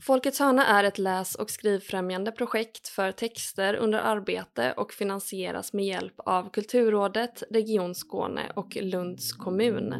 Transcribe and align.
Folkets 0.00 0.38
hörna 0.38 0.66
är 0.66 0.84
ett 0.84 0.98
läs 0.98 1.34
och 1.34 1.50
skrivfrämjande 1.50 2.32
projekt 2.32 2.88
för 2.88 3.12
texter 3.12 3.74
under 3.74 3.98
arbete 3.98 4.74
och 4.76 4.92
finansieras 4.92 5.72
med 5.72 5.84
hjälp 5.84 6.14
av 6.16 6.50
Kulturrådet, 6.50 7.42
Region 7.50 7.94
Skåne 7.94 8.52
och 8.54 8.76
Lunds 8.76 9.32
kommun. 9.32 9.92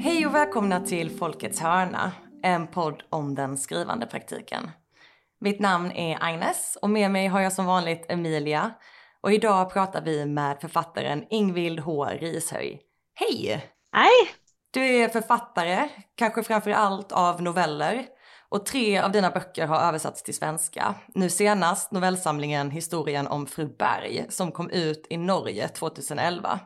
Hej 0.00 0.26
och 0.26 0.34
välkomna 0.34 0.80
till 0.80 1.10
Folkets 1.10 1.60
hörna, 1.60 2.12
en 2.42 2.66
podd 2.66 3.02
om 3.10 3.34
den 3.34 3.56
skrivande 3.56 4.06
praktiken. 4.06 4.70
Mitt 5.40 5.60
namn 5.60 5.92
är 5.92 6.18
Agnes 6.20 6.78
och 6.82 6.90
med 6.90 7.10
mig 7.10 7.26
har 7.26 7.40
jag 7.40 7.52
som 7.52 7.66
vanligt 7.66 8.06
Emilia. 8.08 8.70
Och 9.20 9.32
idag 9.32 9.72
pratar 9.72 10.02
vi 10.02 10.26
med 10.26 10.60
författaren 10.60 11.24
Ingvild 11.30 11.80
H. 11.80 12.04
Rishöj. 12.04 12.80
Hej! 13.14 13.64
Hej! 13.92 14.10
Du 14.70 14.84
är 14.84 15.08
författare, 15.08 15.88
kanske 16.14 16.42
framför 16.42 16.70
allt 16.70 17.12
av 17.12 17.42
noveller. 17.42 18.06
Och 18.48 18.66
tre 18.66 18.98
av 18.98 19.12
dina 19.12 19.30
böcker 19.30 19.66
har 19.66 19.80
översatts 19.80 20.22
till 20.22 20.34
svenska. 20.34 20.94
Nu 21.14 21.30
senast 21.30 21.92
novellsamlingen 21.92 22.70
Historien 22.70 23.26
om 23.26 23.46
fru 23.46 23.76
Berg 23.78 24.26
som 24.28 24.52
kom 24.52 24.70
ut 24.70 25.06
i 25.10 25.16
Norge 25.16 25.68
2011. 25.68 26.60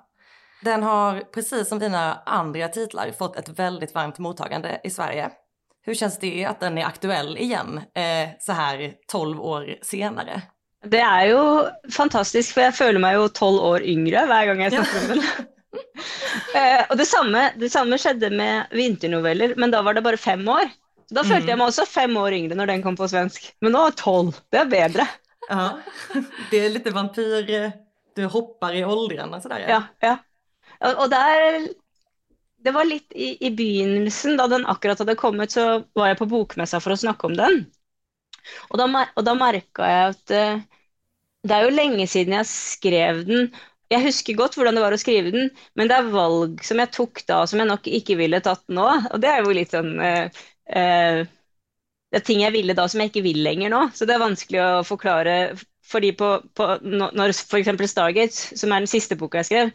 Den 0.62 0.82
har, 0.82 1.20
precis 1.20 1.68
som 1.68 1.78
dina 1.78 2.22
andra 2.26 2.68
titlar, 2.68 3.10
fått 3.18 3.36
ett 3.36 3.48
väldigt 3.48 3.94
varmt 3.94 4.18
mottagande 4.18 4.80
i 4.84 4.90
Sverige. 4.90 5.30
Hur 5.82 5.94
känns 5.94 6.18
det 6.18 6.44
att 6.44 6.60
den 6.60 6.78
är 6.78 6.84
aktuell 6.84 7.36
igen 7.38 7.80
eh, 7.94 8.28
så 8.40 8.52
här 8.52 8.92
12 9.06 9.40
år 9.40 9.74
senare? 9.82 10.42
Det 10.84 11.00
är 11.00 11.26
ju 11.26 11.64
fantastiskt 11.92 12.52
för 12.52 12.60
jag 12.60 12.74
känner 12.74 12.98
mig 12.98 13.16
ju 13.16 13.28
12 13.28 13.64
år 13.64 13.82
yngre 13.82 14.26
varje 14.26 14.54
gång 14.54 14.62
jag 14.62 14.72
snackar 14.72 15.00
om 15.00 15.08
den. 15.08 15.18
eh, 16.62 16.84
och 16.88 16.96
detsamma, 16.96 17.50
detsamma 17.56 17.98
skedde 17.98 18.30
med 18.30 18.66
vinternoveller, 18.70 19.54
men 19.56 19.70
då 19.70 19.82
var 19.82 19.94
det 19.94 20.02
bara 20.02 20.16
fem 20.16 20.48
år. 20.48 20.70
Så 21.08 21.14
då 21.14 21.20
mm. 21.20 21.30
følte 21.32 21.50
jeg 21.50 21.58
meg 21.58 21.66
også 21.66 21.84
fem 21.90 22.16
år 22.16 22.32
yngre 22.32 22.54
när 22.54 22.66
den 22.70 22.82
kom 22.82 22.96
på 22.96 23.08
svensk. 23.08 23.48
Men 23.60 23.72
nu 23.72 23.78
er 23.82 23.90
tolv. 23.98 24.36
Det 24.50 24.58
är 24.58 24.64
bättre. 24.64 25.06
Ja, 25.48 25.78
det 26.50 26.56
är 26.56 26.70
lite 26.70 26.90
vampyr, 26.90 27.72
du 28.16 28.24
hoppar 28.26 28.74
i 28.74 28.84
åldrarna 28.84 29.40
sådär. 29.40 29.64
Ja, 29.68 29.82
ja. 30.00 30.16
Och, 30.80 31.02
och 31.02 31.10
där 31.10 31.68
det 32.64 32.72
var 32.76 32.84
litt 32.88 33.12
i, 33.12 33.32
i, 33.46 33.50
begynnelsen, 33.56 34.36
da 34.36 34.46
den 34.50 34.66
akkurat 34.68 35.00
hadde 35.00 35.16
kommet, 35.18 35.54
så 35.54 35.82
var 35.96 36.10
jeg 36.10 36.18
på 36.20 36.28
bokmessa 36.30 36.80
for 36.82 36.94
å 36.94 37.00
snakke 37.00 37.30
om 37.30 37.36
den. 37.38 37.62
Og 38.70 38.80
da, 38.80 38.86
og 39.16 39.26
da 39.26 39.34
merka 39.38 39.88
jeg 39.88 40.12
at 40.12 40.34
uh, 40.36 40.62
det 41.46 41.56
er 41.56 41.66
jo 41.66 41.74
lenge 41.74 42.06
siden 42.10 42.36
jeg 42.36 42.48
skrev 42.50 43.24
den. 43.28 43.50
Jeg 43.90 44.04
husker 44.04 44.38
godt 44.38 44.56
hvordan 44.58 44.76
det 44.76 44.84
var 44.84 44.94
å 44.94 45.00
skrive 45.00 45.32
den, 45.34 45.50
men 45.78 45.90
det 45.90 45.96
er 45.96 46.12
valg 46.12 46.60
som 46.66 46.78
jeg 46.82 46.92
tok 46.94 47.24
da 47.28 47.42
som 47.50 47.62
jeg 47.62 47.70
nok 47.70 47.88
ikke 47.90 48.18
ville 48.20 48.42
tatt 48.44 48.62
nå. 48.70 48.86
Og 49.10 49.22
det 49.22 49.30
er 49.32 49.42
jo 49.44 49.56
litt 49.56 49.74
sånn 49.74 49.94
uh, 49.98 50.42
uh, 50.76 51.22
Det 52.10 52.20
er 52.20 52.26
ting 52.26 52.44
jeg 52.44 52.54
ville 52.54 52.76
da 52.76 52.86
som 52.90 53.02
jeg 53.02 53.12
ikke 53.12 53.24
vil 53.26 53.40
lenger 53.46 53.72
nå. 53.72 53.86
Så 53.96 54.06
det 54.06 54.16
er 54.16 54.26
vanskelig 54.26 54.62
å 54.66 54.70
forklare. 54.86 55.36
Fordi 55.90 56.12
på, 56.14 56.34
på 56.54 56.66
når 56.84 57.32
f.eks. 57.34 57.72
Stargate, 57.90 58.58
som 58.58 58.70
er 58.70 58.84
den 58.84 58.90
siste 58.90 59.16
boka 59.18 59.40
jeg 59.40 59.48
skrev, 59.48 59.72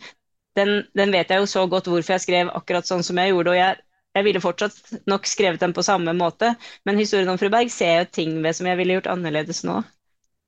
den, 0.56 0.84
den, 0.98 1.12
vet 1.12 1.32
jeg 1.32 1.44
jo 1.44 1.50
så 1.50 1.66
godt 1.68 1.90
hvorfor 1.92 2.16
jeg 2.16 2.26
skrev 2.26 2.52
akkurat 2.56 2.88
sånn 2.88 3.04
som 3.04 3.20
jeg 3.20 3.34
gjorde. 3.34 3.54
og 3.54 3.60
jeg, 3.60 3.82
jeg 4.16 4.28
ville 4.28 4.44
fortsatt 4.44 4.94
nok 5.12 5.28
skrevet 5.28 5.64
den 5.64 5.74
på 5.76 5.84
samme 5.84 6.14
måte, 6.16 6.54
men 6.88 7.02
historien 7.02 7.32
om 7.34 7.40
fru 7.42 7.50
Berg 7.52 7.72
ser 7.74 8.00
jeg 8.00 8.12
ting 8.16 8.38
ved 8.44 8.56
som 8.56 8.70
jeg 8.70 8.80
ville 8.80 8.98
gjort 8.98 9.12
annerledes 9.12 9.64
nå. 9.68 9.82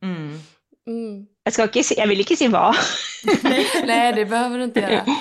Mm. 0.05 0.37
Mm. 0.87 1.25
Jag, 1.43 1.53
ikke, 1.53 1.79
inte, 1.79 1.99
jag 1.99 2.07
vill 2.07 2.19
inte 2.19 2.35
säga 2.35 2.49
vad. 2.49 2.75
Nej, 3.87 4.13
det 4.13 4.25
behøver 4.25 4.57
du 4.57 4.69
ikke 4.69 4.85
gjøre. 4.87 5.17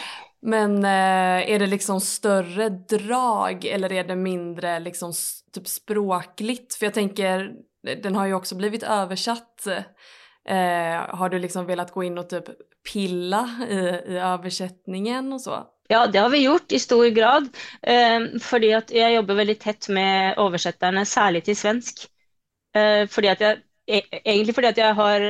Men 0.46 0.84
er 0.84 1.42
är 1.48 1.58
det 1.58 1.66
liksom 1.66 2.00
større 2.00 2.68
drag 2.68 3.64
eller 3.64 3.92
er 3.92 4.04
det 4.04 4.16
mindre 4.16 4.78
liksom 4.78 5.12
typ 5.54 5.66
språkligt? 5.66 6.74
For 6.74 6.86
jeg 6.86 6.94
tenker, 6.94 7.48
den 8.02 8.14
har 8.14 8.26
jo 8.26 8.38
også 8.38 8.54
blivit 8.54 8.84
oversatt. 8.84 9.66
Eh, 10.48 11.16
har 11.18 11.28
du 11.28 11.38
liksom 11.38 11.66
velat 11.66 11.90
gå 11.90 12.04
inn 12.06 12.18
og 12.18 12.28
typ 12.30 12.52
pilla 12.86 13.42
i, 13.66 13.80
i 14.14 14.18
översättningen 14.22 15.32
og 15.32 15.40
så? 15.40 15.64
Ja, 15.88 16.06
det 16.06 16.18
har 16.18 16.30
vi 16.30 16.44
gjort 16.44 16.72
i 16.72 16.78
stor 16.78 17.06
grad. 17.14 17.48
Eh, 17.82 18.20
fordi 18.42 18.72
at 18.74 18.90
jeg 18.90 19.14
jobber 19.14 19.38
veldig 19.38 19.58
tett 19.62 19.88
med 19.88 20.38
oversetterne, 20.42 21.04
særlig 21.06 21.44
til 21.46 21.56
svensk. 21.56 22.06
Eh, 22.74 23.04
fordi 23.08 23.30
at 23.30 23.44
jeg, 23.44 23.62
e, 23.86 24.00
egentlig 24.24 24.54
fordi 24.54 24.72
at 24.72 24.80
jeg 24.82 24.94
har 24.98 25.28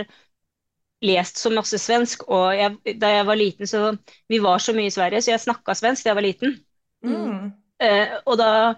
lest 1.04 1.38
så 1.38 1.52
masse 1.52 1.78
svensk, 1.78 2.24
og 2.32 2.56
jeg, 2.56 2.96
da 3.00 3.12
jeg 3.18 3.26
var 3.26 3.36
liten, 3.36 3.66
så 3.66 3.96
Vi 4.28 4.38
var 4.42 4.58
så 4.58 4.72
mye 4.72 4.86
i 4.86 4.90
Sverige, 4.90 5.22
så 5.22 5.30
jeg 5.30 5.40
snakka 5.40 5.74
svensk 5.74 6.04
da 6.04 6.08
jeg 6.08 6.16
var 6.16 6.24
liten. 6.24 6.56
Mm. 7.04 7.52
Eh, 7.80 8.16
og 8.26 8.38
da 8.38 8.74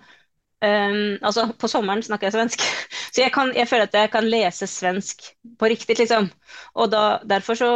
Um, 0.59 1.19
altså 1.23 1.53
På 1.55 1.69
sommeren 1.71 2.03
snakker 2.03 2.27
jeg 2.27 2.33
svensk, 2.35 2.63
så 3.15 3.21
jeg, 3.23 3.31
kan, 3.31 3.53
jeg, 3.55 3.69
føler 3.71 3.87
at 3.87 3.95
jeg 3.95 4.11
kan 4.11 4.27
lese 4.27 4.67
svensk 4.67 5.23
på 5.59 5.69
riktig. 5.71 5.99
liksom. 5.99 6.31
Og 6.75 6.91
da, 6.91 7.21
Derfor 7.23 7.55
så 7.55 7.71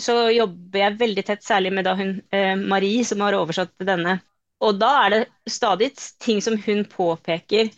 så 0.00 0.14
jobber 0.32 0.80
jeg 0.80 0.98
veldig 1.00 1.24
tett, 1.26 1.42
særlig 1.44 1.72
med 1.76 1.84
da 1.84 1.96
hun 1.98 2.14
eh, 2.32 2.54
Marie, 2.56 3.04
som 3.04 3.20
har 3.24 3.36
oversatt 3.36 3.74
denne. 3.84 4.18
Og 4.62 4.78
da 4.78 4.92
er 5.04 5.14
det 5.14 5.22
stadig 5.50 5.90
ting 6.22 6.40
som 6.44 6.56
hun 6.66 6.84
påpeker 6.88 7.72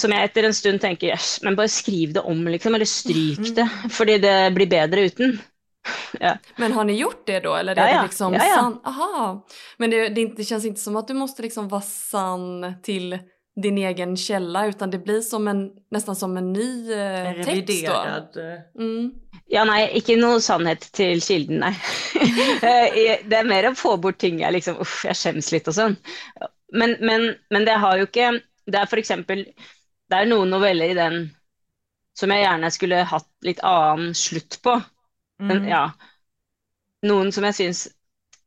som 0.00 0.12
jeg 0.12 0.28
etter 0.28 0.46
en 0.46 0.54
stund 0.54 0.80
tenker 0.82 1.14
yes, 1.14 1.38
men 1.44 1.56
bare 1.56 1.72
skriv 1.72 2.12
det 2.16 2.22
om, 2.28 2.42
liksom, 2.52 2.74
eller 2.76 2.88
stryk 2.88 3.54
det, 3.56 3.64
fordi 3.92 4.18
det 4.20 4.38
blir 4.56 4.72
bedre 4.72 5.10
uten. 5.10 5.38
Ja. 6.20 6.32
Men 6.56 6.72
har 6.72 6.84
ni 6.84 6.96
gjort 6.98 7.26
det 7.26 7.40
då? 7.40 7.54
Eller 7.54 7.76
ja, 7.76 7.88
ja. 7.88 7.96
Det 7.96 8.02
liksom 8.02 8.34
ja, 8.34 8.46
ja. 8.46 8.54
Sann? 8.54 8.80
Aha. 8.84 9.46
Men 9.76 9.90
det, 9.90 10.08
det, 10.08 10.24
det, 10.36 10.44
känns 10.44 10.64
inte 10.64 10.80
som 10.80 10.96
att 10.96 11.08
du 11.08 11.14
måste 11.14 11.42
liksom 11.42 11.68
vara 11.68 11.82
sann 11.82 12.74
till 12.82 13.18
din 13.62 13.78
egen 13.78 14.16
källa 14.16 14.66
utan 14.66 14.90
det 14.90 14.98
blir 14.98 15.20
som 15.20 15.48
en, 15.48 15.70
nästan 15.90 16.16
som 16.16 16.36
en 16.36 16.52
ny 16.52 16.92
eh, 16.92 17.26
en 17.26 17.44
text 17.44 17.86
då. 17.86 18.40
Eh. 18.40 18.60
Mm. 18.78 19.14
Ja, 19.46 19.64
nei, 19.64 19.86
ikke 19.96 20.16
noe 20.20 20.40
sannhet 20.44 20.84
til 20.96 21.22
kilden, 21.24 21.62
nei. 21.64 21.72
Eh, 22.66 23.22
det 23.24 23.38
er 23.38 23.48
mer 23.48 23.68
å 23.70 23.76
få 23.76 23.94
bort 24.00 24.18
ting 24.18 24.40
jeg 24.40 24.52
liksom 24.56 24.80
Uff, 24.82 25.04
jeg 25.06 25.16
skjems 25.16 25.50
litt 25.54 25.68
og 25.70 25.76
sånn. 25.76 25.96
Men, 26.72 26.96
men, 27.00 27.28
men, 27.52 27.64
det 27.68 27.76
har 27.78 28.00
jo 28.00 28.08
ikke 28.08 28.32
Det 28.66 28.80
er 28.80 28.98
eksempel 28.98 29.44
Det 30.10 30.16
er 30.16 30.26
noen 30.26 30.50
noveller 30.50 30.90
i 30.90 30.96
den 30.98 31.18
som 32.18 32.32
jeg 32.32 32.42
gjerne 32.42 32.70
skulle 32.72 33.04
hatt 33.06 33.28
litt 33.44 33.60
annen 33.60 34.14
slutt 34.16 34.56
på. 34.64 34.78
Men, 35.42 35.58
mm. 35.64 35.68
ja. 35.68 35.82
Noen 37.04 37.28
som 37.32 37.44
jeg 37.44 37.56
syns 37.58 37.82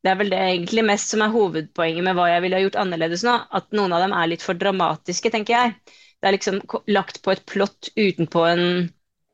det 0.04 0.12
er 0.12 0.20
vel 0.20 0.32
det 0.32 0.40
egentlig 0.40 0.86
mest 0.88 1.12
som 1.12 1.24
er 1.24 1.34
hovedpoenget 1.34 2.06
med 2.06 2.16
hva 2.16 2.30
jeg 2.30 2.44
ville 2.46 2.60
ha 2.60 2.64
gjort 2.64 2.78
annerledes 2.80 3.26
nå. 3.28 3.34
At 3.60 3.68
noen 3.76 3.96
av 3.96 4.04
dem 4.06 4.16
er 4.16 4.30
litt 4.32 4.46
for 4.46 4.60
dramatiske, 4.60 5.32
tenker 5.34 5.56
jeg. 5.56 5.98
Det 6.20 6.30
er 6.30 6.36
liksom 6.36 6.62
lagt 6.92 7.22
på 7.24 7.34
et 7.34 7.44
plott 7.50 7.92
utenpå 7.98 8.46
en 8.48 8.66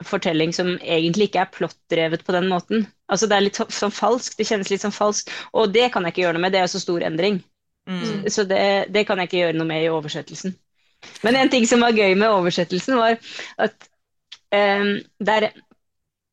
fortelling 0.06 0.52
som 0.54 0.74
egentlig 0.82 1.30
ikke 1.30 1.44
er 1.46 1.54
plottdrevet 1.54 2.26
på 2.26 2.36
den 2.36 2.50
måten. 2.52 2.88
Altså 3.12 3.30
Det 3.30 3.38
er 3.38 3.46
litt 3.46 3.60
sånn 3.62 3.94
falskt, 3.94 4.38
det 4.40 4.48
kjennes 4.50 4.72
litt 4.74 4.84
sånn 4.84 4.96
falskt. 4.96 5.32
Og 5.54 5.74
det 5.74 5.92
kan 5.94 6.06
jeg 6.06 6.16
ikke 6.16 6.26
gjøre 6.26 6.38
noe 6.38 6.46
med, 6.48 6.56
det 6.56 6.64
er 6.64 6.72
så 6.72 6.82
stor 6.82 7.06
endring. 7.06 7.40
Mm. 7.90 8.26
Så 8.34 8.48
det, 8.50 8.62
det, 8.90 9.06
kan 9.06 9.22
jeg 9.22 9.30
ikke 9.30 9.42
gjøre 9.44 9.60
noe 9.60 9.70
med 9.70 9.86
i 9.86 9.92
oversettelsen. 9.94 10.56
Men 11.22 11.38
en 11.38 11.52
ting 11.54 11.68
som 11.70 11.86
var 11.86 11.94
gøy 11.94 12.16
med 12.18 12.34
oversettelsen, 12.34 12.98
var 12.98 13.20
at 13.62 13.90
um, 14.50 14.96
der 15.22 15.52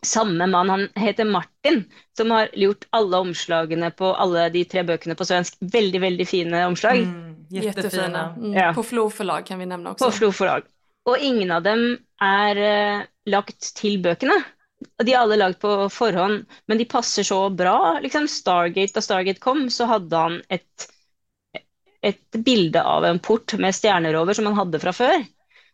samme 0.07 0.47
mann, 0.47 0.71
han 0.71 0.89
heter 0.95 1.25
Martin, 1.25 1.85
som 2.17 2.31
har 2.31 2.49
gjort 2.53 2.85
alle 2.91 3.17
omslagene 3.17 3.91
på 3.91 4.15
alle 4.15 4.49
de 4.51 4.65
tre 4.65 4.83
bøkene 4.87 5.15
på 5.19 5.27
svensk. 5.27 5.59
Veldig, 5.61 6.01
veldig 6.03 6.27
fine 6.29 6.63
omslag. 6.67 7.05
Mm, 7.07 7.37
jettefine. 7.55 8.25
Mm. 8.37 8.55
Ja. 8.57 8.71
På 8.75 8.83
Flo 8.83 9.09
forlag 9.11 9.47
kan 9.47 9.63
vi 9.63 9.69
nevne 9.71 9.93
også. 9.95 10.05
På 10.05 10.17
Flo 10.17 10.33
forlag. 10.35 10.67
Og 11.07 11.19
ingen 11.19 11.51
av 11.55 11.65
dem 11.67 11.85
er 12.23 12.63
uh, 12.63 13.05
lagt 13.31 13.73
til 13.79 14.01
bøkene. 14.03 14.39
De 15.03 15.13
er 15.13 15.21
alle 15.21 15.39
lagd 15.39 15.61
på 15.63 15.71
forhånd, 15.95 16.43
men 16.67 16.81
de 16.81 16.87
passer 16.91 17.27
så 17.27 17.45
bra. 17.55 18.01
Liksom 18.03 18.27
Stargate, 18.31 18.95
Da 18.97 19.03
Stargate 19.05 19.43
kom, 19.43 19.69
så 19.71 19.87
hadde 19.91 20.25
han 20.25 20.41
et, 20.51 20.89
et 22.03 22.43
bilde 22.43 22.83
av 22.83 23.07
en 23.07 23.23
port 23.23 23.55
med 23.63 23.75
stjerner 23.75 24.19
over 24.19 24.35
som 24.35 24.51
han 24.51 24.59
hadde 24.59 24.83
fra 24.83 24.95
før. 24.97 25.23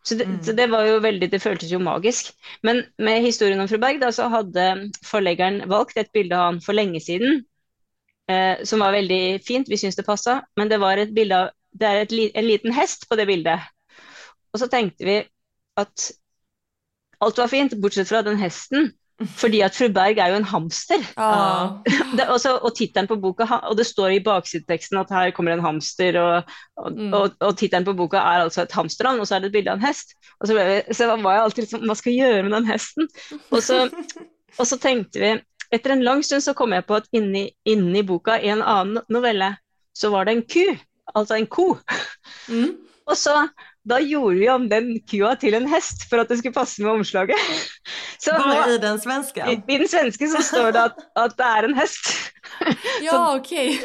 Så 0.03 0.15
det, 0.15 0.25
mm. 0.25 0.39
så 0.43 0.53
det, 0.55 0.69
var 0.71 0.87
jo 0.87 0.99
veldig, 1.03 1.27
det 1.31 1.41
føltes 1.43 1.71
jo 1.71 1.81
magisk. 1.83 2.31
Men 2.63 2.83
med 2.97 3.21
historien 3.25 3.59
om 3.59 3.67
fru 3.67 3.77
Berg 3.81 3.99
da, 4.01 4.11
så 4.15 4.29
hadde 4.31 4.91
forleggeren 5.05 5.61
valgt 5.69 5.99
et 5.99 6.11
bilde 6.15 6.37
av 6.37 6.53
han 6.53 6.61
for 6.63 6.77
lenge 6.77 7.01
siden, 7.03 7.43
eh, 8.31 8.63
som 8.63 8.79
var 8.79 8.95
veldig 8.95 9.41
fint, 9.45 9.69
vi 9.69 9.77
syns 9.77 9.99
det 9.99 10.07
passa. 10.07 10.39
Men 10.57 10.71
det 10.71 10.79
var 10.81 10.97
et 10.97 11.13
bilde 11.15 11.43
av 11.43 11.51
det 11.71 11.87
er 11.87 12.01
et, 12.01 12.13
en 12.33 12.47
liten 12.47 12.73
hest 12.73 13.05
på 13.09 13.17
det 13.19 13.27
bildet. 13.29 13.67
Og 14.53 14.61
så 14.61 14.69
tenkte 14.71 15.05
vi 15.05 15.17
at 15.77 16.07
alt 17.21 17.37
var 17.37 17.51
fint, 17.51 17.75
bortsett 17.81 18.09
fra 18.09 18.23
den 18.25 18.39
hesten. 18.39 18.91
Fordi 19.19 19.59
at 19.65 19.75
fru 19.75 19.89
Berg 19.91 20.17
er 20.17 20.31
jo 20.31 20.37
en 20.39 20.47
hamster. 20.47 21.01
Ah. 21.19 21.79
Det, 22.17 22.27
også, 22.31 22.53
og 22.63 22.71
tittelen 22.77 23.07
på 23.09 23.17
boka, 23.19 23.45
og 23.67 23.75
det 23.77 23.85
står 23.85 24.15
i 24.15 24.21
baksideteksten 24.23 24.97
at 25.01 25.11
her 25.11 25.31
kommer 25.35 25.53
en 25.53 25.63
hamster, 25.63 26.19
og, 26.21 26.53
og, 26.77 26.91
Mm. 26.95 27.13
og, 27.13 27.35
og 27.39 27.57
tittelen 27.57 27.85
på 27.85 27.93
boka 27.93 28.17
er 28.17 28.45
altså 28.45 28.63
et 28.63 28.71
hamsterland, 28.71 29.19
og 29.19 29.27
så 29.27 29.35
er 29.35 29.39
det 29.43 29.51
et 29.51 29.57
bilde 29.57 29.71
av 29.71 29.77
en 29.77 29.85
hest. 29.85 30.15
Og 30.39 30.47
så, 30.47 30.55
ble 30.55 30.95
så 30.95 31.09
var 31.19 31.35
jeg 31.35 31.43
alltid 31.43 31.63
liksom 31.63 31.85
Hva 31.89 31.95
skal 31.99 32.13
jeg 32.13 32.19
gjøre 32.23 32.43
med 32.47 32.55
den 32.55 32.69
hesten? 32.69 33.09
Og 33.51 33.63
så, 33.63 33.79
og 34.59 34.67
så 34.67 34.77
tenkte 34.79 35.19
vi 35.19 35.33
Etter 35.75 35.93
en 35.93 36.01
lang 36.01 36.23
stund 36.25 36.41
så 36.41 36.55
kom 36.57 36.71
jeg 36.73 36.87
på 36.87 36.95
at 36.97 37.09
inni, 37.13 37.43
inni 37.69 38.01
boka, 38.01 38.39
i 38.41 38.49
en 38.49 38.63
annen 38.65 39.03
novelle, 39.13 39.51
så 39.93 40.09
var 40.09 40.25
det 40.25 40.33
en 40.33 40.45
ku. 40.49 40.63
Altså 41.13 41.37
en 41.37 41.45
ko. 41.45 41.75
Mm. 42.49 42.71
Og 43.05 43.17
så 43.17 43.35
da 43.89 43.99
gjorde 44.03 44.39
vi 44.39 44.49
om 44.51 44.67
den 44.69 44.91
kua 45.09 45.33
til 45.39 45.57
en 45.57 45.67
hest 45.71 46.05
for 46.09 46.21
at 46.21 46.29
det 46.31 46.39
skulle 46.39 46.55
passe 46.55 46.83
med 46.83 46.99
omslaget. 46.99 47.49
Så 48.23 48.35
nå, 48.37 48.55
i 48.73 48.77
den 48.81 48.99
svenske? 49.01 49.45
i, 49.47 49.57
I 49.57 49.77
den 49.81 49.87
svenske 49.87 50.27
så 50.27 50.41
står 50.43 50.73
det 50.75 50.85
at, 50.91 51.03
at 51.19 51.35
det 51.39 51.49
er 51.57 51.69
en 51.69 51.77
hest. 51.79 52.11
Ja, 53.01 53.37
okej. 53.37 53.77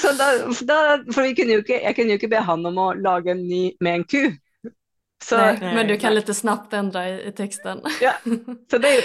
Så 0.00 0.10
da, 0.18 0.32
da, 0.66 0.78
for 1.14 1.22
vi 1.22 1.34
kunne 1.38 1.58
jo 1.58 1.62
ikke, 1.62 1.76
jeg 1.78 1.94
kunne 1.94 2.16
jo 2.16 2.18
ikke 2.18 2.30
be 2.32 2.40
han 2.42 2.66
om 2.66 2.80
å 2.80 2.88
lage 2.98 3.30
en 3.36 3.44
ny 3.46 3.60
med 3.84 4.00
en 4.00 4.06
ku. 4.08 4.22
Så, 5.22 5.38
Nei, 5.38 5.74
men 5.76 5.86
du 5.86 5.94
kan 6.02 6.16
litt 6.16 6.26
snapt 6.26 6.40
snabbt 6.40 6.74
ändra 6.74 7.04
i, 7.12 7.12
i 7.28 7.32
teksten. 7.38 7.84
ja, 8.02 8.16
så 8.70 8.80
det, 8.82 8.96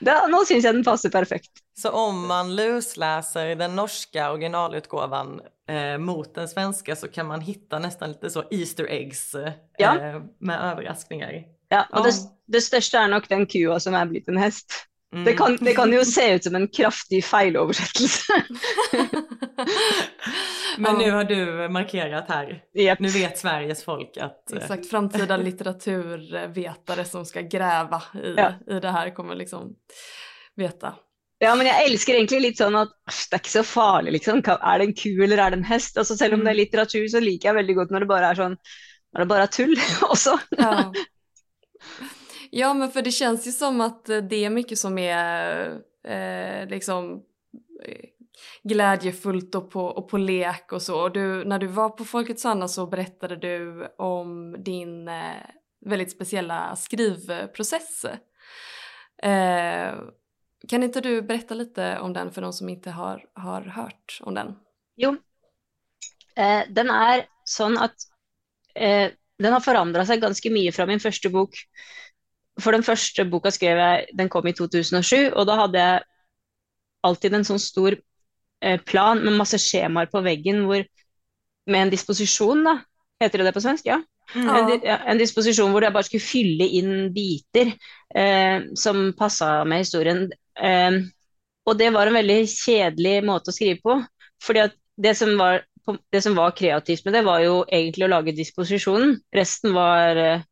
da, 0.00 0.22
nå 0.32 0.40
syns 0.48 0.64
jeg 0.64 0.78
den 0.78 0.86
passer 0.86 1.12
perfekt. 1.12 1.60
Så 1.76 1.92
om 1.92 2.24
man 2.30 2.54
lusläser 2.56 3.52
den 3.60 3.76
norske 3.76 4.30
originalutgåvan 4.30 5.40
eh, 5.68 5.98
mot 5.98 6.34
den 6.34 6.48
svenska 6.48 6.96
så 6.96 7.08
kan 7.08 7.26
man 7.26 7.40
hitta 7.40 7.78
nästan 7.78 8.08
lite 8.12 8.30
så 8.30 8.44
Easter 8.50 8.84
eggs 8.84 9.34
eh, 9.34 9.52
Ja. 9.78 10.20
med 10.38 10.60
överraskningar. 10.60 11.32
Ja, 11.68 11.86
og 11.92 12.04
det, 12.04 12.10
Ja. 12.10 12.30
det 12.46 12.60
største 12.60 12.98
er 12.98 13.08
nok 13.08 13.28
den 13.28 13.46
kua 13.46 13.80
som 13.80 13.94
er 13.94 14.06
blitt 14.06 14.28
en 14.28 14.36
hest. 14.38 14.72
Mm. 15.12 15.24
Det 15.24 15.32
kan, 15.38 15.56
det 15.60 15.74
kan 15.76 15.92
jo 15.92 16.04
se 16.14 16.34
ut 16.34 16.44
som 16.44 16.54
en 16.54 16.68
kraftig 16.68 17.24
feiloversettelse. 17.24 18.32
Men 20.78 20.98
nu 20.98 21.10
har 21.10 21.24
du 21.24 21.68
markerat 21.68 22.24
här. 22.28 22.62
Yep. 22.74 22.98
Nu 23.00 23.08
vet 23.08 23.38
Sveriges 23.38 23.84
folk 23.84 24.16
att... 24.16 24.52
eh, 24.52 24.58
Exakt, 24.58 24.90
framtida 24.90 25.36
litteraturvetare 25.46 27.04
som 27.04 27.24
ska 27.26 27.40
gräva 27.40 28.02
i, 28.24 28.34
Ja. 28.36 28.52
i 28.76 28.80
det 28.80 28.90
här 28.90 29.10
kommer 29.14 29.34
liksom 29.34 29.74
veta. 30.56 30.94
Ja, 31.44 31.52
men 31.52 31.68
jeg 31.68 31.90
elsker 31.90 32.16
egentlig 32.16 32.38
litt 32.40 32.60
sånn 32.62 32.78
at 32.80 32.94
det 33.04 33.36
er 33.36 33.42
ikke 33.42 33.52
så 33.52 33.62
farlig, 33.66 34.14
liksom. 34.16 34.40
Er 34.56 34.80
det 34.80 34.86
en 34.86 34.96
ku 34.96 35.10
eller 35.24 35.42
er 35.42 35.52
det 35.52 35.58
en 35.60 35.68
hest? 35.68 35.98
Altså, 36.00 36.16
selv 36.16 36.38
om 36.38 36.44
det 36.46 36.54
er 36.54 36.60
litteratur, 36.62 37.04
så 37.12 37.20
liker 37.20 37.50
jeg 37.50 37.58
veldig 37.58 37.76
godt 37.76 37.92
når 37.92 38.04
det 38.04 38.10
bare 38.14 38.30
er 38.30 38.40
sånn 38.40 38.56
når 39.12 39.24
det 39.24 39.30
bare 39.30 39.44
er 39.46 39.52
tull 39.52 39.76
også. 40.12 40.34
Ja. 40.58 40.72
ja, 42.62 42.72
men 42.76 42.90
for 42.92 43.04
det 43.04 43.14
kjennes 43.16 43.46
jo 43.48 43.52
som 43.52 43.80
att 43.84 44.08
eh, 44.08 44.24
det 44.24 44.42
er 44.44 44.52
mye 44.52 44.76
som 44.76 44.98
er 45.00 45.80
eh, 46.04 46.66
liksom 46.68 47.14
eh, 47.84 48.12
glädjefullt 48.64 49.54
och 49.54 49.70
på, 49.70 49.84
och 49.84 50.08
på 50.08 50.18
lek 50.18 50.72
och 50.72 50.82
så. 50.82 51.00
Och 51.02 51.12
du, 51.12 51.44
när 51.44 51.58
du 51.58 51.66
var 51.66 51.88
på 51.88 52.04
Folkets 52.04 52.46
Anna 52.46 52.68
så 52.68 52.86
berättade 52.86 53.36
du 53.36 53.86
om 53.98 54.56
din 54.64 55.08
eh, 55.08 55.44
väldigt 55.84 56.12
speciella 56.12 56.76
skrivprocess. 56.76 58.04
Eh, 59.22 59.94
kan 60.68 60.82
inte 60.82 61.00
du 61.00 61.22
berätta 61.22 61.54
lite 61.54 61.98
om 62.00 62.12
den 62.12 62.32
för 62.32 62.42
de 62.42 62.52
som 62.52 62.68
inte 62.68 62.90
har, 62.90 63.24
har 63.34 63.62
hørt 63.62 64.18
om 64.20 64.34
den? 64.34 64.54
Jo, 64.96 65.16
eh, 66.36 66.64
den 66.68 66.90
er 66.90 67.26
sånn 67.44 67.78
at 67.78 68.08
eh, 68.74 69.12
den 69.38 69.52
har 69.52 69.64
forandra 69.64 70.04
seg 70.08 70.22
ganske 70.22 70.50
mye 70.52 70.72
fra 70.72 70.86
min 70.88 71.02
første 71.02 71.30
bok. 71.32 71.58
For 72.60 72.72
den 72.72 72.84
første 72.86 73.26
boka 73.28 73.52
skrev 73.52 73.78
jeg, 73.78 74.06
den 74.16 74.30
kom 74.32 74.46
i 74.48 74.54
2007, 74.56 75.34
og 75.36 75.44
da 75.48 75.58
hadde 75.60 75.82
jeg 75.82 76.04
alltid 77.06 77.36
en 77.36 77.44
sånn 77.46 77.60
stor 77.60 77.96
eh, 77.96 78.80
plan 78.80 79.20
med 79.22 79.36
masse 79.36 79.60
skjemaer 79.60 80.08
på 80.12 80.24
veggen 80.24 80.64
hvor, 80.68 80.84
med 81.68 81.82
en 81.82 81.92
disposisjon, 81.92 82.64
da. 82.64 82.78
Heter 83.20 83.40
det 83.40 83.50
det 83.50 83.56
på 83.56 83.64
svensk? 83.64 83.88
Ja. 83.88 84.00
Mm. 84.34 84.48
En, 84.50 84.72
en 85.12 85.20
disposisjon 85.20 85.70
hvor 85.70 85.84
jeg 85.86 85.94
bare 85.94 86.06
skulle 86.08 86.26
fylle 86.26 86.66
inn 86.78 87.10
biter 87.14 87.70
eh, 88.14 88.66
som 88.78 89.12
passa 89.18 89.60
med 89.68 89.84
historien. 89.84 90.26
Eh, 90.58 90.98
og 91.66 91.78
det 91.78 91.92
var 91.94 92.08
en 92.08 92.18
veldig 92.18 92.40
kjedelig 92.50 93.16
måte 93.26 93.52
å 93.52 93.56
skrive 93.56 93.80
på. 93.82 94.00
fordi 94.42 94.68
det 94.96 95.14
som 95.18 95.34
var, 95.38 95.62
det 96.12 96.22
som 96.24 96.36
var 96.36 96.56
kreativt 96.56 97.04
med 97.04 97.14
det, 97.14 97.24
var 97.26 97.42
jo 97.44 97.56
egentlig 97.68 98.06
å 98.06 98.12
lage 98.12 98.36
disposisjonen. 98.36 99.18
Resten 99.34 99.74
var 99.76 100.16
eh, 100.16 100.44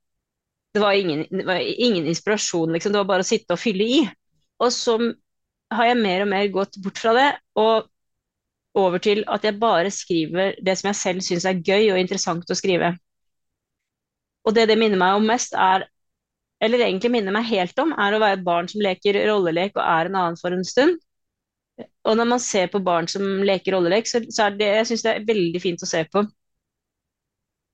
Det 0.74 0.80
var 0.82 0.92
ingen, 0.98 1.20
det 1.30 1.44
var 1.46 1.60
ingen 1.62 2.06
inspirasjon, 2.10 2.72
liksom. 2.74 2.92
Det 2.92 2.98
var 2.98 3.06
bare 3.06 3.22
å 3.22 3.28
sitte 3.28 3.54
og 3.54 3.60
fylle 3.62 3.84
i. 3.86 3.98
Og 4.58 4.72
så 4.74 4.96
har 5.70 5.86
jeg 5.86 6.00
mer 6.00 6.24
og 6.24 6.30
mer 6.32 6.48
gått 6.50 6.80
bort 6.82 6.98
fra 6.98 7.12
det, 7.14 7.28
og 7.54 7.86
over 8.74 8.98
til 8.98 9.22
at 9.30 9.44
jeg 9.46 9.60
bare 9.62 9.90
skriver 9.94 10.56
det 10.66 10.74
som 10.78 10.88
jeg 10.90 10.98
selv 10.98 11.22
syns 11.22 11.46
er 11.46 11.62
gøy 11.62 11.92
og 11.92 12.00
interessant 12.00 12.50
å 12.50 12.58
skrive. 12.58 12.90
Og 14.44 14.54
det 14.56 14.68
det 14.70 14.78
minner 14.80 15.00
meg 15.00 15.18
om 15.18 15.26
mest, 15.28 15.56
er 15.56 15.86
eller 16.64 16.84
egentlig 16.86 17.10
minner 17.12 17.34
meg 17.34 17.48
helt 17.50 17.78
om, 17.82 17.92
er 18.00 18.14
å 18.14 18.20
være 18.22 18.38
et 18.38 18.46
barn 18.46 18.68
som 18.70 18.82
leker 18.84 19.18
rollelek 19.28 19.74
og 19.76 19.82
er 19.84 20.08
en 20.08 20.16
annen 20.20 20.38
for 20.40 20.54
en 20.54 20.64
stund. 20.64 20.96
Og 22.06 22.16
når 22.16 22.28
man 22.30 22.40
ser 22.40 22.70
på 22.72 22.80
barn 22.84 23.08
som 23.10 23.24
leker 23.44 23.74
rollelek, 23.74 24.08
så, 24.08 24.22
så 24.32 24.46
er 24.46 24.56
det, 24.60 24.70
jeg 24.78 24.88
synes 24.90 25.04
det 25.04 25.12
er 25.12 25.28
veldig 25.28 25.60
fint 25.60 25.84
å 25.84 25.88
se 25.90 26.04
på. 26.12 26.22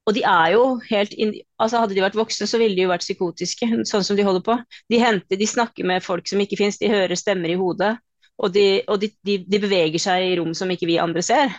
Og 0.09 0.17
de 0.17 0.23
er 0.27 0.55
jo 0.57 0.63
helt 0.89 1.13
inn, 1.13 1.35
altså 1.61 1.83
Hadde 1.83 1.95
de 1.95 2.03
vært 2.03 2.17
voksne, 2.19 2.49
så 2.49 2.59
ville 2.59 2.75
de 2.75 2.87
jo 2.87 2.91
vært 2.91 3.05
psykotiske, 3.05 3.69
sånn 3.87 4.07
som 4.07 4.19
de 4.19 4.25
holder 4.27 4.43
på. 4.47 4.57
De 4.91 4.99
henter, 5.03 5.39
de 5.39 5.47
snakker 5.47 5.87
med 5.87 6.03
folk 6.03 6.27
som 6.31 6.41
ikke 6.43 6.59
fins, 6.59 6.81
de 6.81 6.91
hører 6.91 7.19
stemmer 7.19 7.53
i 7.53 7.59
hodet. 7.61 7.93
Og, 8.41 8.49
de, 8.55 8.81
og 8.89 9.03
de, 9.03 9.13
de, 9.29 9.61
beveger 9.61 10.01
seg 10.01 10.31
i 10.31 10.37
rom 10.41 10.55
som 10.57 10.71
ikke 10.73 10.89
vi 10.89 10.97
andre 11.03 11.23
ser. 11.23 11.53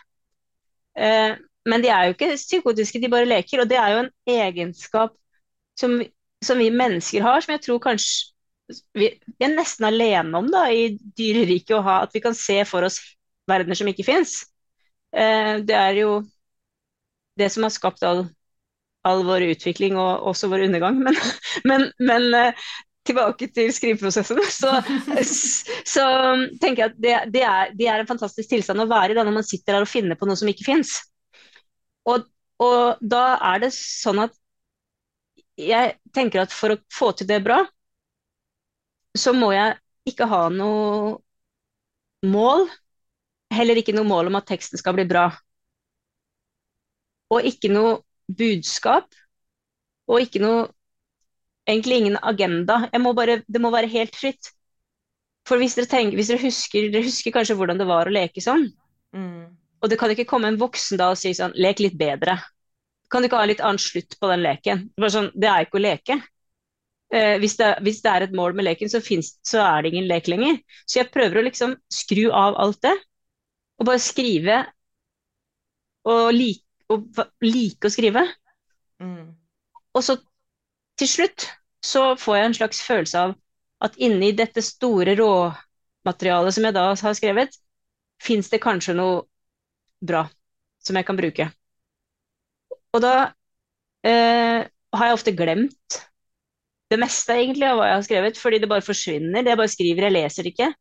Eh, 0.98 1.38
men 1.70 1.84
de 1.84 1.92
er 1.94 2.08
jo 2.08 2.16
ikke 2.16 2.34
psykotiske, 2.36 3.02
de 3.02 3.10
bare 3.12 3.30
leker. 3.30 3.62
Og 3.62 3.70
det 3.70 3.78
er 3.78 3.94
jo 3.94 4.04
en 4.04 4.12
egenskap 4.34 5.16
som, 5.80 6.00
som 6.44 6.62
vi 6.62 6.70
mennesker 6.74 7.26
har, 7.26 7.42
som 7.44 7.56
jeg 7.56 7.66
tror 7.68 7.82
kanskje 7.84 8.32
vi, 8.96 9.10
vi 9.12 9.46
er 9.46 9.52
nesten 9.52 9.88
alene 9.90 10.40
om 10.40 10.48
da, 10.52 10.66
i 10.72 10.94
dyreriket 11.18 11.76
å 11.76 11.84
ha, 11.86 12.02
at 12.06 12.14
vi 12.16 12.22
kan 12.24 12.36
se 12.38 12.62
for 12.68 12.88
oss 12.88 13.02
verdener 13.50 13.76
som 13.78 13.90
ikke 13.92 14.06
fins. 14.08 14.38
Eh, 15.12 15.58
det 15.68 15.76
er 15.76 15.98
jo 16.00 16.22
det 17.40 17.50
som 17.52 17.66
har 17.66 17.74
skapt 17.74 18.04
all, 18.08 18.26
all 19.08 19.26
vår 19.28 19.50
utvikling 19.52 19.98
og 20.00 20.30
også 20.32 20.50
vår 20.52 20.68
undergang. 20.70 21.02
Men, 21.04 21.20
men, 21.70 21.90
men 22.00 22.30
eh, 22.38 22.66
tilbake 23.08 23.50
til 23.56 23.72
skriveprosessen, 23.74 24.42
så, 24.62 24.76
så 25.88 26.08
tenker 26.62 26.86
jeg 26.86 26.92
at 26.92 27.00
det, 27.02 27.16
det, 27.36 27.46
er, 27.48 27.76
det 27.78 27.90
er 27.90 28.04
en 28.04 28.10
fantastisk 28.10 28.52
tilstand 28.54 28.84
å 28.84 28.90
være 28.92 29.14
i 29.16 29.20
da, 29.20 29.26
når 29.28 29.42
man 29.42 29.48
sitter 29.48 29.78
der 29.78 29.88
og 29.88 29.92
finner 29.92 30.20
på 30.20 30.30
noe 30.30 30.40
som 30.40 30.52
ikke 30.52 30.68
fins. 30.68 31.00
Og, 32.10 32.26
og 32.62 33.02
da 33.02 33.24
er 33.52 33.64
det 33.66 33.72
sånn 33.76 34.24
at 34.26 34.38
jeg 35.62 35.96
tenker 36.16 36.44
at 36.44 36.54
for 36.56 36.74
å 36.74 36.80
få 36.94 37.12
til 37.18 37.30
det 37.30 37.42
bra, 37.46 37.60
så 39.18 39.34
må 39.36 39.52
jeg 39.54 39.76
ikke 40.10 40.26
ha 40.32 40.46
noe 40.54 41.20
mål, 42.26 42.68
heller 43.54 43.82
ikke 43.82 43.94
noe 43.96 44.08
mål 44.08 44.32
om 44.32 44.40
at 44.40 44.48
teksten 44.50 44.80
skal 44.80 44.96
bli 44.98 45.06
bra. 45.10 45.28
Og 47.32 47.48
ikke 47.48 47.72
noe 47.72 48.00
budskap, 48.28 49.12
og 50.08 50.24
ikke 50.26 50.44
noe 50.44 50.70
Egentlig 51.70 52.00
ingen 52.02 52.18
agenda. 52.26 52.90
Må 53.00 53.12
bare, 53.14 53.44
det 53.48 53.62
må 53.62 53.70
være 53.72 53.88
helt 53.92 54.16
fritt. 54.18 54.50
For 55.48 55.62
hvis 55.62 55.76
dere, 55.78 55.88
tenker, 55.90 56.18
hvis 56.18 56.32
dere 56.32 56.42
husker, 56.42 56.88
dere 56.90 57.06
husker 57.06 57.34
kanskje 57.36 57.56
hvordan 57.60 57.80
det 57.80 57.88
var 57.90 58.10
å 58.10 58.14
leke 58.16 58.44
sånn, 58.44 58.72
Mm. 59.12 59.61
Og 59.82 59.90
det 59.90 59.98
kan 60.00 60.14
ikke 60.14 60.28
komme 60.30 60.52
en 60.52 60.60
voksen 60.62 61.00
da 61.02 61.12
og 61.14 61.20
si 61.20 61.34
sånn 61.38 61.56
Lek 61.58 61.82
litt 61.82 61.98
bedre. 62.00 62.38
Kan 63.12 63.24
du 63.24 63.28
ikke 63.28 63.40
ha 63.42 63.48
litt 63.50 63.64
annen 63.64 63.82
slutt 63.82 64.16
på 64.22 64.30
den 64.32 64.44
leken? 64.46 64.86
Bare 65.00 65.14
sånn, 65.14 65.32
det 65.36 65.50
er 65.50 65.66
ikke 65.66 65.80
å 65.80 65.84
leke. 65.84 66.18
Eh, 67.12 67.36
hvis, 67.42 67.58
det, 67.60 67.74
hvis 67.84 68.00
det 68.06 68.12
er 68.12 68.26
et 68.26 68.36
mål 68.38 68.56
med 68.56 68.70
leken, 68.70 68.92
så, 68.92 69.02
finnes, 69.04 69.34
så 69.44 69.60
er 69.66 69.84
det 69.84 69.92
ingen 69.92 70.08
lek 70.08 70.30
lenger. 70.32 70.62
Så 70.86 71.02
jeg 71.02 71.12
prøver 71.12 71.42
å 71.42 71.46
liksom 71.48 71.76
skru 71.92 72.30
av 72.30 72.56
alt 72.62 72.80
det, 72.86 72.94
og 73.82 73.90
bare 73.90 74.04
skrive 74.04 74.62
og 76.08 76.32
like, 76.34 76.64
og 76.94 77.20
like 77.44 77.90
å 77.90 77.94
skrive. 77.94 78.24
Mm. 79.04 79.34
Og 79.98 80.06
så 80.06 80.16
til 81.02 81.10
slutt 81.10 81.50
så 81.84 82.14
får 82.20 82.38
jeg 82.38 82.48
en 82.48 82.58
slags 82.60 82.82
følelse 82.86 83.26
av 83.26 83.36
at 83.82 83.98
inni 83.98 84.32
dette 84.38 84.62
store 84.64 85.18
råmaterialet 85.18 86.56
som 86.56 86.68
jeg 86.68 86.78
da 86.78 86.86
har 86.94 87.18
skrevet, 87.18 87.58
fins 88.22 88.52
det 88.54 88.62
kanskje 88.62 88.96
noe 88.96 89.24
bra 90.02 90.26
som 90.82 90.98
jeg 90.98 91.08
kan 91.08 91.20
bruke. 91.20 91.48
Og 92.92 93.04
da 93.04 93.16
eh, 94.08 94.68
har 94.68 95.08
jeg 95.08 95.18
ofte 95.18 95.36
glemt 95.38 96.00
det 96.92 97.00
meste 97.00 97.38
egentlig 97.38 97.70
av 97.70 97.78
hva 97.80 97.88
jeg 97.88 97.98
har 97.98 98.08
skrevet, 98.08 98.40
fordi 98.40 98.60
det 98.60 98.70
bare 98.72 98.84
forsvinner. 98.84 99.46
Det 99.46 99.54
jeg 99.54 99.60
bare 99.62 99.72
skriver, 99.72 100.08
jeg 100.08 100.16
leser 100.18 100.44
det 100.44 100.52
ikke. 100.52 100.72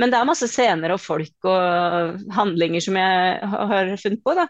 Men 0.00 0.12
det 0.12 0.16
er 0.16 0.28
masse 0.28 0.48
scener 0.48 0.94
og 0.94 1.02
folk 1.02 1.48
og 1.50 2.22
handlinger 2.32 2.84
som 2.84 2.96
jeg 2.96 3.50
har 3.52 3.90
funnet 4.00 4.22
på, 4.24 4.36
da. 4.38 4.46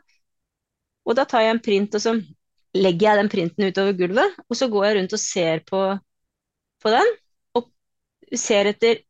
Og 1.08 1.16
da 1.18 1.24
tar 1.26 1.42
jeg 1.42 1.56
en 1.56 1.62
print, 1.64 1.96
og 1.96 2.04
så 2.04 2.14
legger 2.78 3.08
jeg 3.08 3.18
den 3.18 3.32
printen 3.32 3.66
utover 3.66 3.96
gulvet, 3.98 4.38
og 4.46 4.58
så 4.58 4.68
går 4.70 4.86
jeg 4.86 4.96
rundt 5.00 5.16
og 5.16 5.22
ser 5.22 5.64
på, 5.66 5.80
på 6.84 6.92
den. 6.94 7.10
Og 7.58 7.66
ser 8.38 8.70
etter 8.70 9.02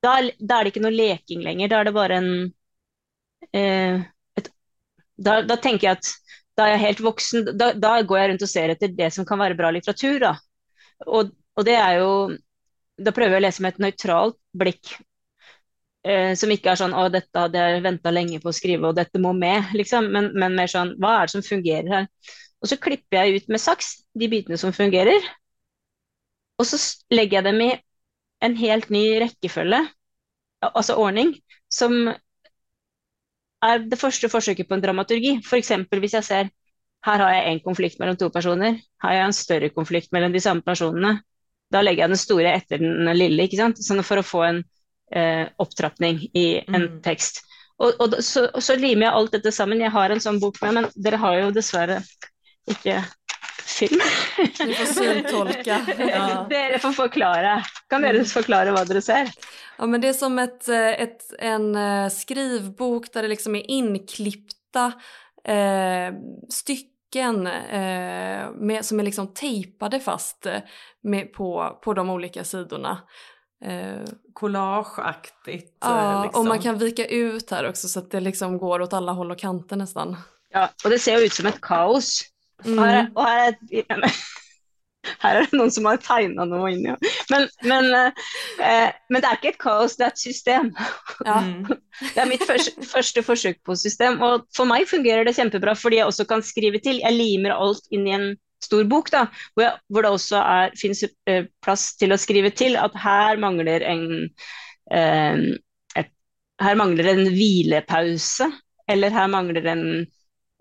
da, 0.00 0.14
da, 0.40 0.56
er 0.56 0.64
det 0.64 0.72
ikke 0.72 0.84
noe 0.86 0.96
leking 0.96 1.44
lenger. 1.44 1.68
Da 1.68 1.82
er 1.82 1.90
det 1.90 1.96
bare 1.98 2.20
en 2.22 2.30
eh, 3.52 4.06
da, 5.20 5.40
da, 5.46 5.56
tenker 5.60 5.88
jeg 5.88 5.98
at 5.98 6.10
da 6.58 6.66
er 6.66 6.74
jeg 6.74 6.84
helt 6.86 7.02
voksen. 7.04 7.50
Da, 7.58 7.72
da, 7.76 7.96
går 8.02 8.20
jeg 8.20 8.30
rundt 8.32 8.46
og 8.46 8.50
ser 8.50 8.72
etter 8.72 8.92
det 8.96 9.10
som 9.14 9.26
kan 9.28 9.40
være 9.40 9.58
bra 9.58 9.70
litteratur. 9.74 10.18
Da. 10.22 10.34
Og, 11.06 11.34
og 11.56 11.68
det 11.68 11.76
er 11.80 12.00
jo 12.02 12.10
Da 13.00 13.14
prøver 13.16 13.38
jeg 13.38 13.40
å 13.40 13.44
lese 13.46 13.62
med 13.64 13.72
et 13.72 13.78
nøytralt 13.80 14.36
blikk. 14.60 14.90
Eh, 16.04 16.32
som 16.36 16.50
ikke 16.52 16.72
er 16.72 16.78
sånn 16.80 16.92
'Å, 16.96 17.06
dette 17.12 17.42
hadde 17.44 17.60
jeg 17.60 17.82
venta 17.84 18.12
lenge 18.12 18.40
på 18.40 18.48
å 18.48 18.56
skrive, 18.56 18.88
og 18.88 18.96
dette 18.96 19.20
må 19.20 19.32
med', 19.36 19.72
liksom. 19.76 20.08
Men, 20.12 20.30
men 20.36 20.56
mer 20.56 20.68
sånn 20.68 20.94
'Hva 20.96 21.14
er 21.16 21.28
det 21.28 21.32
som 21.32 21.44
fungerer 21.44 21.88
her?' 21.94 22.08
Og 22.60 22.68
så 22.68 22.76
klipper 22.76 23.22
jeg 23.22 23.40
ut 23.40 23.48
med 23.48 23.60
saks 23.60 24.02
de 24.20 24.28
bitene 24.28 24.58
som 24.60 24.72
fungerer. 24.76 25.24
Og 26.60 26.68
så 26.68 26.76
legger 27.12 27.40
jeg 27.40 27.46
dem 27.48 27.60
i 27.64 27.70
en 28.44 28.56
helt 28.56 28.90
ny 28.92 29.04
rekkefølge, 29.22 29.80
altså 30.60 30.96
ordning, 31.00 31.32
som 31.72 32.12
er 33.64 33.84
det 33.90 33.98
første 34.00 34.30
forsøket 34.32 34.68
på 34.68 34.76
en 34.76 34.82
dramaturgi. 34.82 35.38
F.eks. 35.44 35.72
hvis 35.90 36.16
jeg 36.18 36.26
ser 36.26 36.50
her 37.06 37.22
har 37.24 37.32
jeg 37.32 37.52
en 37.52 37.60
konflikt 37.64 38.00
mellom 38.00 38.16
to 38.20 38.28
personer, 38.32 38.80
har 39.00 39.12
jeg 39.14 39.26
en 39.26 39.36
større 39.36 39.70
konflikt 39.72 40.10
mellom 40.12 40.32
de 40.32 40.40
samme 40.40 40.62
personene. 40.62 41.14
Da 41.72 41.80
legger 41.80 42.04
jeg 42.04 42.12
den 42.12 42.20
store 42.20 42.52
etter 42.52 42.82
den 42.82 43.08
lille, 43.16 43.46
ikke 43.46 43.60
sant? 43.60 43.80
Sånn 43.80 44.02
for 44.04 44.20
å 44.20 44.26
få 44.26 44.42
en 44.44 44.58
eh, 45.16 45.46
opptrapning 45.62 46.20
i 46.36 46.46
en 46.66 46.86
mm. 46.88 46.98
tekst. 47.06 47.40
Og, 47.80 47.96
og 48.02 48.18
så, 48.20 48.50
så, 48.60 48.76
limer 48.76 49.06
jeg 49.06 49.16
alt 49.16 49.36
dette 49.38 49.52
sammen. 49.54 49.80
Jeg 49.80 49.94
har 49.94 50.12
en 50.12 50.20
sånn 50.20 50.40
bok 50.42 50.60
med, 50.60 50.76
men 50.76 50.90
dere 50.96 51.20
har 51.22 51.38
jo 51.38 51.54
dessverre 51.56 52.02
ikke 52.68 52.98
film. 53.60 54.00
Du 54.58 54.74
får 54.74 54.92
syntolke. 54.94 55.80
Ja. 55.98 56.46
Dere 56.50 56.78
får 56.78 56.92
forklare. 56.92 57.58
Kan 57.90 58.02
dere 58.06 58.24
forklare 58.24 58.72
hva 58.74 58.84
dere 58.88 59.02
ser? 59.04 59.32
Ja, 59.78 59.86
men 59.86 60.02
det 60.02 60.12
er 60.12 60.16
som 60.18 60.38
et, 60.38 60.68
et, 60.68 61.24
en 61.38 61.72
skrivebok 62.12 62.70
skrivbok 62.80 63.12
där 63.12 63.22
det 63.22 63.28
liksom 63.28 63.54
er 63.54 63.70
innklipte 63.70 64.92
eh, 65.44 66.14
stycken 66.48 67.46
eh, 67.46 68.50
med, 68.54 68.84
som 68.84 69.00
er 69.00 69.04
liksom 69.04 69.34
teipet 69.34 70.02
fast 70.02 70.46
eh, 70.46 70.60
med, 71.02 71.32
på, 71.32 71.78
på 71.84 71.94
de 71.94 72.10
olika 72.10 72.44
sidorna. 72.44 72.98
Eh, 73.64 74.04
Collageaktigt. 74.34 75.78
Ja, 75.80 76.22
liksom. 76.24 76.40
og 76.40 76.46
man 76.46 76.58
kan 76.58 76.78
vika 76.78 77.06
ut 77.06 77.50
her 77.50 77.64
også, 77.64 77.88
så 77.88 77.98
att 77.98 78.10
det 78.10 78.20
liksom 78.20 78.58
går 78.58 78.80
åt 78.82 78.92
alle 78.92 79.12
håll 79.12 79.30
og 79.30 79.38
kanter 79.38 79.76
nesten. 79.76 80.16
Ja, 80.50 80.68
og 80.84 80.90
det 80.90 80.98
ser 80.98 81.18
jo 81.18 81.26
ut 81.26 81.32
som 81.34 81.46
et 81.46 81.60
kaos. 81.60 82.22
Mm. 82.64 82.78
Her, 82.78 83.00
og 83.14 83.26
her 83.26 83.40
er, 83.46 84.20
her 85.22 85.38
er 85.38 85.46
det 85.46 85.56
noen 85.58 85.72
som 85.74 85.88
har 85.88 86.00
tegna 86.02 86.46
noe 86.48 86.72
inni. 86.74 86.94
Men, 87.32 87.46
men, 87.64 87.88
eh, 87.94 88.90
men, 89.08 89.20
det 89.20 89.24
er 89.28 89.38
ikke 89.38 89.54
et 89.54 89.62
kaos, 89.62 89.96
det 89.98 90.08
er 90.08 90.14
et 90.14 90.22
system. 90.22 90.70
Ja. 91.26 91.40
det 92.14 92.20
er 92.20 92.30
mitt 92.30 92.44
første, 92.48 92.76
første, 92.90 93.24
forsøk 93.26 93.62
på 93.66 93.78
system. 93.78 94.20
Og 94.26 94.46
for 94.56 94.68
meg 94.68 94.88
fungerer 94.90 95.26
det 95.28 95.36
kjempebra, 95.38 95.76
fordi 95.78 96.00
jeg 96.00 96.12
også 96.12 96.28
kan 96.30 96.44
skrive 96.46 96.82
til. 96.84 97.02
Jeg 97.04 97.16
limer 97.16 97.56
alt 97.56 97.88
inn 97.94 98.06
i 98.08 98.16
en 98.16 98.30
stor 98.60 98.84
bok, 98.84 99.08
da, 99.12 99.24
hvor, 99.54 99.64
jeg, 99.64 99.80
hvor 99.88 100.04
det 100.04 100.12
også 100.12 100.40
er, 100.44 100.74
finnes 100.78 101.04
eh, 101.30 101.46
plass 101.64 101.94
til 102.00 102.12
å 102.12 102.20
skrive 102.20 102.52
til 102.52 102.76
at 102.76 102.96
her 103.00 103.40
mangler 103.40 103.84
en 103.88 104.04
eh, 104.92 105.44
et, 105.96 106.10
her 106.60 106.76
mangler 106.76 107.08
en 107.14 107.24
hvilepause, 107.32 108.50
eller 108.90 109.14
her 109.14 109.30
mangler 109.32 109.68
en 109.72 109.84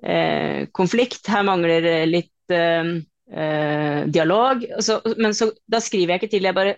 eh, 0.03 0.67
konflikt, 0.71 1.27
her 1.27 1.43
mangler 1.47 1.81
det 1.83 1.97
litt 2.09 2.53
eh, 2.53 2.91
eh, 3.31 4.05
dialog. 4.07 4.65
Så, 4.79 4.99
men 5.17 5.35
så, 5.35 5.51
da 5.67 5.81
skriver 5.83 6.15
jeg 6.15 6.23
ikke 6.23 6.31
til, 6.35 6.47
jeg 6.49 6.57
bare, 6.57 6.77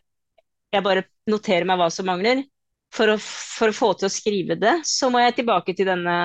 jeg 0.72 0.86
bare 0.86 1.06
noterer 1.32 1.68
meg 1.68 1.82
hva 1.82 1.90
som 1.94 2.10
mangler. 2.10 2.46
For 2.92 3.14
å, 3.14 3.16
for 3.22 3.72
å, 3.72 3.76
få 3.76 3.94
til 3.96 4.10
å 4.10 4.12
skrive 4.12 4.58
det, 4.60 4.82
så 4.88 5.08
må 5.12 5.22
jeg 5.22 5.38
tilbake 5.38 5.76
til 5.78 5.88
denne 5.88 6.16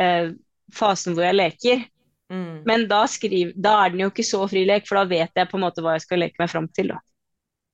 eh, 0.00 0.34
fasen 0.76 1.16
hvor 1.16 1.24
jeg 1.24 1.38
leker. 1.38 1.86
Mm. 2.28 2.64
Men 2.68 2.84
da, 2.90 3.06
skriv, 3.08 3.54
da, 3.56 3.78
er 3.80 3.94
den 3.94 4.04
jo 4.04 4.10
ikke 4.12 4.26
så 4.28 4.42
fri 4.50 4.66
lek, 4.68 4.84
for 4.88 5.00
da 5.00 5.06
vet 5.08 5.40
jeg 5.40 5.48
på 5.48 5.56
en 5.56 5.64
måte 5.64 5.84
hva 5.84 5.96
jeg 5.96 6.04
skal 6.04 6.20
leke 6.20 6.42
meg 6.42 6.52
fram 6.52 6.68
til. 6.76 6.92
da. 6.92 7.00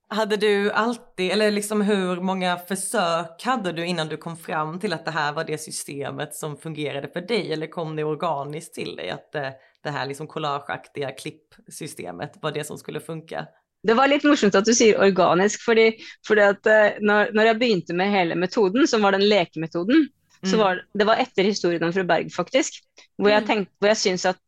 Hade 0.08 0.36
du 0.36 0.70
alltid, 0.70 1.30
eller 1.30 1.50
liksom 1.50 1.80
hur 1.80 2.20
många 2.20 2.58
försök 2.58 3.42
hade 3.44 3.72
du 3.72 3.86
innan 3.86 4.08
du 4.08 4.16
kom 4.16 4.36
fram 4.36 4.80
till 4.80 4.92
att 4.92 5.04
det 5.04 5.10
här 5.10 5.32
var 5.32 5.44
det 5.44 5.58
systemet 5.58 6.34
som 6.34 6.56
fungerade 6.56 7.08
för 7.08 7.20
dig? 7.20 7.52
Eller 7.52 7.66
kom 7.66 7.96
det 7.96 8.04
organiskt 8.04 8.74
till 8.74 8.96
dig 8.96 9.10
att 9.10 9.32
det, 9.32 9.54
det 9.82 9.90
här 9.90 10.06
liksom 10.06 10.26
collageaktiga 10.26 11.10
klippsystemet 11.10 12.32
var 12.42 12.52
det 12.52 12.64
som 12.64 12.78
skulle 12.78 13.00
funka? 13.00 13.46
Det 13.84 13.94
var 13.94 14.08
litt 14.08 14.24
morsomt 14.24 14.54
at 14.56 14.64
du 14.64 14.72
sier 14.72 15.00
organisk, 15.04 15.60
fordi, 15.64 15.90
fordi 16.24 16.44
at 16.48 16.68
eh, 16.72 17.00
når, 17.04 17.34
når, 17.36 17.48
jeg 17.50 17.58
begynte 17.60 17.96
med 17.96 18.12
hele 18.12 18.36
metoden, 18.40 18.86
som 18.88 19.04
var 19.04 19.12
den 19.12 19.26
lekemetoden, 19.28 20.06
mm. 20.08 20.50
så 20.50 20.60
var 20.60 20.80
det 20.96 21.04
var 21.08 21.20
etter 21.20 21.44
historien 21.44 21.84
om 21.84 21.92
fru 21.92 22.04
Berg, 22.08 22.30
faktisk, 22.32 22.80
hvor 23.20 23.28
jeg, 23.28 23.44
mm. 23.44 23.48
tenkte, 23.50 23.76
hvor 23.78 23.92
jeg 23.92 24.00
syns 24.00 24.24
at 24.32 24.40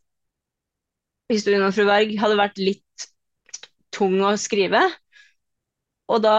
historien 1.33 1.67
om 1.67 1.75
fru 1.77 1.85
Berg 1.85 2.17
hadde 2.23 2.41
vært 2.41 2.63
litt 2.63 3.09
tung 3.93 4.17
å 4.25 4.33
skrive. 4.41 4.81
Og 6.13 6.23
da 6.25 6.37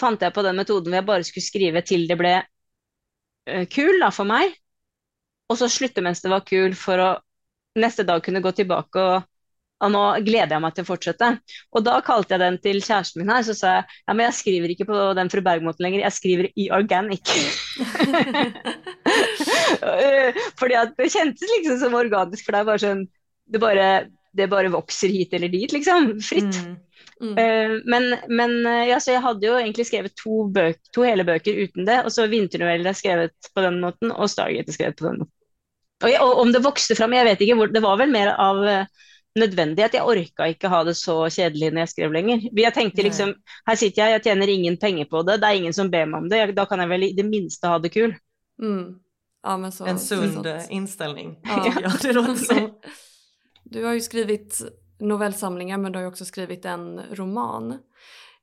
fant 0.00 0.22
jeg 0.22 0.34
på 0.34 0.44
den 0.46 0.58
metoden 0.58 0.90
hvor 0.90 1.00
jeg 1.00 1.08
bare 1.08 1.28
skulle 1.28 1.46
skrive 1.46 1.82
til 1.86 2.06
det 2.10 2.18
ble 2.18 2.34
uh, 2.40 3.64
kul 3.70 4.00
da, 4.02 4.10
for 4.14 4.28
meg, 4.28 4.56
og 5.46 5.60
så 5.60 5.70
slutte 5.70 6.02
mens 6.02 6.24
det 6.24 6.32
var 6.32 6.46
kul, 6.46 6.74
for 6.74 7.02
å 7.02 7.10
neste 7.78 8.06
dag 8.08 8.22
kunne 8.24 8.42
gå 8.42 8.54
tilbake 8.56 9.02
og 9.02 9.32
og 9.84 9.92
nå 9.92 10.02
gleder 10.24 10.54
jeg 10.56 10.62
meg 10.64 10.72
til 10.76 10.86
å 10.86 10.88
fortsette. 10.88 11.26
Og 11.76 11.82
da 11.84 11.98
kalte 12.04 12.32
jeg 12.32 12.40
den 12.40 12.54
til 12.64 12.78
kjæresten 12.80 13.20
min 13.20 13.32
her, 13.34 13.42
så 13.44 13.52
sa 13.56 13.72
jeg 13.74 13.84
ja, 13.84 14.14
men 14.14 14.24
jeg 14.24 14.36
skriver 14.38 14.72
ikke 14.72 14.86
på 14.88 15.00
den 15.18 15.30
fru 15.32 15.42
Berg-måten 15.44 15.84
lenger, 15.84 16.00
jeg 16.06 16.16
skriver 16.16 16.48
i 16.56 16.70
organic. 16.72 17.32
Fordi 20.60 20.78
at 20.80 20.96
det 20.96 21.10
kjentes 21.12 21.52
liksom 21.58 21.80
som 21.82 21.98
organisk, 21.98 22.46
for 22.46 22.56
det 22.56 22.62
er 22.62 22.70
bare 22.70 22.84
sånn 22.86 23.04
det 23.46 23.60
bare, 23.62 23.88
det 24.36 24.50
bare 24.52 24.72
vokser 24.72 25.12
hit 25.12 25.34
eller 25.36 25.52
dit, 25.52 25.72
liksom. 25.72 26.12
Fritt. 26.24 26.58
Mm. 26.62 26.76
Mm. 27.20 27.32
Uh, 27.32 27.80
men, 27.88 28.10
men 28.28 28.58
uh, 28.66 28.82
ja, 28.88 28.98
så 29.00 29.14
jeg 29.14 29.24
hadde 29.24 29.48
jo 29.48 29.56
egentlig 29.56 29.86
skrevet 29.88 30.12
to, 30.20 30.44
bøk, 30.52 30.78
to 30.92 31.06
hele 31.06 31.24
bøker 31.26 31.62
uten 31.64 31.88
det. 31.88 32.02
Og 32.04 32.12
så 32.12 32.28
vinternoveller 32.30 32.92
er 32.92 32.98
skrevet 32.98 33.50
på 33.54 33.64
den 33.64 33.80
måten, 33.84 34.12
og 34.12 34.30
Stargate 34.30 34.72
er 34.72 34.78
skrevet 34.78 35.00
på 35.00 35.08
den 35.08 35.22
måten. 35.24 35.32
Og, 36.04 36.10
jeg, 36.12 36.20
og, 36.20 36.42
om 36.42 36.52
det 36.52 36.64
vokste 36.64 36.96
fram, 36.98 37.16
jeg 37.16 37.28
vet 37.30 37.44
ikke. 37.46 37.56
Hvor, 37.58 37.72
det 37.72 37.84
var 37.84 38.00
vel 38.02 38.12
mer 38.12 38.34
av 38.34 38.60
uh, 38.60 39.06
nødvendighet. 39.40 39.96
Jeg 39.96 40.12
orka 40.12 40.50
ikke 40.52 40.72
ha 40.72 40.82
det 40.88 40.96
så 40.98 41.18
kjedelig 41.32 41.72
når 41.72 41.84
jeg 41.84 41.94
skrev 41.94 42.14
lenger. 42.18 42.44
Jeg 42.52 42.76
tenkte 42.76 43.06
liksom, 43.06 43.32
her 43.68 43.80
sitter 43.80 44.02
jeg, 44.04 44.18
jeg 44.18 44.26
tjener 44.28 44.52
ingen 44.52 44.78
penger 44.80 45.08
på 45.10 45.24
det, 45.28 45.40
det 45.42 45.48
er 45.48 45.62
ingen 45.62 45.76
som 45.76 45.90
ber 45.92 46.08
meg 46.10 46.24
om 46.24 46.30
det. 46.32 46.44
Da 46.56 46.68
kan 46.68 46.84
jeg 46.84 46.92
vel 46.92 47.08
i 47.08 47.16
det 47.16 47.26
minste 47.28 47.72
ha 47.72 47.80
det 47.80 47.92
kul. 47.96 48.16
Mm. 48.62 49.00
Ja, 49.46 49.70
så, 49.70 49.84
en 49.86 49.98
sund 50.02 50.46
innstilling. 50.70 51.36
Ja. 51.44 51.72
ja, 51.84 51.92
det 52.02 52.12
låter 52.12 52.34
som. 52.34 52.70
Du 53.70 53.84
har 53.84 53.94
jo 53.94 54.00
skrivit 54.00 54.62
novellsamlingar 54.98 55.78
men 55.78 55.92
du 55.92 55.98
har 55.98 56.02
ju 56.02 56.08
också 56.08 56.24
skrivit 56.24 56.64
en 56.64 57.00
roman. 57.10 57.72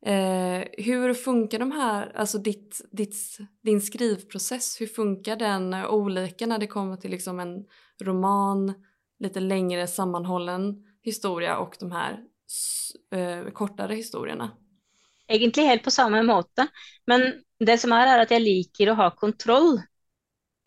Eh, 0.06 0.64
hur 0.78 1.14
funkar 1.14 1.60
de 1.60 1.72
här, 1.72 2.12
alltså 2.16 2.38
ditt, 2.38 2.82
ditt, 2.92 3.38
din 3.64 3.82
skrivprocess, 3.82 4.82
hur 4.82 4.88
funkar 4.88 5.36
den 5.36 5.74
olika 5.74 6.46
när 6.46 6.58
det 6.58 6.68
kommer 6.68 6.98
till 6.98 7.12
liksom 7.12 7.40
en 7.40 7.66
roman, 8.02 8.74
lite 9.20 9.40
längre 9.40 9.88
sammanhållen 9.88 10.84
historia 11.04 11.58
och 11.58 11.76
de 11.80 11.92
här 11.92 12.20
eh, 13.12 13.52
kortere 13.52 13.96
historiene? 13.96 14.52
Egentlig 15.28 15.64
helt 15.64 15.84
på 15.84 15.92
samme 15.92 16.24
måte, 16.24 16.68
men 17.06 17.22
det 17.60 17.78
som 17.78 17.94
er, 17.96 18.08
er 18.08 18.26
at 18.26 18.32
jeg 18.32 18.44
liker 18.44 18.92
å 18.92 18.98
ha 19.00 19.10
kontroll. 19.16 19.78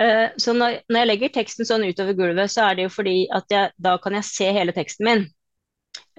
Uh, 0.02 0.28
så 0.36 0.52
når, 0.52 0.82
når, 0.90 0.98
jeg 1.00 1.08
legger 1.08 1.32
teksten 1.38 1.68
sånn 1.68 1.86
utover 1.88 2.16
gulvet, 2.18 2.52
så 2.52 2.66
er 2.66 2.76
det 2.76 2.86
jo 2.86 2.92
fordi 2.92 3.16
at 3.32 3.48
jeg, 3.52 3.72
da 3.80 3.96
kan 4.02 4.18
jeg 4.18 4.28
se 4.28 4.50
hele 4.52 4.74
teksten 4.76 5.08
min. 5.08 5.24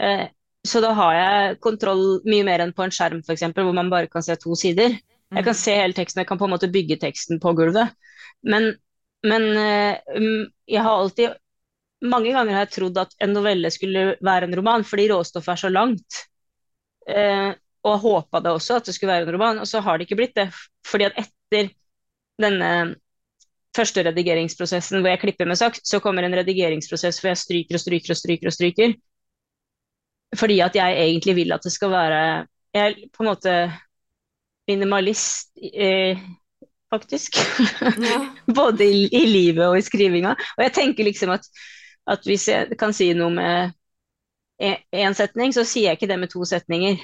Eh, 0.02 0.28
så 0.68 0.82
da 0.84 0.92
har 0.98 1.14
jeg 1.16 1.60
kontroll 1.64 2.04
mye 2.28 2.46
mer 2.46 2.64
enn 2.64 2.74
på 2.76 2.86
en 2.86 2.94
skjerm 2.94 3.22
f.eks., 3.24 3.46
hvor 3.56 3.76
man 3.76 3.92
bare 3.94 4.10
kan 4.12 4.26
se 4.26 4.36
to 4.42 4.56
sider. 4.60 4.98
Jeg 5.34 5.44
kan 5.44 5.56
mm. 5.56 5.60
se 5.60 5.76
hele 5.76 5.96
teksten, 5.96 6.22
jeg 6.24 6.30
kan 6.30 6.40
på 6.40 6.48
en 6.48 6.54
måte 6.56 6.72
bygge 6.72 7.00
teksten 7.02 7.42
på 7.44 7.54
gulvet. 7.58 7.94
Men, 8.48 8.72
men 9.28 9.48
eh, 9.58 10.18
mm, 10.18 10.48
jeg 10.70 10.86
har 10.86 11.04
alltid 11.04 11.44
Mange 12.06 12.30
ganger 12.30 12.54
har 12.54 12.68
jeg 12.68 12.76
trodd 12.76 12.98
at 13.02 13.16
en 13.26 13.32
novelle 13.34 13.72
skulle 13.74 14.02
være 14.22 14.46
en 14.46 14.52
roman, 14.60 14.84
fordi 14.86 15.08
råstoffet 15.10 15.56
er 15.56 15.62
så 15.64 15.72
langt. 15.72 16.20
Eh, 17.10 17.56
og 17.90 18.04
håpa 18.04 18.42
det 18.46 18.52
også, 18.54 18.78
at 18.78 18.86
det 18.86 18.94
skulle 18.94 19.16
være 19.16 19.26
en 19.26 19.34
roman, 19.34 19.62
og 19.64 19.66
så 19.66 19.82
har 19.82 19.98
det 19.98 20.06
ikke 20.06 20.20
blitt 20.20 20.36
det. 20.38 20.46
Fordi 20.86 21.08
at 21.08 21.18
etter 21.24 21.72
denne 22.38 22.70
første 23.78 24.04
redigeringsprosessen 24.10 25.02
hvor 25.02 25.14
jeg 25.14 25.22
klipper 25.22 25.48
med 25.50 25.60
saks, 25.60 25.84
så 25.86 26.02
kommer 26.04 26.26
en 26.26 26.36
redigeringsprosess 26.36 27.22
hvor 27.22 27.32
jeg 27.32 27.44
stryker 27.44 27.78
og 27.78 27.84
stryker 27.86 28.14
og 28.14 28.20
stryker. 28.20 28.50
og 28.50 28.58
stryker. 28.58 28.98
Fordi 30.36 30.60
at 30.60 30.76
jeg 30.76 30.98
egentlig 31.04 31.36
vil 31.36 31.52
at 31.52 31.64
det 31.64 31.72
skal 31.72 31.92
være 31.92 32.48
Jeg 32.74 32.88
er 32.88 32.96
på 33.14 33.24
en 33.24 33.30
måte 33.30 33.52
minimalist, 34.68 35.50
eh, 35.74 36.18
faktisk. 36.94 37.38
Ja. 37.82 38.36
Både 38.60 38.86
i, 38.86 39.08
i, 39.08 39.26
livet 39.26 39.66
og 39.68 39.78
i 39.78 39.82
skrivinga. 39.82 40.36
Og 40.58 40.64
jeg 40.64 40.74
tenker 40.74 41.04
liksom 41.04 41.30
at, 41.30 41.48
at 42.08 42.20
hvis 42.26 42.48
jeg 42.48 42.78
kan 42.80 42.94
si 42.94 43.14
noe 43.14 43.32
med 43.34 43.72
én 44.94 45.16
setning, 45.16 45.54
så 45.56 45.64
sier 45.64 45.90
jeg 45.90 45.98
ikke 45.98 46.12
det 46.12 46.20
med 46.20 46.30
to 46.30 46.44
setninger. 46.46 47.00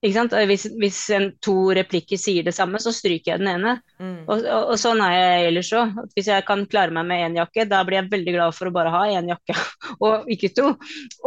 Hvis, 0.00 0.62
hvis 0.80 0.98
en, 1.12 1.26
to 1.44 1.54
replikker 1.76 2.16
sier 2.16 2.44
det 2.46 2.54
samme, 2.56 2.78
så 2.80 2.92
stryker 2.94 3.34
jeg 3.34 3.42
den 3.42 3.50
ene. 3.52 3.74
Mm. 4.00 4.22
Og, 4.24 4.38
og, 4.38 4.70
og, 4.72 4.76
sånn 4.80 5.02
er 5.04 5.12
jeg 5.12 5.48
ellers 5.50 5.72
òg. 5.76 5.98
Hvis 6.16 6.30
jeg 6.32 6.46
kan 6.48 6.64
klare 6.72 6.94
meg 6.96 7.08
med 7.10 7.24
én 7.26 7.36
jakke, 7.36 7.66
da 7.68 7.82
blir 7.84 8.00
jeg 8.00 8.12
veldig 8.14 8.36
glad 8.38 8.56
for 8.56 8.70
å 8.70 8.74
bare 8.74 8.94
ha 8.94 9.02
én 9.12 9.28
jakke, 9.34 9.56
og 10.06 10.30
ikke 10.32 10.52
to. 10.56 10.70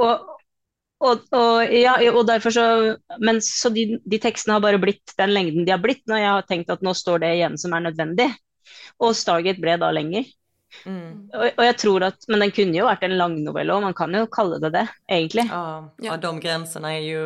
Og, 0.02 0.26
og, 1.04 1.36
ja, 1.70 2.00
og 2.16 2.24
derfor 2.32 2.56
så, 2.56 2.66
men 3.22 3.44
så 3.46 3.70
de, 3.76 4.00
de, 4.02 4.22
tekstene 4.24 4.58
har 4.58 4.66
bare 4.66 4.82
blitt 4.82 5.14
den 5.20 5.36
lengden 5.36 5.68
de 5.68 5.76
har 5.76 5.84
blitt, 5.84 6.02
når 6.10 6.24
jeg 6.24 6.32
har 6.32 6.50
tenkt 6.50 6.74
at 6.74 6.82
nå 6.86 6.96
står 6.98 7.22
det 7.22 7.34
igjen 7.38 7.60
som 7.62 7.78
er 7.78 7.86
nødvendig. 7.92 8.32
Og 9.04 9.14
Stargate 9.18 9.62
ble 9.62 9.78
da 9.78 9.94
lenger. 9.94 10.26
Mm. 10.90 11.30
Og, 11.30 11.44
og, 11.52 11.64
jeg 11.68 11.76
tror 11.78 12.04
at, 12.08 12.24
Men 12.32 12.42
den 12.42 12.52
kunne 12.56 12.74
jo 12.74 12.88
vært 12.88 13.04
en 13.06 13.14
langnovelle 13.20 13.76
òg, 13.76 13.84
man 13.86 13.94
kan 13.94 14.16
jo 14.18 14.26
kalle 14.34 14.58
det 14.64 14.74
det, 14.74 14.88
egentlig. 15.06 15.46
Ja, 15.46 15.84
ja. 16.02 16.18
de 16.18 16.32
grensene 16.42 16.98
er 16.98 17.04
jo 17.06 17.26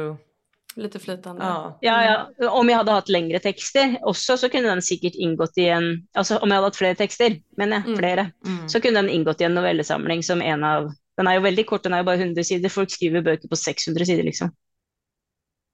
Litt 0.77 0.93
flytende. 1.01 1.43
Ja. 1.43 1.77
ja, 1.81 1.95
ja. 2.05 2.49
Om 2.49 2.69
jeg 2.69 2.77
hadde 2.77 2.95
hatt 2.99 3.09
lengre 3.09 3.39
tekster 3.41 3.95
også, 4.05 4.35
så 4.37 4.49
kunne 4.53 4.69
den 4.69 4.83
sikkert 4.85 5.17
inngått 5.17 5.57
i 5.57 5.71
en 5.73 5.87
Altså 6.13 6.37
om 6.37 6.51
jeg 6.51 6.59
hadde 6.59 6.69
hatt 6.69 6.77
flere 6.77 6.97
tekster, 6.99 7.37
men 7.57 7.73
ja, 7.73 7.79
mm. 7.81 7.95
flere, 7.97 8.27
mm. 8.45 8.67
så 8.69 8.81
kunne 8.83 9.01
den 9.01 9.09
inngått 9.09 9.41
i 9.41 9.47
en 9.47 9.57
novellesamling 9.57 10.21
som 10.23 10.43
en 10.45 10.65
av 10.67 10.91
Den 11.17 11.25
er 11.25 11.39
jo 11.39 11.47
veldig 11.47 11.63
kort, 11.65 11.81
den 11.81 11.95
er 11.97 12.03
jo 12.03 12.05
bare 12.11 12.21
100 12.21 12.45
sider. 12.45 12.69
Folk 12.69 12.91
skriver 12.93 13.23
bøker 13.25 13.49
på 13.49 13.57
600 13.57 14.05
sider, 14.05 14.27
liksom. 14.27 14.51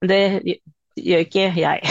Det 0.08 0.22
gjør 0.96 1.24
ikke 1.26 1.50
jeg. 1.58 1.90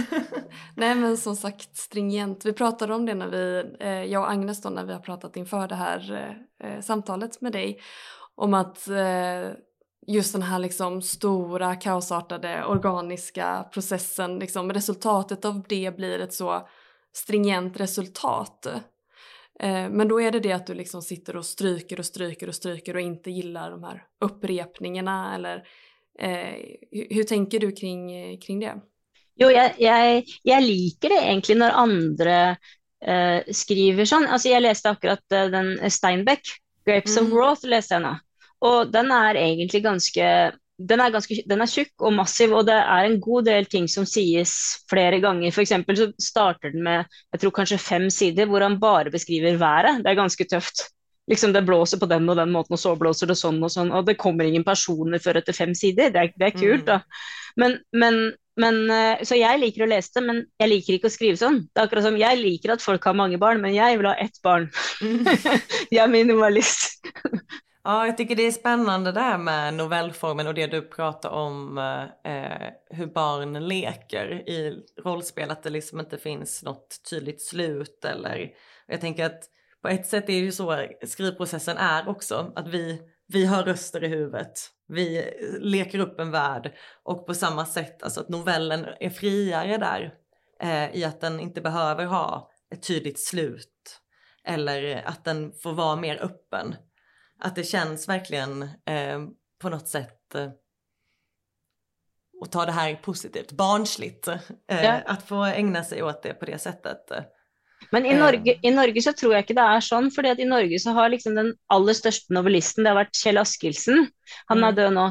Nej 0.76 0.94
men 0.94 1.16
som 1.16 1.36
sagt 1.36 1.76
stringent. 1.76 2.44
Vi 2.44 2.52
pratade 2.52 2.94
om 2.94 3.06
det 3.06 3.14
när 3.14 3.28
vi, 3.28 3.64
eh, 3.80 4.04
jag 4.04 4.22
och 4.22 4.30
Agnes 4.30 4.62
då 4.62 4.70
när 4.70 4.84
vi 4.84 4.92
har 4.92 5.00
pratat 5.00 5.36
inför 5.36 5.68
det 5.68 5.74
här 5.74 6.30
eh, 6.60 6.80
samtalet 6.80 7.40
med 7.40 7.52
dig. 7.52 7.80
Om 8.34 8.54
att 8.54 8.88
eh, 8.88 9.50
just 10.06 10.32
den 10.32 10.42
här 10.42 10.58
liksom 10.58 11.02
stora 11.02 11.74
kaosartade 11.74 12.64
organiska 12.64 13.68
processen, 13.72 14.38
liksom, 14.38 14.72
resultatet 14.72 15.44
av 15.44 15.62
det 15.68 15.96
blir 15.96 16.18
ett 16.18 16.34
så 16.34 16.68
stringent 17.16 17.80
resultat. 17.80 18.66
Eh, 19.60 19.88
men 19.90 20.08
då 20.08 20.20
är 20.20 20.32
det 20.32 20.40
det 20.40 20.52
att 20.52 20.66
du 20.66 20.74
liksom 20.74 21.02
sitter 21.02 21.36
och 21.36 21.46
stryker 21.46 21.98
och 21.98 22.06
stryker 22.06 22.48
och 22.48 22.54
stryker 22.54 22.94
och 22.94 23.00
inte 23.00 23.30
gillar 23.30 23.70
de 23.70 23.84
här 23.84 24.04
upprepningarna 24.20 25.34
eller 25.34 25.56
eh, 26.18 26.54
hur, 27.10 27.22
tänker 27.22 27.60
du 27.60 27.72
kring, 27.72 28.38
kring 28.40 28.60
det? 28.60 28.74
Jo, 29.36 29.50
jeg, 29.52 29.74
jeg, 29.78 30.22
jeg 30.48 30.64
liker 30.64 31.12
det 31.12 31.18
egentlig 31.20 31.58
når 31.60 31.74
andre 31.76 32.36
eh, 33.04 33.44
skriver 33.52 34.08
sånn. 34.08 34.24
Altså, 34.24 34.48
jeg 34.48 34.64
leste 34.64 34.92
akkurat 34.92 35.36
eh, 35.36 35.50
den 35.52 35.74
Steinbeck, 35.92 36.40
'Grapes 36.86 37.18
mm. 37.18 37.26
of 37.26 37.34
Wrath', 37.34 37.66
leste 37.68 37.98
jeg 37.98 38.04
nå. 38.06 38.14
Og 38.64 38.92
den 38.92 39.10
er 39.12 39.36
egentlig 39.40 39.82
ganske 39.84 40.30
den 40.76 41.00
er, 41.00 41.08
ganske, 41.08 41.38
den 41.48 41.64
er 41.64 41.70
tjukk 41.72 42.04
og 42.04 42.12
massiv, 42.12 42.52
og 42.52 42.66
det 42.68 42.74
er 42.76 43.06
en 43.06 43.16
god 43.20 43.46
del 43.48 43.64
ting 43.72 43.86
som 43.88 44.04
sies 44.08 44.52
flere 44.90 45.22
ganger. 45.24 45.54
For 45.54 45.64
så 45.64 46.10
starter 46.20 46.74
den 46.74 46.84
med 46.84 47.06
jeg 47.32 47.40
tror 47.40 47.54
kanskje 47.56 47.80
fem 47.80 48.10
sider 48.12 48.50
hvor 48.50 48.60
han 48.60 48.76
bare 48.80 49.10
beskriver 49.10 49.56
været. 49.56 50.02
Det 50.04 50.12
er 50.12 50.20
ganske 50.20 50.44
tøft. 50.44 50.90
Liksom 51.26 51.52
Det 51.52 51.64
blåser 51.66 51.98
på 51.98 52.06
den 52.06 52.28
og 52.28 52.36
den 52.36 52.52
måten, 52.52 52.76
og 52.76 52.78
så 52.78 52.94
blåser 52.94 53.26
det 53.26 53.38
sånn 53.40 53.62
og 53.64 53.72
sånn. 53.72 53.90
Og 53.90 54.04
det 54.06 54.18
kommer 54.20 54.44
ingen 54.44 54.64
personer 54.64 55.18
før 55.18 55.40
etter 55.40 55.56
fem 55.56 55.72
sider. 55.74 56.12
Det 56.12 56.20
er, 56.20 56.34
det 56.36 56.50
er 56.50 56.58
kult, 56.60 56.86
da. 56.86 57.00
Men, 57.56 57.80
men, 57.96 58.20
men, 58.60 58.82
eh, 58.92 59.24
så 59.26 59.38
jeg 59.40 59.58
liker 59.58 59.86
å 59.86 59.90
lese 59.90 60.12
det, 60.14 60.22
men 60.28 60.44
jeg 60.60 60.70
liker 60.70 60.98
ikke 60.98 61.10
å 61.10 61.16
skrive 61.16 61.40
sånn. 61.40 61.62
Det 61.72 61.80
er 61.80 61.88
akkurat 61.88 62.06
som 62.06 62.20
Jeg 62.20 62.38
liker 62.38 62.76
at 62.76 62.84
folk 62.84 63.08
har 63.08 63.16
mange 63.16 63.40
barn, 63.42 63.64
men 63.64 63.74
jeg 63.74 63.98
vil 63.98 64.10
ha 64.12 64.14
ett 64.22 64.38
barn. 64.44 64.68
jeg 65.94 66.02
er 66.04 66.12
minimalist. 66.12 67.00
Ja, 67.88 68.06
jag 68.06 68.16
tycker 68.16 68.36
det 68.36 68.46
är 68.46 68.52
spännande 68.52 69.12
där 69.12 69.38
med 69.38 69.74
novellformen 69.74 70.46
och 70.46 70.54
det 70.54 70.66
du 70.66 70.82
pratar 70.82 71.30
om 71.30 71.78
eh, 72.24 72.68
hur 72.90 73.06
barn 73.06 73.68
leker 73.68 74.48
i 74.48 74.84
rollspel, 75.04 75.50
att 75.50 75.62
det 75.62 75.70
liksom 75.70 76.00
inte 76.00 76.18
finns 76.18 76.62
något 76.62 76.96
tydligt 77.10 77.42
slut 77.42 78.04
eller 78.04 78.50
jag 78.86 79.00
tänker 79.00 79.24
att 79.24 79.40
på 79.82 79.88
ett 79.88 80.06
sätt 80.06 80.24
är 80.24 80.26
det 80.26 80.38
ju 80.38 80.52
så 80.52 80.86
skrivprocessen 81.06 81.76
är 81.76 82.08
också, 82.08 82.52
att 82.56 82.68
vi, 82.68 83.00
vi 83.28 83.46
har 83.46 83.62
röster 83.62 84.04
i 84.04 84.08
huvudet, 84.08 84.52
vi 84.88 85.24
leker 85.60 85.98
upp 85.98 86.20
en 86.20 86.30
värld 86.30 86.72
och 87.02 87.26
på 87.26 87.34
samma 87.34 87.66
sätt, 87.66 88.02
alltså 88.02 88.20
att 88.20 88.28
novellen 88.28 88.86
är 89.00 89.10
friare 89.10 89.76
där 89.76 90.14
eh, 90.62 90.96
i 90.96 91.04
att 91.04 91.20
den 91.20 91.40
inte 91.40 91.60
behöver 91.60 92.04
ha 92.04 92.50
ett 92.72 92.86
tydligt 92.86 93.20
slut 93.20 94.00
eller 94.44 95.02
att 95.06 95.24
den 95.24 95.52
får 95.52 95.72
vara 95.72 95.96
mer 95.96 96.22
öppen. 96.22 96.74
Att 97.38 97.54
det 97.56 97.64
känns 97.64 98.08
verkligen 98.08 98.62
eh, 98.62 99.20
på 99.60 99.68
något 99.68 99.88
sätt 99.88 100.34
eh, 100.34 100.50
och 102.40 102.52
ta 102.52 102.66
det 102.66 102.72
här 102.72 102.94
positivt, 102.94 103.52
barnsligt. 103.52 104.28
Eh, 104.28 104.38
ja. 104.68 105.00
Att 105.06 105.28
få 105.28 105.44
ägna 105.44 105.84
seg 105.84 106.04
åt 106.04 106.22
det 106.22 106.34
på 106.34 106.44
det 106.44 106.58
sättet. 106.58 107.10
Men 107.90 108.06
i 108.06 108.14
Norge, 108.14 108.58
i 108.62 108.70
Norge, 108.70 109.02
så 109.02 109.12
tror 109.12 109.34
jeg 109.34 109.44
ikke 109.44 109.56
det 109.58 109.64
er 109.76 109.82
sånn, 109.84 110.08
fordi 110.12 110.32
at 110.32 110.40
i 110.40 110.48
Norge 110.48 110.78
så 110.80 110.94
har 110.96 111.10
liksom 111.12 111.36
den 111.36 111.50
aller 111.72 111.96
største 111.96 112.34
novellisten, 112.34 112.84
det 112.84 112.92
har 112.92 113.02
vært 113.02 113.18
Kjell 113.18 113.40
Askildsen. 113.40 114.06
Han 114.50 114.64
er 114.64 114.72
mm. 114.72 114.78
død 114.78 114.96
nå. 114.96 115.04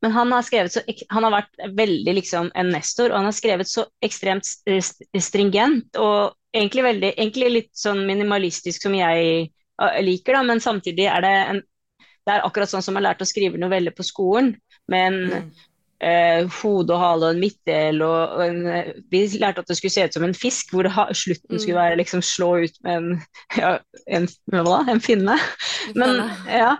Men 0.00 0.14
han 0.16 0.32
har 0.32 0.44
skrevet 0.44 0.74
så, 0.74 0.82
han 1.12 1.26
har 1.26 1.34
vært 1.34 1.62
veldig 1.76 2.14
liksom 2.16 2.50
en 2.56 2.70
nestor, 2.72 3.10
og 3.10 3.20
han 3.20 3.28
har 3.28 3.36
skrevet 3.36 3.68
så 3.68 3.84
ekstremt 4.04 4.48
stringent 4.48 6.00
og 6.00 6.36
egentlig, 6.56 6.84
veldig, 6.88 7.10
egentlig 7.14 7.50
litt 7.52 7.72
sånn 7.76 8.02
minimalistisk 8.08 8.86
som 8.86 8.96
jeg 8.96 9.50
liker, 10.04 10.36
da, 10.36 10.44
men 10.46 10.62
samtidig 10.62 11.08
er 11.10 11.26
det 11.26 11.34
en 11.40 11.66
Det 12.20 12.34
er 12.34 12.44
akkurat 12.44 12.68
sånn 12.68 12.84
som 12.84 12.98
jeg 12.98 13.02
lærte 13.06 13.24
å 13.24 13.28
skrive 13.28 13.58
noveller 13.58 13.94
på 13.96 14.04
skolen, 14.04 14.50
med 14.92 15.06
en 15.08 15.20
mm. 15.30 15.46
eh, 16.04 16.58
hode 16.60 16.92
og 16.92 17.00
hale 17.00 17.30
og 17.30 17.32
en 17.32 17.40
midtdel 17.40 18.02
og, 18.04 18.34
og 18.36 18.42
en, 18.44 18.98
Vi 19.10 19.22
lærte 19.40 19.64
at 19.64 19.70
det 19.70 19.78
skulle 19.78 19.94
se 19.94 20.04
ut 20.04 20.18
som 20.18 20.26
en 20.28 20.36
fisk, 20.36 20.74
hvor 20.74 20.86
ha, 20.92 21.06
slutten 21.16 21.56
mm. 21.56 21.62
skulle 21.62 21.80
være 21.80 21.96
liksom 22.02 22.22
slå 22.22 22.50
ut 22.66 22.76
med 22.84 22.98
en, 22.98 23.22
ja, 23.56 23.72
en, 24.06 24.28
hva, 24.52 24.82
en 24.84 25.00
finne. 25.00 25.38
Men, 25.96 26.20
ja, 26.46 26.74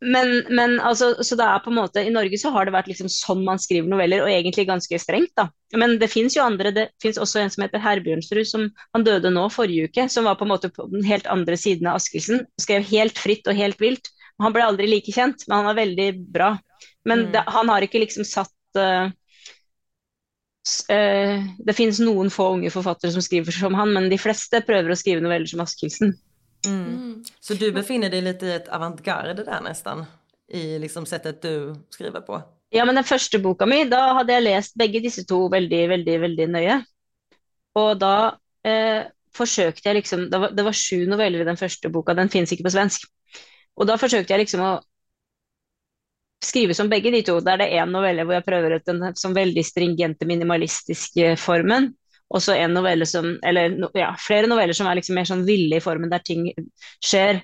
men, 0.00 0.32
men 0.50 0.76
altså, 0.82 1.12
så 1.22 1.36
det 1.38 1.46
er 1.46 1.62
på 1.62 1.70
en 1.70 1.78
måte, 1.78 2.02
I 2.02 2.12
Norge 2.14 2.38
så 2.40 2.50
har 2.54 2.66
det 2.66 2.74
vært 2.74 2.88
liksom 2.90 3.10
sånn 3.12 3.44
man 3.46 3.60
skriver 3.62 3.90
noveller, 3.90 4.24
og 4.24 4.32
egentlig 4.32 4.66
ganske 4.68 4.98
strengt. 4.98 5.32
da. 5.38 5.48
Men 5.78 5.96
det 6.00 6.10
fins 6.12 6.36
jo 6.36 6.44
andre. 6.44 6.72
Det 6.74 6.88
fins 7.02 7.20
også 7.20 7.42
en 7.42 7.52
som 7.54 7.64
heter 7.64 7.82
Herbjørnsrud, 7.82 8.44
som 8.48 8.68
han 8.96 9.06
døde 9.06 9.32
nå 9.34 9.46
forrige 9.54 9.90
uke. 9.90 10.08
Som 10.10 10.28
var 10.28 10.38
på 10.40 10.46
en 10.48 10.54
måte 10.54 10.72
på 10.74 10.88
den 10.90 11.06
helt 11.06 11.28
andre 11.30 11.58
siden 11.60 11.90
av 11.90 12.00
Askildsen. 12.00 12.44
Skrev 12.60 12.86
helt 12.90 13.20
fritt 13.20 13.46
og 13.50 13.58
helt 13.58 13.80
vilt. 13.82 14.10
Han 14.42 14.54
ble 14.54 14.66
aldri 14.66 14.88
like 14.90 15.14
kjent, 15.14 15.46
men 15.46 15.60
han 15.60 15.68
var 15.70 15.78
veldig 15.78 16.08
bra. 16.34 16.54
Men 17.06 17.26
mm. 17.26 17.32
det, 17.34 17.44
han 17.54 17.70
har 17.70 17.86
ikke 17.86 18.02
liksom 18.02 18.26
satt 18.26 18.80
uh, 18.80 19.06
uh, 20.90 21.46
Det 21.66 21.76
finnes 21.76 22.00
noen 22.02 22.32
få 22.32 22.50
unge 22.56 22.72
forfattere 22.74 23.14
som 23.14 23.22
skriver 23.22 23.54
som 23.54 23.76
han, 23.78 23.94
men 23.94 24.10
de 24.10 24.18
fleste 24.18 24.64
prøver 24.66 24.94
å 24.94 24.98
skrive 24.98 25.22
noveller 25.22 25.50
som 25.50 25.62
Askildsen. 25.62 26.16
Mm. 26.66 26.84
mm. 26.84 27.14
Så 27.40 27.56
du 27.60 27.66
befinner 27.72 28.12
deg 28.12 28.24
litt 28.26 28.42
i 28.44 28.52
et 28.56 28.68
avantgarde 28.72 29.44
der 29.44 29.64
nesten? 29.64 30.04
I 30.48 30.78
liksom 30.82 31.06
settet 31.08 31.42
du 31.42 31.74
skriver 31.92 32.24
på? 32.24 32.38
Ja, 32.74 32.84
men 32.84 32.98
den 32.98 33.06
første 33.06 33.38
boka 33.38 33.66
mi, 33.70 33.84
da 33.88 34.00
hadde 34.18 34.34
jeg 34.34 34.44
lest 34.44 34.78
begge 34.78 35.02
disse 35.04 35.24
to 35.28 35.44
veldig, 35.52 35.82
veldig, 35.92 36.16
veldig 36.24 36.48
nøye. 36.50 36.78
Og 37.78 37.92
da 38.00 38.14
eh, 38.66 39.06
forsøkte 39.34 39.88
jeg 39.88 39.98
liksom 40.00 40.28
Det 40.30 40.40
var, 40.40 40.54
det 40.54 40.64
var 40.66 40.76
sju 40.78 41.04
noveller 41.10 41.42
i 41.42 41.48
den 41.48 41.58
første 41.58 41.90
boka, 41.90 42.14
den 42.14 42.30
finnes 42.32 42.52
ikke 42.54 42.66
på 42.66 42.74
svensk. 42.74 43.06
Og 43.78 43.88
da 43.90 43.98
forsøkte 43.98 44.34
jeg 44.34 44.44
liksom 44.44 44.62
å 44.62 44.72
skrive 46.44 46.74
som 46.76 46.90
begge 46.90 47.12
de 47.14 47.22
to. 47.26 47.38
Da 47.42 47.54
er 47.54 47.62
det 47.62 47.72
én 47.78 47.90
novelle 47.90 48.26
hvor 48.26 48.36
jeg 48.36 48.46
prøver 48.46 48.76
ut 48.76 48.88
den 48.90 49.02
som 49.18 49.34
veldig 49.36 49.64
stringente, 49.66 50.28
minimalistiske 50.28 51.34
formen. 51.40 51.92
Og 52.32 52.42
så 52.42 52.54
en 52.56 52.72
novelle 52.74 53.06
som 53.06 53.34
Eller 53.44 53.74
ja, 53.94 54.14
flere 54.18 54.48
noveller 54.50 54.76
som 54.76 54.88
er 54.88 54.98
liksom 54.98 55.18
mer 55.18 55.28
sånn 55.28 55.44
ville 55.46 55.76
i 55.76 55.84
formen, 55.84 56.10
der 56.12 56.24
ting 56.24 56.48
skjer. 57.04 57.42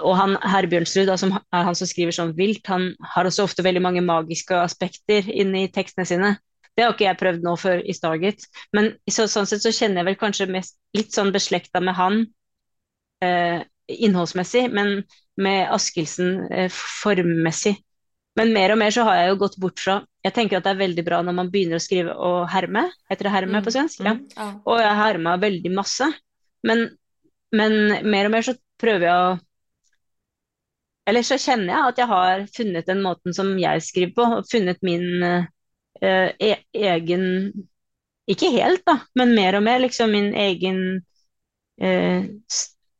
Og 0.00 0.16
han 0.18 0.34
Herbjørnsrud, 0.40 1.12
som 1.20 1.36
er 1.36 1.66
han 1.68 1.76
som 1.78 1.86
skriver 1.86 2.14
sånn 2.16 2.32
vilt, 2.38 2.66
han 2.66 2.88
har 3.12 3.28
også 3.28 3.44
ofte 3.46 3.62
veldig 3.62 3.82
mange 3.84 4.02
magiske 4.02 4.56
aspekter 4.58 5.28
inni 5.30 5.66
tekstene 5.70 6.08
sine. 6.08 6.32
Det 6.76 6.84
har 6.84 6.92
ikke 6.92 7.06
jeg 7.06 7.18
prøvd 7.20 7.44
nå 7.46 7.54
før 7.60 7.84
i 7.88 7.94
Stargate. 7.96 8.48
Men 8.76 8.90
så, 9.08 9.24
sånn 9.30 9.48
sett 9.48 9.64
så 9.64 9.72
kjenner 9.72 10.02
jeg 10.02 10.08
vel 10.10 10.18
kanskje 10.20 10.48
mest, 10.52 10.76
litt 10.96 11.14
sånn 11.14 11.32
beslekta 11.32 11.80
med 11.84 11.96
han 11.96 12.18
eh, 13.24 13.62
innholdsmessig, 13.86 14.66
men 14.76 14.98
med 15.40 15.72
Askildsen 15.72 16.42
eh, 16.50 16.68
formmessig. 16.72 17.76
Men 18.36 18.52
mer 18.52 18.74
og 18.74 18.80
mer 18.80 18.92
så 18.92 19.04
har 19.06 19.16
jeg 19.18 19.30
jo 19.30 19.40
gått 19.40 19.56
bort 19.60 19.80
fra 19.80 19.96
Jeg 20.26 20.34
tenker 20.36 20.58
at 20.58 20.66
det 20.66 20.74
er 20.74 20.82
veldig 20.82 21.04
bra 21.06 21.22
når 21.24 21.36
man 21.38 21.50
begynner 21.52 21.80
å 21.80 21.82
skrive 21.82 22.12
og 22.12 22.38
herme. 22.52 22.84
Heter 23.10 23.28
det 23.28 23.32
herme 23.32 23.62
på 23.62 23.70
mm, 23.70 23.74
svensk? 23.76 24.04
Ja. 24.04 24.14
Mm, 24.18 24.54
og 24.66 24.80
jeg 24.82 25.00
herma 25.00 25.36
veldig 25.40 25.72
masse. 25.72 26.08
Men, 26.66 26.86
men, 27.54 27.76
mer 28.04 28.28
og 28.28 28.34
mer 28.34 28.46
så 28.46 28.56
prøver 28.82 29.08
jeg 29.08 29.16
å 29.16 29.36
Eller 31.06 31.22
så 31.22 31.38
kjenner 31.38 31.70
jeg 31.70 31.92
at 31.92 32.00
jeg 32.02 32.10
har 32.10 32.44
funnet 32.56 32.88
den 32.90 33.02
måten 33.04 33.36
som 33.36 33.54
jeg 33.62 33.84
skriver 33.86 34.14
på. 34.16 34.28
og 34.40 34.48
Funnet 34.50 34.82
min 34.84 35.06
uh, 35.22 35.46
e 36.02 36.54
egen 36.74 37.28
Ikke 38.26 38.50
helt, 38.50 38.82
da, 38.84 38.98
men 39.14 39.36
mer 39.38 39.56
og 39.56 39.62
mer 39.62 39.78
liksom 39.84 40.10
min 40.12 40.32
egen 40.34 40.80
uh, 41.80 42.26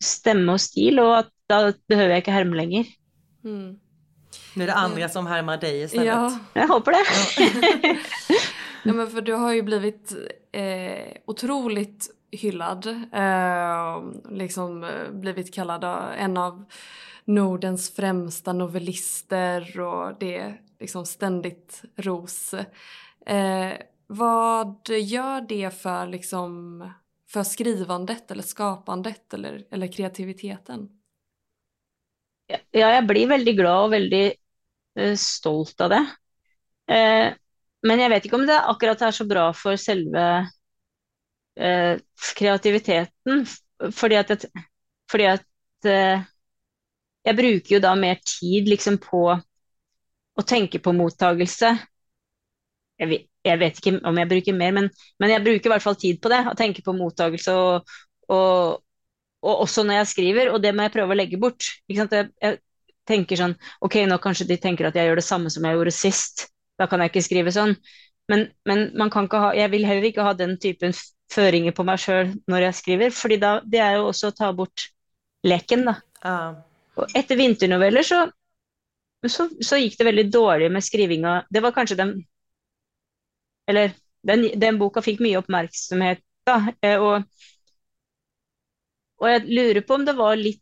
stemme 0.01 0.55
og 0.55 0.63
stil. 0.63 1.03
Og 1.03 1.19
at 1.25 1.35
da 1.51 1.75
behøver 1.91 2.15
jeg 2.15 2.25
ikke 2.25 2.39
herme 2.39 2.63
lenger. 2.63 2.95
Mm. 3.43 3.75
Nu 4.57 4.63
är 4.63 4.67
det 4.67 4.75
andra 4.75 5.09
som 5.09 5.27
härmar 5.27 5.57
dig 5.57 5.83
istället. 5.83 6.07
Ja, 6.07 6.39
jag 6.53 6.69
håper 6.69 6.93
det. 6.93 7.05
Ja, 8.85 8.93
men 8.93 9.11
för 9.11 9.21
du 9.21 9.33
har 9.33 9.53
ju 9.53 9.63
blivit 9.63 10.13
eh, 10.53 11.17
otroligt 11.25 12.11
hyllad. 12.31 12.87
Eh, 13.13 14.03
liksom 14.31 14.85
eh, 14.85 15.11
blivit 15.11 15.55
kallad 15.55 15.85
en 16.19 16.37
av 16.37 16.65
Nordens 17.25 17.95
främsta 17.95 18.53
novellister 18.53 19.81
och 19.81 20.19
det 20.21 20.37
är 20.37 20.61
liksom 20.81 21.07
ständigt 21.07 21.83
ros. 21.97 22.55
Eh, 23.27 23.73
vad 24.07 24.89
gör 24.89 25.41
det 25.41 25.71
för, 25.71 26.07
liksom, 26.07 26.91
för 27.31 27.43
skrivandet 27.43 28.31
eller 28.31 28.43
skapandet 28.43 29.35
eller, 29.35 29.65
eller 29.71 29.93
kreativiteten? 29.93 30.89
Ja, 32.71 32.89
jeg 32.95 33.07
blir 33.07 33.27
veldig 33.27 33.57
glad 33.59 33.85
og 33.85 33.91
veldig 33.91 34.25
stolt 35.21 35.81
av 35.85 35.93
det. 35.93 36.03
Uh, 36.91 37.33
men 37.87 38.03
jeg 38.03 38.13
vet 38.13 38.27
ikke 38.27 38.39
om 38.39 38.47
det 38.49 38.57
akkurat 38.57 39.03
er 39.07 39.15
så 39.15 39.27
bra 39.29 39.49
for 39.57 39.79
selve 39.81 40.25
uh, 41.61 41.95
kreativiteten. 42.39 43.45
Fordi 43.93 44.17
at, 44.17 44.33
jeg, 44.33 44.65
fordi 45.13 45.27
at 45.29 45.45
jeg 47.27 47.37
bruker 47.37 47.75
jo 47.75 47.81
da 47.85 47.91
mer 47.99 48.17
tid 48.25 48.71
liksom 48.71 48.97
på 49.03 49.21
å 50.37 50.45
tenke 50.47 50.81
på 50.83 50.95
mottagelse. 50.97 51.73
Jeg 53.01 53.11
vet, 53.11 53.27
jeg 53.47 53.61
vet 53.61 53.79
ikke 53.81 53.95
om 54.09 54.19
jeg 54.21 54.31
bruker 54.31 54.57
mer, 54.57 54.75
men, 54.77 54.89
men, 55.21 55.33
jeg 55.33 55.45
bruker 55.45 55.69
i 55.69 55.75
hvert 55.75 55.85
fall 55.85 55.99
tid 56.01 56.21
på 56.23 56.33
det. 56.33 56.43
Å 56.49 56.57
tenke 56.59 56.85
på 56.85 56.95
mottagelse 56.97 57.55
og, 57.57 57.97
og, 58.33 58.79
og 59.45 59.65
også 59.67 59.85
når 59.87 60.01
jeg 60.01 60.13
skriver, 60.13 60.53
og 60.53 60.63
det 60.65 60.73
må 60.77 60.87
jeg 60.87 60.95
prøve 60.97 61.15
å 61.15 61.19
legge 61.19 61.41
bort. 61.41 61.69
Jeg, 61.93 62.09
jeg, 62.11 62.59
tenker 63.09 63.39
sånn 63.41 63.55
Ok, 63.85 63.99
nå 64.09 64.19
kanskje 64.23 64.49
de 64.51 64.59
tenker 64.61 64.89
at 64.89 64.97
jeg 64.99 65.09
gjør 65.09 65.21
det 65.21 65.27
samme 65.27 65.53
som 65.53 65.65
jeg 65.67 65.79
gjorde 65.79 65.95
sist. 65.95 66.47
Da 66.77 66.89
kan 66.91 67.03
jeg 67.03 67.13
ikke 67.13 67.25
skrive 67.25 67.55
sånn. 67.55 67.77
Men, 68.31 68.49
men 68.67 68.89
man 68.99 69.13
kan 69.13 69.29
ikke 69.29 69.41
ha, 69.43 69.53
jeg 69.57 69.71
vil 69.73 69.87
heller 69.87 70.09
ikke 70.09 70.27
ha 70.27 70.35
den 70.37 70.57
typen 70.63 70.95
føringer 71.33 71.75
på 71.75 71.85
meg 71.87 72.01
sjøl 72.03 72.33
når 72.51 72.69
jeg 72.69 72.79
skriver, 72.81 73.15
fordi 73.15 73.39
da, 73.43 73.53
det 73.67 73.83
er 73.83 73.99
jo 73.99 74.09
også 74.11 74.31
å 74.31 74.37
ta 74.37 74.51
bort 74.55 74.89
leken, 75.47 75.87
da. 75.87 75.97
Uh. 76.27 76.59
Og 76.99 77.15
etter 77.19 77.39
vinternoveller 77.39 78.07
så, 78.07 78.23
så, 79.27 79.49
så, 79.61 79.79
gikk 79.79 79.99
det 79.99 80.09
veldig 80.09 80.27
dårlig 80.33 80.71
med 80.75 80.85
skrivinga. 80.85 81.37
Det 81.53 81.63
var 81.63 81.75
kanskje 81.77 82.01
den 82.01 82.17
Eller 83.67 83.95
den, 84.27 84.47
den 84.55 84.79
boka 84.79 85.03
fikk 85.03 85.19
mye 85.23 85.39
oppmerksomhet, 85.41 86.23
da. 86.47 86.61
Eh, 86.83 87.03
og 87.03 87.27
og 89.17 89.31
jeg 89.31 89.45
lurer 89.49 89.81
på 89.87 89.97
om 89.97 90.05
det 90.05 90.15
var 90.17 90.37
litt 90.37 90.61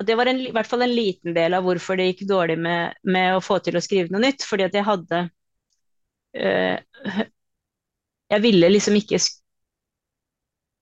og 0.00 0.06
Det 0.06 0.16
var 0.16 0.30
en, 0.30 0.38
i 0.40 0.52
hvert 0.54 0.68
fall 0.68 0.82
en 0.86 0.94
liten 0.94 1.34
del 1.36 1.52
av 1.52 1.66
hvorfor 1.66 1.98
det 2.00 2.06
gikk 2.08 2.22
dårlig 2.30 2.56
med, 2.58 2.96
med 3.04 3.34
å 3.36 3.42
få 3.44 3.58
til 3.60 3.76
å 3.76 3.82
skrive 3.84 4.08
noe 4.08 4.22
nytt. 4.24 4.46
Fordi 4.48 4.64
at 4.64 4.76
jeg 4.76 4.86
hadde 4.86 5.18
øh, 6.40 7.20
Jeg 8.30 8.42
ville 8.46 8.70
liksom 8.72 8.96
ikke 8.96 9.20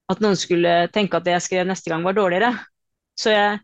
at 0.08 0.22
noen 0.24 0.38
skulle 0.40 0.74
tenke 0.92 1.18
at 1.18 1.26
det 1.26 1.34
jeg 1.34 1.44
skrev 1.48 1.66
neste 1.68 1.90
gang, 1.90 2.04
var 2.06 2.16
dårligere. 2.16 2.52
Så 3.18 3.32
jeg, 3.34 3.58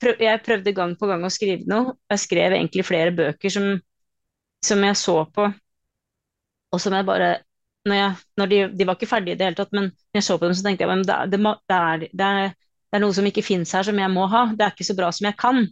prøv, 0.00 0.22
jeg 0.24 0.42
prøvde 0.46 0.72
gang 0.76 0.94
på 0.96 1.08
gang 1.10 1.24
å 1.26 1.32
skrive 1.32 1.68
noe. 1.68 1.96
Jeg 2.14 2.22
skrev 2.22 2.54
egentlig 2.56 2.86
flere 2.86 3.12
bøker 3.16 3.52
som, 3.52 3.66
som 4.64 4.86
jeg 4.86 5.00
så 5.02 5.18
på, 5.34 5.50
og 6.72 6.82
som 6.82 6.96
jeg 6.96 7.08
bare 7.08 7.34
når 7.86 7.94
jeg, 7.94 8.14
når 8.40 8.48
de, 8.50 8.60
de, 8.78 8.86
var 8.86 8.96
ikke 8.96 9.08
ferdige 9.10 9.36
i 9.36 9.38
det 9.38 9.46
hele 9.46 9.58
tatt, 9.58 9.74
men 9.76 9.90
når 9.92 10.18
jeg 10.18 10.26
så 10.26 10.36
på 10.38 10.48
dem, 10.48 10.54
så 10.58 10.64
tenkte 10.66 10.82
jeg 10.82 11.04
at 11.06 11.30
det, 11.30 11.38
det, 11.70 12.08
det, 12.18 12.30
det, 12.96 13.02
er, 13.02 13.04
noe 13.04 13.16
som 13.16 13.26
ikke 13.28 13.44
fins 13.44 13.74
her, 13.76 13.84
som 13.84 13.98
jeg 14.00 14.12
må 14.12 14.24
ha. 14.32 14.46
Det 14.56 14.64
er 14.64 14.72
ikke 14.72 14.88
så 14.88 14.96
bra 14.96 15.10
som 15.12 15.28
jeg 15.28 15.36
kan. 15.36 15.66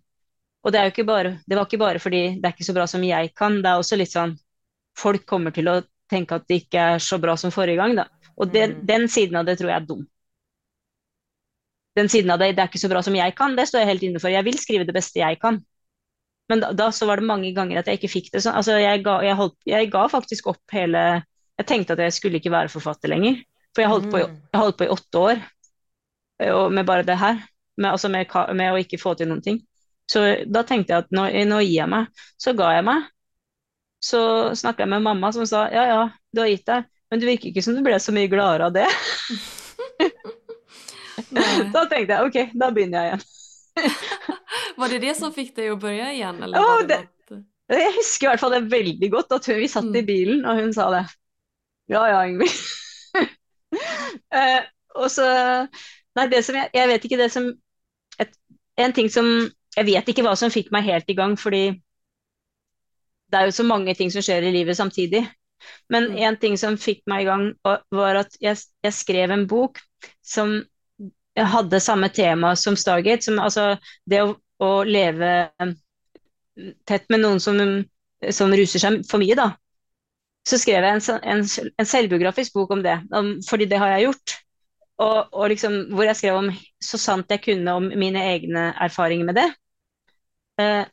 Og 0.64 0.72
det, 0.72 0.80
er 0.80 0.92
ikke 0.92 1.06
bare, 1.08 1.38
det 1.48 1.56
var 1.56 1.68
ikke 1.68 1.80
bare 1.80 2.00
fordi 2.00 2.22
det 2.36 2.48
er 2.48 2.54
ikke 2.54 2.66
så 2.66 2.74
bra 2.76 2.86
som 2.88 3.04
jeg 3.04 3.32
kan, 3.36 3.60
det 3.64 3.70
er 3.70 3.80
også 3.80 4.00
litt 4.00 4.12
sånn 4.12 4.38
Folk 4.94 5.24
kommer 5.26 5.50
til 5.50 5.66
å 5.66 5.80
tenke 6.06 6.36
at 6.38 6.44
det 6.46 6.60
ikke 6.62 6.82
er 6.94 7.00
så 7.02 7.16
bra 7.18 7.32
som 7.34 7.50
forrige 7.50 7.80
gang, 7.80 7.96
da. 7.98 8.04
Og 8.38 8.52
den, 8.54 8.76
mm. 8.76 8.82
den 8.86 9.06
siden 9.10 9.40
av 9.40 9.48
det 9.48 9.56
tror 9.58 9.72
jeg 9.72 9.80
er 9.80 9.88
dum. 9.88 10.04
Den 11.98 12.10
siden 12.12 12.30
av 12.30 12.38
det, 12.38 12.52
det 12.54 12.62
er 12.62 12.70
ikke 12.70 12.82
så 12.84 12.90
bra 12.92 13.02
som 13.02 13.16
jeg 13.18 13.34
kan, 13.34 13.56
det 13.58 13.64
står 13.66 13.82
jeg 13.82 13.90
helt 13.90 14.04
inne 14.06 14.22
for. 14.22 14.30
Jeg 14.30 14.46
vil 14.46 14.60
skrive 14.62 14.86
det 14.86 14.94
beste 14.94 15.18
jeg 15.18 15.40
kan. 15.42 15.58
Men 16.52 16.62
da, 16.62 16.70
da 16.78 16.86
så 16.94 17.08
var 17.10 17.18
det 17.18 17.26
mange 17.26 17.50
ganger 17.56 17.80
at 17.80 17.90
jeg 17.90 17.98
ikke 17.98 18.12
fikk 18.12 18.30
det 18.36 18.44
sånn. 18.44 18.54
Altså, 18.60 18.76
jeg 18.78 19.02
ga, 19.02 19.16
jeg, 19.26 19.34
holdt, 19.40 19.58
jeg 19.66 19.90
ga 19.90 20.04
faktisk 20.12 20.52
opp 20.54 20.76
hele 20.76 21.02
jeg 21.58 21.68
tenkte 21.70 21.94
at 21.94 22.02
jeg 22.02 22.14
skulle 22.16 22.38
ikke 22.38 22.54
være 22.54 22.70
forfatter 22.72 23.10
lenger. 23.10 23.42
For 23.74 23.82
jeg 23.82 23.90
holdt 23.90 24.10
på, 24.10 24.22
mm. 24.22 24.38
jeg 24.54 24.62
holdt 24.62 24.78
på 24.78 24.86
i 24.86 24.94
åtte 24.94 25.26
år 25.26 25.42
med 26.38 26.86
bare 26.86 27.06
det 27.06 27.18
her. 27.20 27.40
Med, 27.76 27.90
altså 27.90 28.08
med, 28.08 28.30
med, 28.54 28.72
å 28.72 28.78
ikke 28.78 29.00
få 29.02 29.14
til 29.18 29.28
noen 29.30 29.42
ting. 29.42 29.58
Så 30.10 30.20
da 30.46 30.62
tenkte 30.66 30.92
jeg 30.92 31.04
at 31.06 31.14
nå, 31.14 31.26
nå 31.48 31.60
gir 31.64 31.80
jeg 31.80 31.90
meg. 31.90 32.24
Så 32.38 32.54
ga 32.56 32.74
jeg 32.76 32.86
meg. 32.86 33.08
Så 34.04 34.20
snakka 34.58 34.84
jeg 34.84 34.92
med 34.92 35.04
mamma 35.06 35.30
som 35.32 35.46
sa 35.48 35.64
ja 35.72 35.86
ja, 35.88 36.02
du 36.34 36.42
har 36.42 36.50
gitt 36.50 36.66
deg, 36.68 36.84
men 37.08 37.20
det 37.22 37.28
virker 37.30 37.48
ikke 37.50 37.62
som 37.64 37.76
du 37.76 37.80
ble 37.86 37.96
så 38.02 38.12
mye 38.12 38.28
gladere 38.28 38.68
av 38.68 38.74
det. 38.74 38.88
da 41.74 41.84
tenkte 41.88 42.12
jeg 42.12 42.28
ok, 42.28 42.38
da 42.52 42.68
begynner 42.74 42.98
jeg 42.98 43.08
igjen. 43.14 43.24
var 44.80 44.92
det 44.92 45.00
det 45.06 45.14
som 45.16 45.32
fikk 45.34 45.54
deg 45.56 45.72
å 45.72 45.80
begynne 45.80 46.12
igjen? 46.18 46.42
Eller 46.44 46.60
oh, 46.60 46.82
det, 46.84 47.00
det, 47.30 47.40
jeg 47.80 47.96
husker 47.96 48.26
i 48.26 48.30
hvert 48.32 48.44
fall 48.44 48.54
det 48.58 48.62
veldig 48.74 49.10
godt, 49.16 49.32
at 49.38 49.48
hun, 49.48 49.60
vi 49.62 49.70
satt 49.72 49.88
i 49.88 50.04
mm. 50.04 50.08
bilen 50.10 50.44
og 50.44 50.60
hun 50.60 50.76
sa 50.76 50.90
det. 50.92 51.04
Ja 51.92 52.04
ja, 52.08 52.20
Ingvild. 52.28 52.60
uh, 53.16 54.60
og 55.00 55.08
så 55.12 55.26
Nei, 56.14 56.26
det 56.30 56.42
som 56.46 56.56
jeg, 56.58 56.70
jeg 56.74 56.90
vet 56.90 57.06
ikke 57.06 57.20
det 57.20 57.30
som 57.34 57.48
et, 58.22 58.34
En 58.78 58.92
ting 58.94 59.10
som 59.10 59.26
Jeg 59.76 59.86
vet 59.88 60.08
ikke 60.10 60.22
hva 60.26 60.34
som 60.38 60.52
fikk 60.54 60.70
meg 60.74 60.86
helt 60.86 61.08
i 61.10 61.16
gang, 61.18 61.34
fordi 61.38 61.64
det 63.32 63.40
er 63.40 63.48
jo 63.48 63.54
så 63.56 63.64
mange 63.66 63.94
ting 63.98 64.12
som 64.14 64.22
skjer 64.22 64.44
i 64.46 64.52
livet 64.54 64.76
samtidig. 64.78 65.24
Men 65.90 66.12
én 66.12 66.28
en 66.28 66.36
ting 66.38 66.54
som 66.60 66.76
fikk 66.78 67.00
meg 67.10 67.24
i 67.24 67.26
gang, 67.26 67.48
var 67.90 68.20
at 68.20 68.36
jeg, 68.38 68.60
jeg 68.86 68.94
skrev 68.94 69.34
en 69.34 69.48
bok 69.50 69.80
som 70.22 70.60
hadde 71.34 71.80
samme 71.82 72.08
tema 72.14 72.54
som 72.54 72.76
Stargate. 72.78 73.26
Som, 73.26 73.40
altså 73.42 73.72
det 74.06 74.22
å, 74.22 74.36
å 74.62 74.70
leve 74.86 75.32
tett 76.86 77.10
med 77.10 77.24
noen 77.24 77.42
som, 77.42 77.58
som 78.30 78.54
ruser 78.54 78.82
seg 78.82 79.02
for 79.10 79.18
mye, 79.22 79.34
da 79.34 79.50
så 80.44 80.58
skrev 80.60 80.84
jeg 80.84 80.98
en, 80.98 81.20
en, 81.32 81.44
en 81.80 81.88
selvbiografisk 81.88 82.52
bok 82.56 82.74
om 82.76 82.82
det, 82.84 82.98
om, 83.16 83.30
fordi 83.48 83.64
det 83.70 83.78
har 83.80 83.94
jeg 83.94 84.08
gjort. 84.10 84.34
Og, 85.02 85.32
og 85.34 85.48
liksom, 85.50 85.78
hvor 85.94 86.06
jeg 86.06 86.16
skrev 86.18 86.36
om 86.38 86.50
så 86.82 87.00
sant 87.02 87.30
jeg 87.32 87.42
kunne 87.42 87.78
om 87.80 87.88
mine 87.98 88.20
egne 88.34 88.68
erfaringer 88.84 89.26
med 89.26 89.38
det. 89.40 89.48
Eh, 90.62 90.84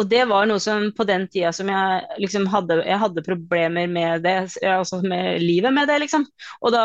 og 0.00 0.06
det 0.08 0.22
var 0.30 0.46
noe 0.48 0.62
som 0.62 0.86
på 0.96 1.04
den 1.08 1.26
tida 1.28 1.50
som 1.52 1.68
jeg 1.68 2.20
liksom 2.22 2.46
hadde, 2.52 2.78
jeg 2.86 3.00
hadde 3.02 3.24
problemer 3.26 3.90
med 3.90 4.22
det, 4.24 4.36
altså 4.64 5.00
med 5.02 5.42
livet 5.42 5.74
med 5.74 5.90
det, 5.90 5.98
liksom. 6.04 6.24
Og 6.62 6.72
da, 6.72 6.84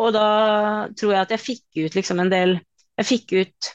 og 0.00 0.14
da 0.16 0.26
tror 0.96 1.14
jeg 1.14 1.26
at 1.26 1.34
jeg 1.36 1.44
fikk 1.44 1.82
ut 1.84 1.98
liksom 1.98 2.24
en 2.24 2.32
del 2.32 2.58
Jeg 3.00 3.06
fikk 3.08 3.32
ut 3.32 3.68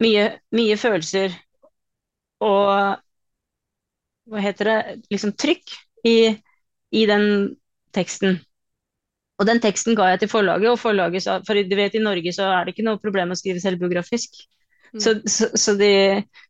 mye, 0.00 0.22
mye 0.56 0.76
følelser 0.80 1.34
og 2.40 3.00
hva 4.30 4.40
heter 4.40 4.70
det, 4.70 4.76
liksom 5.12 5.34
trykk 5.36 5.74
i, 6.06 6.14
i, 6.96 7.02
den 7.10 7.26
teksten. 7.92 8.38
Og 9.40 9.48
den 9.48 9.60
teksten 9.62 9.96
ga 9.96 10.10
jeg 10.12 10.22
til 10.22 10.30
forlaget, 10.32 10.68
og 10.68 10.80
forlaget 10.80 11.24
sa 11.24 11.38
For 11.46 11.56
du 11.56 11.76
vet, 11.76 11.96
i 11.96 12.02
Norge 12.04 12.32
så 12.36 12.50
er 12.52 12.66
det 12.66 12.74
ikke 12.74 12.86
noe 12.86 13.00
problem 13.00 13.32
å 13.32 13.38
skrive 13.38 13.62
selvbiografisk. 13.62 14.42
Mm. 14.90 15.00
Så, 15.00 15.14
så, 15.30 15.48
så, 15.54 15.74
de, 15.78 15.90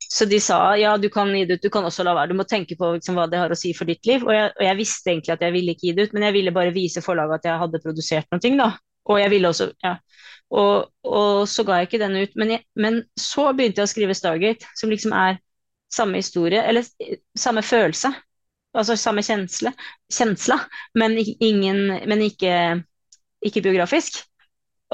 så, 0.01 0.25
de, 0.25 0.39
sa 0.41 0.59
ja, 0.81 0.95
du 0.97 1.11
kan 1.13 1.29
gi 1.37 1.45
det 1.47 1.59
ut, 1.59 1.67
du 1.67 1.71
kan 1.73 1.85
også 1.87 2.07
la 2.07 2.15
være. 2.17 2.33
Du 2.33 2.39
må 2.39 2.47
tenke 2.49 2.77
på 2.79 2.95
liksom, 2.97 3.19
hva 3.19 3.29
det 3.31 3.41
har 3.43 3.53
å 3.53 3.59
si 3.59 3.75
for 3.77 3.89
ditt 3.91 4.07
liv. 4.09 4.25
Og 4.27 4.33
jeg, 4.35 4.53
og 4.57 4.65
jeg, 4.67 4.79
visste 4.81 5.13
egentlig 5.13 5.37
at 5.37 5.45
jeg 5.45 5.55
ville 5.57 5.77
ikke 5.77 5.87
gi 5.91 5.97
det 5.99 6.09
ut, 6.09 6.17
men 6.17 6.27
jeg 6.27 6.37
ville 6.39 6.55
bare 6.57 6.75
vise 6.75 7.05
forlaget 7.05 7.41
at 7.41 7.51
jeg 7.51 7.63
hadde 7.65 7.83
produsert 7.85 8.33
noe. 8.33 8.55
da. 8.63 8.71
Og 9.11 9.21
jeg 9.21 9.33
ville 9.33 9.53
også, 9.53 9.71
ja. 9.85 9.95
Og, 10.51 10.89
og 11.07 11.47
så 11.49 11.63
ga 11.67 11.79
jeg 11.79 11.91
ikke 11.91 12.03
den 12.03 12.17
ut. 12.25 12.35
Men, 12.41 12.57
jeg, 12.57 12.65
men 12.75 13.05
så 13.19 13.51
begynte 13.55 13.85
jeg 13.85 13.91
å 13.91 13.93
skrive 13.93 14.19
Stargate, 14.19 14.73
som 14.79 14.91
liksom 14.91 15.15
er 15.15 15.39
samme 15.91 16.23
historie, 16.23 16.63
eller 16.67 16.87
samme 17.39 17.63
følelse. 17.67 18.11
Altså 18.77 18.95
samme 18.95 19.23
kjensle, 19.27 19.73
kjensla, 20.15 20.61
men, 20.95 21.17
ingen, 21.19 21.89
men 22.07 22.21
ikke, 22.23 22.53
ikke 23.43 23.65
biografisk. 23.65 24.21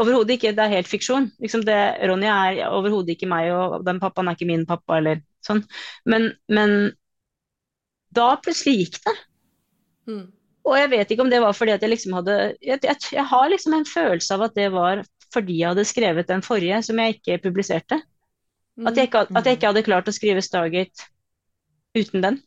Overhodet 0.00 0.36
ikke. 0.36 0.52
Det 0.56 0.64
er 0.64 0.72
helt 0.78 0.88
fiksjon. 0.88 1.30
Liksom 1.40 1.64
det, 1.64 1.76
Ronja 2.08 2.36
er 2.50 2.62
overhodet 2.68 3.16
ikke 3.16 3.28
meg, 3.28 3.50
og 3.52 3.84
den 3.84 4.00
pappaen 4.00 4.28
er 4.28 4.36
ikke 4.36 4.48
min 4.48 4.64
pappa, 4.68 4.98
eller 5.00 5.20
sånn. 5.44 5.62
Men, 6.08 6.30
men 6.52 6.76
da 8.16 8.30
plutselig 8.40 8.78
gikk 8.80 8.98
det. 9.04 9.14
Mm. 10.08 10.24
Og 10.66 10.74
jeg 10.80 10.90
vet 10.92 11.12
ikke 11.12 11.24
om 11.24 11.30
det 11.30 11.42
var 11.42 11.54
fordi 11.54 11.74
at 11.76 11.84
jeg 11.84 11.92
liksom 11.92 12.16
hadde 12.16 12.36
jeg, 12.64 12.80
jeg, 12.82 12.96
jeg, 13.12 13.24
har 13.30 13.50
liksom 13.52 13.76
en 13.76 13.86
følelse 13.86 14.34
av 14.34 14.46
at 14.48 14.56
det 14.58 14.66
var 14.74 15.04
fordi 15.34 15.60
jeg 15.60 15.72
hadde 15.72 15.86
skrevet 15.86 16.30
den 16.30 16.42
forrige 16.42 16.80
som 16.86 16.98
jeg 17.02 17.18
ikke 17.18 17.38
publiserte. 17.44 18.00
At 18.86 18.98
jeg, 18.98 19.08
ikke, 19.08 19.24
at 19.32 19.46
jeg 19.46 19.56
ikke 19.56 19.70
hadde 19.70 19.86
klart 19.86 20.08
å 20.10 20.12
skrive 20.12 20.42
Stargate 20.44 21.06
uten 21.96 22.24
den. 22.24 22.42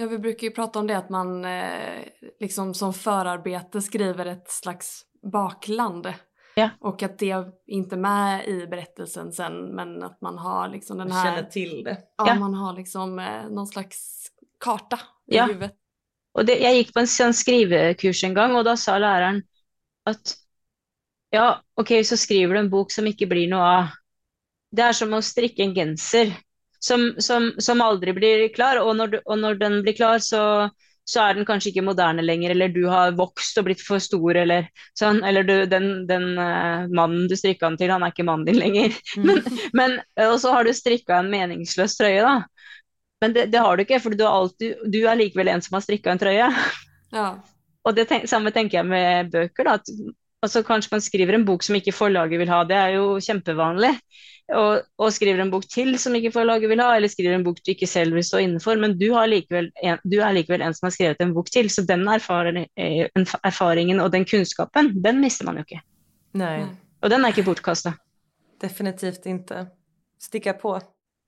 Ja, 0.00 0.06
vi 0.06 0.18
brukar 0.18 0.46
ju 0.46 0.50
prata 0.50 0.78
om 0.78 0.86
det 0.86 0.98
att 0.98 1.10
man 1.10 1.44
eh, 1.44 2.04
liksom 2.40 2.74
som 2.74 2.94
förarbete 2.94 3.82
skriver 3.82 4.26
ett 4.26 4.50
slags 4.50 5.04
bakland. 5.32 6.12
Ja. 6.54 6.70
Och 6.80 7.02
att 7.02 7.18
det 7.18 7.46
inte 7.66 7.94
är 7.94 7.98
med 7.98 8.46
i 8.46 8.66
berättelsen 8.66 9.32
sen 9.32 9.74
men 9.74 10.02
att 10.02 10.20
man 10.20 10.38
har 10.38 10.68
liksom 10.68 10.98
den 10.98 11.12
här... 11.12 11.24
Känner 11.36 11.50
till 11.50 11.84
det. 11.84 11.98
Ja, 12.16 12.28
ja. 12.28 12.34
man 12.34 12.54
har 12.54 12.72
liksom 12.76 13.18
eh, 13.18 13.48
någon 13.50 13.66
slags 13.66 14.26
karta 14.64 14.96
i 15.26 15.36
Ja. 15.36 15.46
huvudet. 15.46 15.76
Och 16.32 16.44
det, 16.44 16.56
jeg 16.62 16.76
gikk 16.76 16.92
på 16.94 17.00
en 17.02 17.08
sånn 17.10 17.34
skrivekurs 17.34 18.24
en 18.24 18.34
gang, 18.36 18.52
og 18.56 18.62
da 18.64 18.76
sa 18.78 18.94
læreren 19.02 19.42
at 20.06 20.36
ja, 21.34 21.58
ok, 21.76 21.90
så 22.06 22.16
skriver 22.16 22.54
du 22.54 22.60
en 22.60 22.70
bok 22.70 22.94
som 22.94 23.08
ikke 23.10 23.26
blir 23.26 23.50
noe 23.50 23.66
av. 23.80 23.96
Det 24.70 24.84
er 24.86 24.94
som 24.96 25.12
å 25.12 25.20
strikke 25.20 25.66
en 25.66 25.74
genser 25.74 26.30
som, 26.80 27.10
som, 27.18 27.50
som 27.60 27.82
aldri 27.84 28.14
blir 28.16 28.46
klar, 28.54 28.80
og 28.82 28.94
når, 28.96 29.20
og 29.26 29.38
når 29.42 29.58
den 29.60 29.80
blir 29.84 29.96
klar, 29.98 30.22
så, 30.24 30.70
så 31.04 31.24
er 31.24 31.36
den 31.36 31.46
kanskje 31.48 31.72
ikke 31.72 31.84
moderne 31.84 32.24
lenger, 32.24 32.54
eller 32.54 32.72
du 32.72 32.82
har 32.88 33.16
vokst 33.18 33.60
og 33.60 33.68
blitt 33.68 33.84
for 33.84 34.02
stor, 34.02 34.38
eller 34.42 34.70
sånn, 34.98 35.20
eller 35.26 35.46
du, 35.46 35.54
den, 35.70 35.90
den 36.08 36.32
uh, 36.38 36.88
mannen 36.88 37.28
du 37.28 37.36
strikka 37.36 37.68
den 37.68 37.80
til, 37.80 37.92
han 37.92 38.06
er 38.06 38.14
ikke 38.14 38.26
mannen 38.28 38.48
din 38.48 38.60
lenger. 38.60 38.96
Men, 39.20 39.42
men, 39.76 39.98
og 40.26 40.38
så 40.42 40.54
har 40.56 40.64
du 40.64 40.72
strikka 40.76 41.20
en 41.20 41.30
meningsløs 41.32 41.98
trøye, 42.00 42.24
da. 42.24 42.38
Men 43.20 43.36
det, 43.36 43.50
det 43.52 43.60
har 43.60 43.76
du 43.76 43.84
ikke, 43.84 44.00
for 44.00 44.16
du, 44.16 44.24
alltid, 44.24 44.86
du 44.88 45.02
er 45.04 45.18
likevel 45.20 45.52
en 45.52 45.60
som 45.64 45.76
har 45.76 45.84
strikka 45.84 46.14
en 46.14 46.22
trøye. 46.22 46.48
Ja. 47.12 47.26
Og 47.84 47.96
det 47.96 48.06
tenk, 48.08 48.24
samme 48.28 48.52
tenker 48.54 48.80
jeg 48.80 48.88
med 48.88 49.30
bøker. 49.32 49.68
da, 49.68 49.76
at 49.76 49.92
altså 50.42 50.62
Kanskje 50.66 50.94
man 50.94 51.04
skriver 51.04 51.36
en 51.36 51.46
bok 51.48 51.64
som 51.66 51.76
ikke 51.78 51.94
forlaget 51.94 52.40
vil 52.40 52.52
ha, 52.52 52.64
det 52.68 52.76
er 52.76 52.96
jo 52.96 53.16
kjempevanlig. 53.22 53.94
Og, 54.50 54.82
og 54.98 55.12
skriver 55.14 55.44
en 55.44 55.52
bok 55.52 55.62
til 55.70 55.92
som 56.02 56.14
ikke 56.18 56.32
forlaget 56.34 56.66
vil 56.72 56.80
ha, 56.82 56.88
eller 56.96 57.12
skriver 57.12 57.36
en 57.36 57.44
bok 57.46 57.60
du 57.62 57.70
ikke 57.70 57.86
selv 57.86 58.16
vil 58.18 58.24
stå 58.26 58.40
innenfor. 58.42 58.80
Men 58.82 58.96
du, 58.98 59.12
har 59.14 59.30
likevel 59.30 59.70
en, 59.78 60.00
du 60.02 60.18
er 60.18 60.34
likevel 60.34 60.64
en 60.66 60.74
som 60.74 60.88
har 60.88 60.96
skrevet 60.96 61.22
en 61.22 61.34
bok 61.36 61.52
til, 61.54 61.70
så 61.70 61.84
den 61.86 62.02
erfaring, 62.10 62.64
eh, 62.74 63.06
erfaringen 63.46 64.02
og 64.02 64.10
den 64.12 64.26
kunnskapen, 64.26 64.96
den 65.04 65.22
mister 65.22 65.46
man 65.46 65.60
jo 65.60 65.68
ikke. 65.68 65.82
Nej, 66.34 66.64
Nej. 66.64 66.70
Og 67.02 67.10
den 67.10 67.24
er 67.24 67.32
ikke 67.32 67.46
bortkasta. 67.46 67.94
definitivt 68.60 69.26
ikke. 69.26 69.66
Sticka 70.20 70.52
på. 70.52 70.74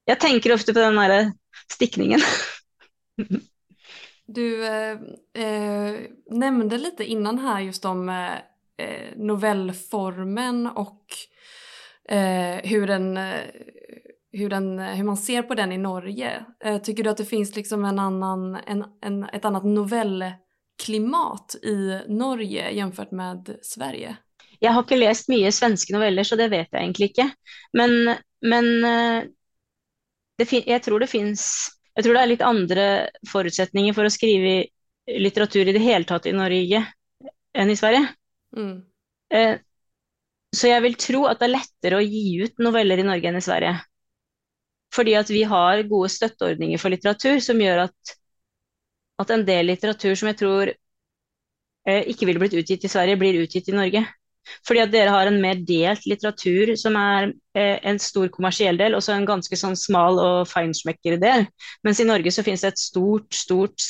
Jeg 0.07 0.19
tenker 0.21 0.53
ofte 0.53 0.75
på 0.75 0.83
den 0.83 0.99
derre 1.01 1.33
stikningen. 1.71 2.21
Du 4.37 4.45
eh, 4.65 5.01
eh, 5.35 5.97
nämnde 6.31 6.79
lite 6.79 7.05
innan 7.05 7.39
her 7.39 7.61
just 7.61 7.85
om 7.85 8.09
eh, 8.09 8.39
novellformen 9.17 10.67
och 10.67 11.05
eh, 12.09 12.71
hur, 12.71 12.87
den, 12.87 13.17
eh, 13.17 13.41
hur, 14.33 14.51
den, 14.51 14.79
hur 14.79 15.05
man 15.05 15.17
ser 15.17 15.43
på 15.43 15.55
den 15.55 15.73
i 15.73 15.79
Norge. 15.79 16.45
Eh, 16.65 16.79
tycker 16.79 17.05
du 17.05 17.11
att 17.11 17.17
det 17.17 17.25
finns 17.25 17.57
liksom 17.57 17.85
en 17.85 17.99
annan, 17.99 18.55
en, 18.55 18.85
en, 19.03 19.25
ett 19.25 19.45
annat 19.45 19.65
novellklimat 19.65 21.55
i 21.63 22.01
Norge 22.09 22.71
jämfört 22.71 23.11
med 23.11 23.57
Sverige? 23.63 24.17
Jeg 24.63 24.73
har 24.73 24.85
ikke 24.85 25.01
lest 25.01 25.31
mye 25.31 25.51
svenske 25.51 25.95
noveller, 25.95 26.23
så 26.23 26.37
det 26.39 26.53
vet 26.53 26.69
jeg 26.71 26.83
egentlig 26.85 27.11
ikke. 27.11 27.31
Men, 27.75 28.15
men 28.47 28.69
eh, 28.87 29.25
jeg 30.39 30.83
tror 30.83 31.03
det 31.03 31.11
fins 31.11 31.45
Jeg 31.93 32.05
tror 32.05 32.17
det 32.17 32.21
er 32.23 32.31
litt 32.31 32.45
andre 32.47 32.85
forutsetninger 33.29 33.93
for 33.93 34.09
å 34.09 34.13
skrive 34.13 34.63
litteratur 35.07 35.69
i 35.69 35.75
det 35.75 35.83
hele 35.83 36.09
tatt 36.09 36.25
i 36.27 36.33
Norge 36.33 36.81
enn 37.53 37.71
i 37.71 37.77
Sverige. 37.77 38.07
Mm. 38.57 38.83
Eh, 39.31 39.59
Så 40.55 40.69
jeg 40.69 40.83
vil 40.85 40.97
tro 41.01 41.25
at 41.29 41.41
det 41.41 41.47
er 41.49 41.55
lettere 41.55 41.99
å 41.99 42.05
gi 42.05 42.43
ut 42.45 42.61
noveller 42.61 43.01
i 43.01 43.07
Norge 43.09 43.29
enn 43.31 43.41
i 43.41 43.45
Sverige. 43.45 43.75
Fordi 44.95 45.15
at 45.17 45.31
vi 45.33 45.43
har 45.49 45.83
gode 45.89 46.11
støtteordninger 46.13 46.81
for 46.81 46.93
litteratur 46.93 47.41
som 47.41 47.61
gjør 47.61 47.87
at, 47.87 48.15
at 49.25 49.33
en 49.33 49.45
del 49.49 49.71
litteratur 49.71 50.15
som 50.19 50.29
jeg 50.29 50.39
tror 50.43 50.73
eh, 50.73 52.03
ikke 52.13 52.29
ville 52.29 52.43
blitt 52.43 52.57
utgitt 52.59 52.85
i 52.85 52.91
Sverige, 52.93 53.19
blir 53.21 53.41
utgitt 53.43 53.71
i 53.73 53.77
Norge. 53.77 54.05
Fordi 54.67 54.83
at 54.83 54.93
dere 54.93 55.15
har 55.15 55.31
en 55.31 55.41
mer 55.41 55.61
delt 55.67 56.05
litteratur 56.11 56.75
som 56.77 56.97
er 56.99 57.31
eh, 57.57 57.79
en 57.89 58.01
stor 58.03 58.29
kommersiell 58.35 58.79
del, 58.81 58.97
og 58.99 59.05
så 59.05 59.15
en 59.15 59.29
ganske 59.29 59.59
sånn 59.59 59.79
smal 59.79 60.19
og 60.21 60.51
feinschmecker 60.51 61.17
del. 61.23 61.47
Mens 61.87 62.03
i 62.03 62.09
Norge 62.09 62.35
så 62.35 62.45
finnes 62.45 62.65
det 62.67 62.75
et 62.75 62.83
stort, 62.83 63.31
stort 63.33 63.87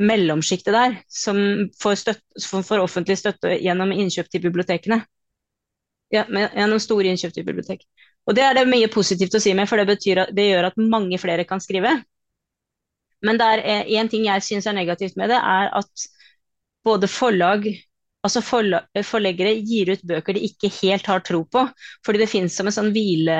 mellomsjikte 0.00 0.72
der 0.74 0.96
som 1.08 1.38
får, 1.80 1.98
støtte, 2.00 2.40
som 2.40 2.64
får 2.66 2.82
offentlig 2.82 3.18
støtte 3.20 3.58
gjennom 3.62 3.92
innkjøp 3.94 4.30
til 4.30 4.42
bibliotekene. 4.42 5.02
Ja, 6.12 6.24
gjennom 6.28 6.80
store 6.82 7.10
innkjøp 7.10 7.34
til 7.34 7.46
bibliotek. 7.46 7.86
Og 8.26 8.36
det 8.36 8.44
er 8.44 8.56
det 8.56 8.68
mye 8.70 8.90
positivt 8.92 9.36
å 9.36 9.42
si 9.42 9.54
med, 9.56 9.68
for 9.68 9.80
det, 9.80 9.88
betyr 9.90 10.24
at, 10.24 10.34
det 10.34 10.48
gjør 10.48 10.70
at 10.70 10.78
mange 10.80 11.18
flere 11.20 11.46
kan 11.48 11.62
skrive. 11.62 11.96
Men 13.24 13.40
det 13.40 13.48
er 13.64 13.90
én 13.98 14.10
ting 14.12 14.26
jeg 14.28 14.44
syns 14.44 14.68
er 14.68 14.76
negativt 14.76 15.16
med 15.20 15.32
det, 15.32 15.40
er 15.40 15.72
at 15.80 16.08
både 16.84 17.10
forlag 17.10 17.68
Altså 18.24 18.40
forla, 18.40 18.78
forleggere 19.04 19.50
gir 19.68 19.90
ut 19.92 20.04
bøker 20.08 20.32
de 20.32 20.46
ikke 20.46 20.70
helt 20.78 21.10
har 21.10 21.20
tro 21.20 21.42
på, 21.44 21.66
fordi 22.06 22.22
det 22.22 22.28
finnes 22.32 22.54
som 22.56 22.70
en 22.70 22.72
sånn 22.72 22.88
hvile 22.94 23.34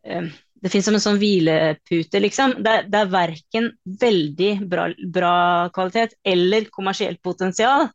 eh, 0.00 0.30
det 0.62 0.70
finnes 0.72 0.86
som 0.88 0.96
en 0.96 1.02
sånn 1.02 1.18
hvilepute, 1.20 2.20
liksom. 2.22 2.56
Det, 2.64 2.74
det 2.92 3.00
er 3.02 3.12
verken 3.12 3.68
veldig 4.00 4.50
bra, 4.70 4.86
bra 5.12 5.34
kvalitet 5.74 6.16
eller 6.24 6.68
kommersielt 6.72 7.20
potensial. 7.24 7.88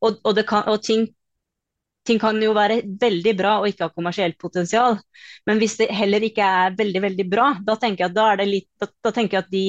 Og, 0.00 0.20
og, 0.22 0.40
kan, 0.46 0.68
og 0.70 0.82
ting, 0.84 1.08
ting 2.06 2.20
kan 2.22 2.38
jo 2.42 2.52
være 2.56 2.82
veldig 3.00 3.34
bra 3.38 3.56
og 3.60 3.68
ikke 3.70 3.88
ha 3.88 3.94
kommersielt 3.94 4.38
potensial. 4.40 5.00
Men 5.48 5.58
hvis 5.62 5.76
det 5.80 5.90
heller 5.94 6.24
ikke 6.28 6.46
er 6.46 6.78
veldig, 6.78 7.02
veldig 7.08 7.26
bra, 7.30 7.50
da 7.66 7.76
tenker 7.82 8.06
jeg 8.06 8.14
at, 8.14 8.46
litt, 8.48 8.70
da, 8.80 8.90
da 9.08 9.14
tenker 9.14 9.40
jeg 9.40 9.46
at 9.46 9.52
de 9.54 9.66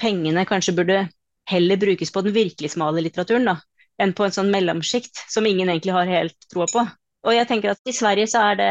pengene 0.00 0.46
kanskje 0.48 0.76
burde 0.78 1.02
heller 1.50 1.76
brukes 1.76 2.12
på 2.14 2.22
den 2.22 2.34
virkelig 2.36 2.72
smale 2.76 3.02
litteraturen, 3.02 3.50
da, 3.50 3.58
enn 4.00 4.14
på 4.16 4.24
en 4.26 4.34
sånn 4.34 4.50
mellomsjikt 4.54 5.26
som 5.30 5.46
ingen 5.46 5.68
egentlig 5.68 5.96
har 5.98 6.10
helt 6.10 6.50
troa 6.52 6.68
på. 6.70 6.84
Og 7.26 7.34
jeg 7.34 7.48
tenker 7.50 7.74
at 7.74 7.90
i 7.90 7.94
Sverige 7.94 8.30
så 8.30 8.46
er 8.50 8.58
det 8.58 8.70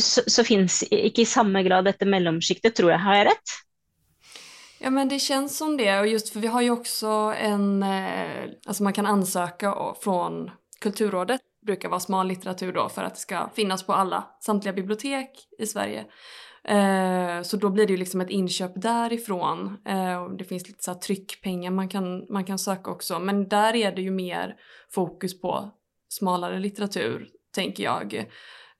så, 0.00 0.22
så 0.26 0.44
finnes 0.44 0.82
ikke 0.90 1.22
i 1.22 1.28
samme 1.28 1.62
grad 1.62 1.84
dette 1.84 2.06
mellomsjiktet, 2.08 2.76
tror 2.76 2.92
jeg. 2.94 3.00
Har 3.04 3.18
jeg 3.18 3.26
rett? 3.32 3.56
Ja 4.78 4.90
men 4.90 5.08
det 5.08 5.18
känns 5.18 5.58
som 5.58 5.76
det 5.76 5.98
och 6.00 6.06
just 6.06 6.28
för 6.28 6.40
vi 6.40 6.46
har 6.46 6.62
ju 6.62 6.70
också 6.70 7.06
en, 7.38 7.82
eh, 7.82 8.44
alltså 8.66 8.82
man 8.82 8.92
kan 8.92 9.06
ansöka 9.06 9.74
fra 10.00 10.50
Kulturrådet, 10.80 11.40
brukar 11.66 11.88
vara 11.88 12.00
smal 12.00 12.28
litteratur 12.28 12.72
då 12.72 12.88
för 12.88 13.02
att 13.02 13.14
det 13.14 13.20
ska 13.20 13.50
finnas 13.54 13.82
på 13.82 13.92
alla, 13.92 14.24
samtliga 14.40 14.72
bibliotek 14.72 15.30
i 15.58 15.66
Sverige. 15.66 16.04
Eh, 16.64 17.42
så 17.42 17.56
då 17.56 17.70
blir 17.70 17.86
det 17.86 17.92
ju 17.92 17.96
liksom 17.96 18.20
ett 18.20 18.30
inköp 18.30 18.72
därifrån. 18.74 19.76
Eh, 19.86 20.28
det 20.28 20.44
finns 20.44 20.68
lite 20.68 20.84
så 20.84 20.90
här 20.90 20.98
tryckpengar 20.98 21.70
man 21.70 21.88
kan, 21.88 22.26
man 22.32 22.44
kan 22.44 22.58
söka 22.58 22.90
också. 22.90 23.18
Men 23.18 23.48
där 23.48 23.76
är 23.76 23.92
det 23.92 24.02
ju 24.02 24.10
mer 24.10 24.56
fokus 24.90 25.40
på 25.40 25.70
smalare 26.08 26.58
litteratur, 26.58 27.28
tänker 27.54 27.84
jag. 27.84 28.26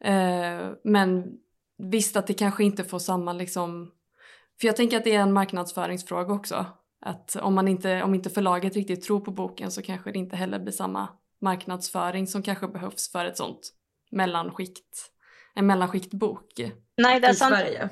Eh, 0.04 0.70
men 0.84 1.24
visst 1.78 2.16
att 2.16 2.26
det 2.26 2.34
kanske 2.34 2.64
inte 2.64 2.84
får 2.84 2.98
samma 2.98 3.32
liksom 3.32 3.92
för 4.60 4.66
jag 4.66 4.76
tänker 4.76 4.96
att 4.96 5.04
det 5.04 5.14
är 5.14 5.20
en 5.20 5.32
marknadsföringsfråga 5.32 6.34
också. 6.34 6.66
Att 7.00 7.36
om, 7.36 7.54
man 7.54 7.68
inte, 7.68 8.02
om 8.02 8.14
inte 8.14 8.30
förlaget 8.30 8.74
riktigt 8.74 9.02
tror 9.02 9.20
på 9.20 9.30
boken 9.30 9.70
så 9.70 9.82
kanske 9.82 10.12
det 10.12 10.18
inte 10.18 10.36
heller 10.36 10.58
blir 10.58 10.72
samma 10.72 11.08
marknadsföring 11.40 12.26
som 12.26 12.42
kanske 12.42 12.68
behövs 12.68 13.12
för 13.12 13.24
ett 13.24 13.36
sånt 13.36 13.72
mellanskikt, 14.10 15.10
en 15.54 15.66
mellanskiktbok. 15.66 16.52
Nei, 16.98 17.20
det 17.20 17.28
er 17.28 17.32
I. 17.32 17.36
Sverige. 17.36 17.88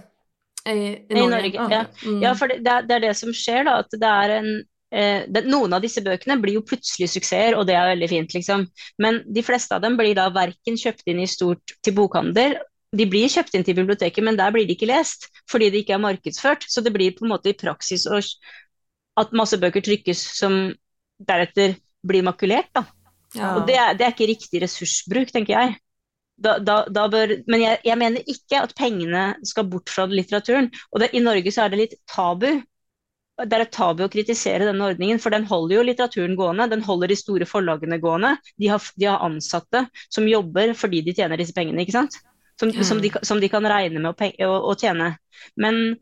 I, 0.67 0.71
i, 0.71 1.07
I 1.09 1.15
Norge. 1.15 1.31
Norge, 1.31 1.69
ja. 1.71 1.85
Mm. 2.05 2.23
Ja, 2.23 2.35
for 2.35 2.49
det, 2.49 2.59
det, 2.89 2.95
er, 2.95 3.01
det 3.01 3.15
som 3.15 3.31
skjer, 3.35 3.65
da. 3.69 3.77
At 3.85 3.95
det 3.95 4.09
er 4.11 4.35
en 4.41 4.49
eh, 4.57 4.65
Noen 4.93 5.75
av 5.75 5.83
disse 5.83 6.01
bøkene 6.05 6.39
blir 6.39 6.61
jo 6.61 6.65
plutselig 6.67 7.09
suksesser, 7.11 7.57
og 7.59 7.67
det 7.67 7.75
er 7.75 7.91
veldig 7.91 8.09
fint, 8.13 8.37
liksom. 8.37 8.69
Men 9.03 9.19
de 9.27 9.43
fleste 9.43 9.75
av 9.75 9.83
dem 9.83 9.97
blir 9.99 10.15
da 10.15 10.29
verken 10.33 10.79
kjøpt 10.79 11.11
inn 11.11 11.25
i 11.25 11.27
stort 11.31 11.75
til 11.83 11.97
bokhandel, 11.97 12.55
de 12.97 13.07
blir 13.11 13.31
kjøpt 13.31 13.57
inn 13.57 13.65
til 13.67 13.77
biblioteket, 13.77 14.25
men 14.25 14.39
der 14.39 14.53
blir 14.55 14.67
de 14.67 14.77
ikke 14.77 14.89
lest 14.89 15.29
fordi 15.51 15.71
de 15.73 15.83
ikke 15.83 15.97
er 15.97 16.03
markedsført. 16.03 16.67
Så 16.71 16.83
det 16.85 16.95
blir 16.95 17.17
på 17.17 17.27
en 17.27 17.33
måte 17.35 17.51
i 17.51 17.59
praksis 17.59 18.07
at 18.07 19.35
masse 19.37 19.59
bøker 19.61 19.85
trykkes 19.85 20.23
som 20.39 20.61
deretter 21.27 21.77
blir 22.07 22.25
makulert, 22.27 22.69
da. 22.77 22.85
ja. 23.35 23.55
Og 23.57 23.67
det 23.69 23.77
er, 23.81 23.97
det 23.99 24.07
er 24.07 24.15
ikke 24.15 24.31
riktig 24.31 24.63
ressursbruk, 24.63 25.33
tenker 25.35 25.57
jeg. 25.57 25.77
Da, 26.37 26.59
da, 26.61 26.83
da 26.93 27.07
bør, 27.09 27.33
men 27.49 27.63
jeg, 27.63 27.81
jeg 27.89 27.99
mener 27.99 28.29
ikke 28.29 28.61
at 28.61 28.75
pengene 28.77 29.25
skal 29.49 29.67
bort 29.73 29.91
fra 29.91 30.05
litteraturen. 30.11 30.69
Og 30.93 31.01
det, 31.03 31.11
i 31.17 31.25
Norge 31.25 31.53
så 31.53 31.65
er 31.65 31.73
det 31.73 31.81
litt 31.81 31.97
tabu. 32.13 32.51
Det 33.37 33.53
er 33.53 33.67
et 33.67 33.73
tabu 33.75 34.01
å 34.07 34.09
kritisere 34.09 34.65
denne 34.65 34.87
ordningen, 34.89 35.19
for 35.21 35.35
den 35.35 35.45
holder 35.45 35.77
jo 35.77 35.83
litteraturen 35.85 36.37
gående. 36.39 36.71
Den 36.73 36.85
holder 36.87 37.13
de 37.13 37.19
store 37.21 37.45
forlagene 37.49 37.99
gående. 38.01 38.31
De 38.57 38.71
har, 38.73 38.81
de 38.97 39.11
har 39.11 39.21
ansatte 39.27 39.83
som 40.09 40.29
jobber 40.29 40.73
fordi 40.79 41.03
de 41.05 41.13
tjener 41.19 41.37
disse 41.37 41.53
pengene, 41.57 41.85
ikke 41.85 41.99
sant? 41.99 42.17
Som, 42.57 42.71
Mm. 42.73 42.85
som, 42.89 43.01
de, 43.05 43.11
som 43.23 43.41
de 43.41 43.49
kan 43.53 43.67
regne 43.69 44.01
med 44.01 44.09
å, 44.17 44.29
å, 44.49 44.55
å 44.73 44.77
tjene. 44.81 45.11
Men 45.61 45.99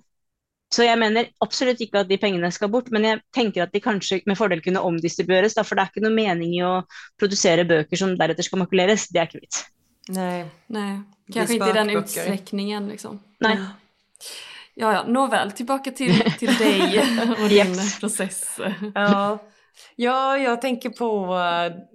så 0.74 0.86
jeg 0.86 0.98
mener 0.98 1.28
absolutt 1.42 1.82
ikke 1.82 2.04
at 2.04 2.08
de 2.10 2.18
pengene 2.22 2.50
skal 2.54 2.70
bort, 2.70 2.88
men 2.94 3.04
jeg 3.06 3.20
tenker 3.34 3.66
at 3.66 3.74
de 3.74 3.82
kanskje 3.82 4.20
med 4.26 4.38
fordel 4.38 4.62
kunne 4.62 4.82
omdistribueres, 4.86 5.54
da, 5.58 5.62
for 5.66 5.74
det 5.78 5.84
er 5.84 5.92
ikke 5.92 6.04
noe 6.06 6.14
mening 6.14 6.54
i 6.56 6.62
å 6.66 6.72
produsere 7.20 7.66
bøker 7.68 7.98
som 7.98 8.14
deretter 8.18 8.46
skal 8.46 8.62
makuleres. 8.62 9.08
Det 9.10 9.22
er 9.22 9.28
ikke 9.30 9.42
vits. 9.42 9.64
Nei. 10.14 10.44
Nei. 10.74 10.88
Kanskje 11.34 11.58
ikke 11.58 11.70
i 11.70 11.78
den 11.78 11.94
utstrekningen, 11.98 12.90
liksom. 12.94 13.20
Nei. 13.44 13.56
Ja, 14.74 14.92
ja, 14.92 15.04
nåväl, 15.06 15.52
tillbaka 15.52 15.90
till, 15.90 16.32
till 16.38 16.54
dig 16.58 17.00
och 17.42 17.48
din 17.48 17.66
Yes. 17.66 18.00
process. 18.00 18.60
Ja. 18.94 19.38
ja, 19.96 20.38
jag 20.38 20.60
tänker 20.60 20.90
på 20.90 21.36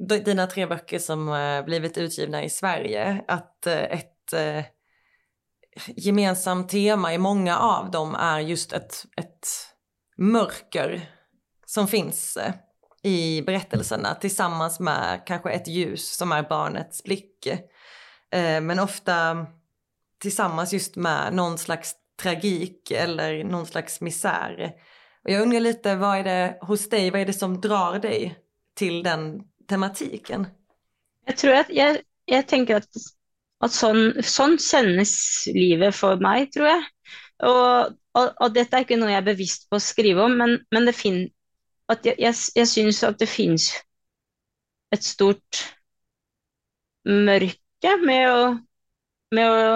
eh, 0.09 0.17
dina 0.19 0.47
tre 0.47 0.65
böcker 0.65 0.99
som 0.99 1.33
eh, 1.33 1.65
blivit 1.65 1.97
utgivna 1.97 2.43
i 2.43 2.49
Sverige. 2.49 3.23
Att 3.27 3.67
eh, 3.67 3.73
ett 3.83 4.33
gemensamt 5.87 6.69
tema 6.69 7.13
i 7.13 7.17
många 7.17 7.57
av 7.57 7.91
dem 7.91 8.15
är 8.15 8.39
just 8.39 8.73
ett, 8.73 9.03
ett 9.17 9.47
mörker 10.17 11.09
som 11.65 11.87
finns 11.87 12.37
i 13.03 13.41
berättelserna 13.41 14.15
tillsammans 14.15 14.79
med 14.79 15.21
kanske 15.25 15.51
ett 15.51 15.67
ljus 15.67 16.15
som 16.17 16.31
är 16.31 16.43
barnets 16.43 17.03
blick. 17.03 17.47
Men 18.61 18.79
ofta 18.79 19.45
tillsammans 20.21 20.73
just 20.73 20.95
med 20.95 21.33
någon 21.33 21.57
slags 21.57 21.95
tragik 22.19 22.91
eller 22.91 23.43
någon 23.43 23.65
slags 23.65 24.01
misär. 24.01 24.73
Och 25.23 25.31
jag 25.31 25.41
undrar 25.41 25.59
lite, 25.59 25.95
vad 25.95 26.17
är 26.17 26.23
det 26.23 26.57
hos 26.61 26.89
dig, 26.89 27.11
vad 27.11 27.21
är 27.21 27.25
det 27.25 27.33
som 27.33 27.61
drar 27.61 27.99
dig 27.99 28.35
til 28.75 29.03
den 29.03 29.43
tematiken? 29.67 30.47
Jeg 31.27 31.37
tror 31.37 31.53
at 31.53 31.69
jeg, 31.69 31.99
jeg 32.27 32.45
tenker 32.49 32.79
at, 32.79 33.01
at 33.61 33.73
sånn, 33.75 34.15
sånn 34.25 34.55
kjennes 34.57 35.11
livet 35.53 35.93
for 35.95 36.17
meg, 36.23 36.49
tror 36.55 36.71
jeg. 36.71 36.87
Og, 37.45 37.97
og, 38.17 38.31
og, 38.39 38.47
dette 38.55 38.75
er 38.75 38.87
ikke 38.87 38.97
noe 38.99 39.11
jeg 39.11 39.21
er 39.21 39.27
bevisst 39.27 39.67
på 39.69 39.77
å 39.77 39.83
skrive 39.83 40.25
om, 40.25 40.39
men, 40.39 40.57
men 40.73 40.89
fin, 40.95 41.21
jeg, 41.91 42.15
jeg, 42.17 42.33
jeg 42.57 42.71
syns 42.71 43.03
at 43.05 43.19
det 43.21 43.29
fins 43.29 43.69
et 44.95 45.05
stort 45.05 45.61
mørke 47.05 47.93
med 48.01 48.25
å, 48.31 48.41
med 49.35 49.53
å 49.53 49.69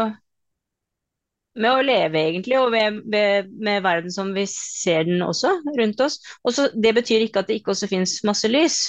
med 1.59 1.69
å 1.69 1.83
leve, 1.85 2.21
egentlig, 2.31 2.57
og 2.59 2.71
med, 2.73 3.03
med, 3.09 3.51
med, 3.61 3.83
verden 3.85 4.13
som 4.13 4.31
vi 4.33 4.45
ser 4.49 5.05
den 5.09 5.21
også 5.21 5.53
rundt 5.77 6.01
oss. 6.01 6.17
Også, 6.47 6.69
det 6.73 6.95
betyr 6.97 7.25
ikke 7.25 7.43
at 7.43 7.51
det 7.51 7.59
ikke 7.59 7.73
også 7.75 7.89
finnes 7.91 8.17
masse 8.25 8.49
lys. 8.49 8.79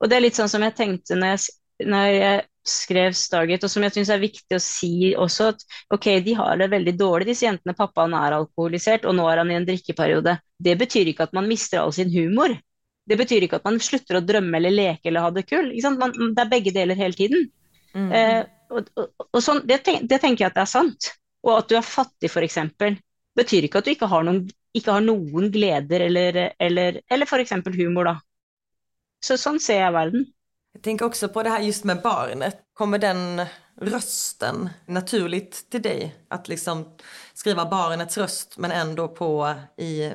Og 0.00 0.08
det 0.08 0.16
er 0.16 0.24
litt 0.24 0.38
sånn 0.38 0.50
som 0.50 0.64
jeg 0.64 0.76
tenkte 0.78 1.18
når 1.18 1.34
jeg, 1.34 1.54
når 1.90 2.10
jeg 2.14 2.42
skrev 2.64 3.16
Stargate, 3.16 3.68
og 3.68 3.72
som 3.72 3.84
jeg 3.84 3.92
syns 3.94 4.10
er 4.14 4.22
viktig 4.22 4.56
å 4.56 4.62
si 4.62 5.12
også, 5.20 5.50
at 5.52 5.64
ok, 5.92 6.08
de 6.24 6.36
har 6.38 6.56
det 6.60 6.70
veldig 6.72 6.94
dårlig, 6.96 7.28
disse 7.28 7.44
jentene. 7.46 7.76
Pappaen 7.76 8.16
er 8.16 8.38
alkoholisert, 8.38 9.04
og 9.04 9.18
nå 9.18 9.26
er 9.28 9.42
han 9.42 9.52
i 9.52 9.58
en 9.58 9.66
drikkeperiode. 9.68 10.38
Det 10.64 10.78
betyr 10.80 11.12
ikke 11.12 11.28
at 11.28 11.36
man 11.36 11.50
mister 11.50 11.82
all 11.82 11.92
sin 11.92 12.12
humor. 12.14 12.56
Det 13.04 13.18
betyr 13.20 13.44
ikke 13.44 13.60
at 13.60 13.68
man 13.68 13.76
slutter 13.84 14.16
å 14.16 14.24
drømme 14.24 14.56
eller 14.56 14.72
leke 14.72 15.10
eller 15.10 15.26
ha 15.26 15.34
det 15.34 15.44
kul. 15.50 15.74
Det 15.76 16.40
er 16.40 16.50
begge 16.50 16.72
deler 16.72 16.96
hele 16.96 17.16
tiden. 17.18 17.50
Mm. 17.92 18.08
Eh, 18.16 18.40
og, 18.72 18.88
og, 18.96 19.26
og 19.28 19.42
sånn, 19.44 19.60
det, 19.68 19.82
tenk, 19.84 20.08
det 20.08 20.22
tenker 20.22 20.46
jeg 20.46 20.54
at 20.54 20.56
det 20.56 20.64
er 20.64 20.72
sant. 20.72 21.10
Og 21.44 21.58
at 21.58 21.70
du 21.70 21.76
er 21.78 21.86
fattig, 21.86 22.30
f.eks., 22.30 22.60
betyr 23.34 23.66
ikke 23.66 23.80
at 23.80 23.88
du 23.88 23.92
ikke 23.92 24.08
har 24.08 24.24
noen, 24.26 24.44
ikke 24.76 24.94
har 24.94 25.04
noen 25.04 25.50
gleder 25.52 26.06
eller, 26.06 26.38
eller, 26.62 27.00
eller 27.10 27.28
f.eks. 27.28 27.56
humor, 27.76 28.10
da. 28.12 28.16
Så 29.24 29.36
sånn 29.40 29.60
ser 29.62 29.82
jeg 29.82 29.94
verden. 29.94 30.26
Jeg 30.74 30.82
tenker 30.84 31.08
også 31.08 31.30
på 31.32 31.44
det 31.44 31.52
her 31.54 31.64
just 31.64 31.86
med 31.88 32.02
barnet. 32.04 32.64
Kommer 32.76 33.00
den 33.02 33.44
rösten 33.80 34.68
naturlig 34.90 35.46
til 35.70 35.82
deg? 35.84 36.02
At 36.34 36.50
liksom 36.50 36.84
skrive 37.36 37.66
barnets 37.70 38.18
røst, 38.18 38.58
men 38.58 38.74
ändå 38.74 39.08
på 39.14 39.30
i 39.78 40.10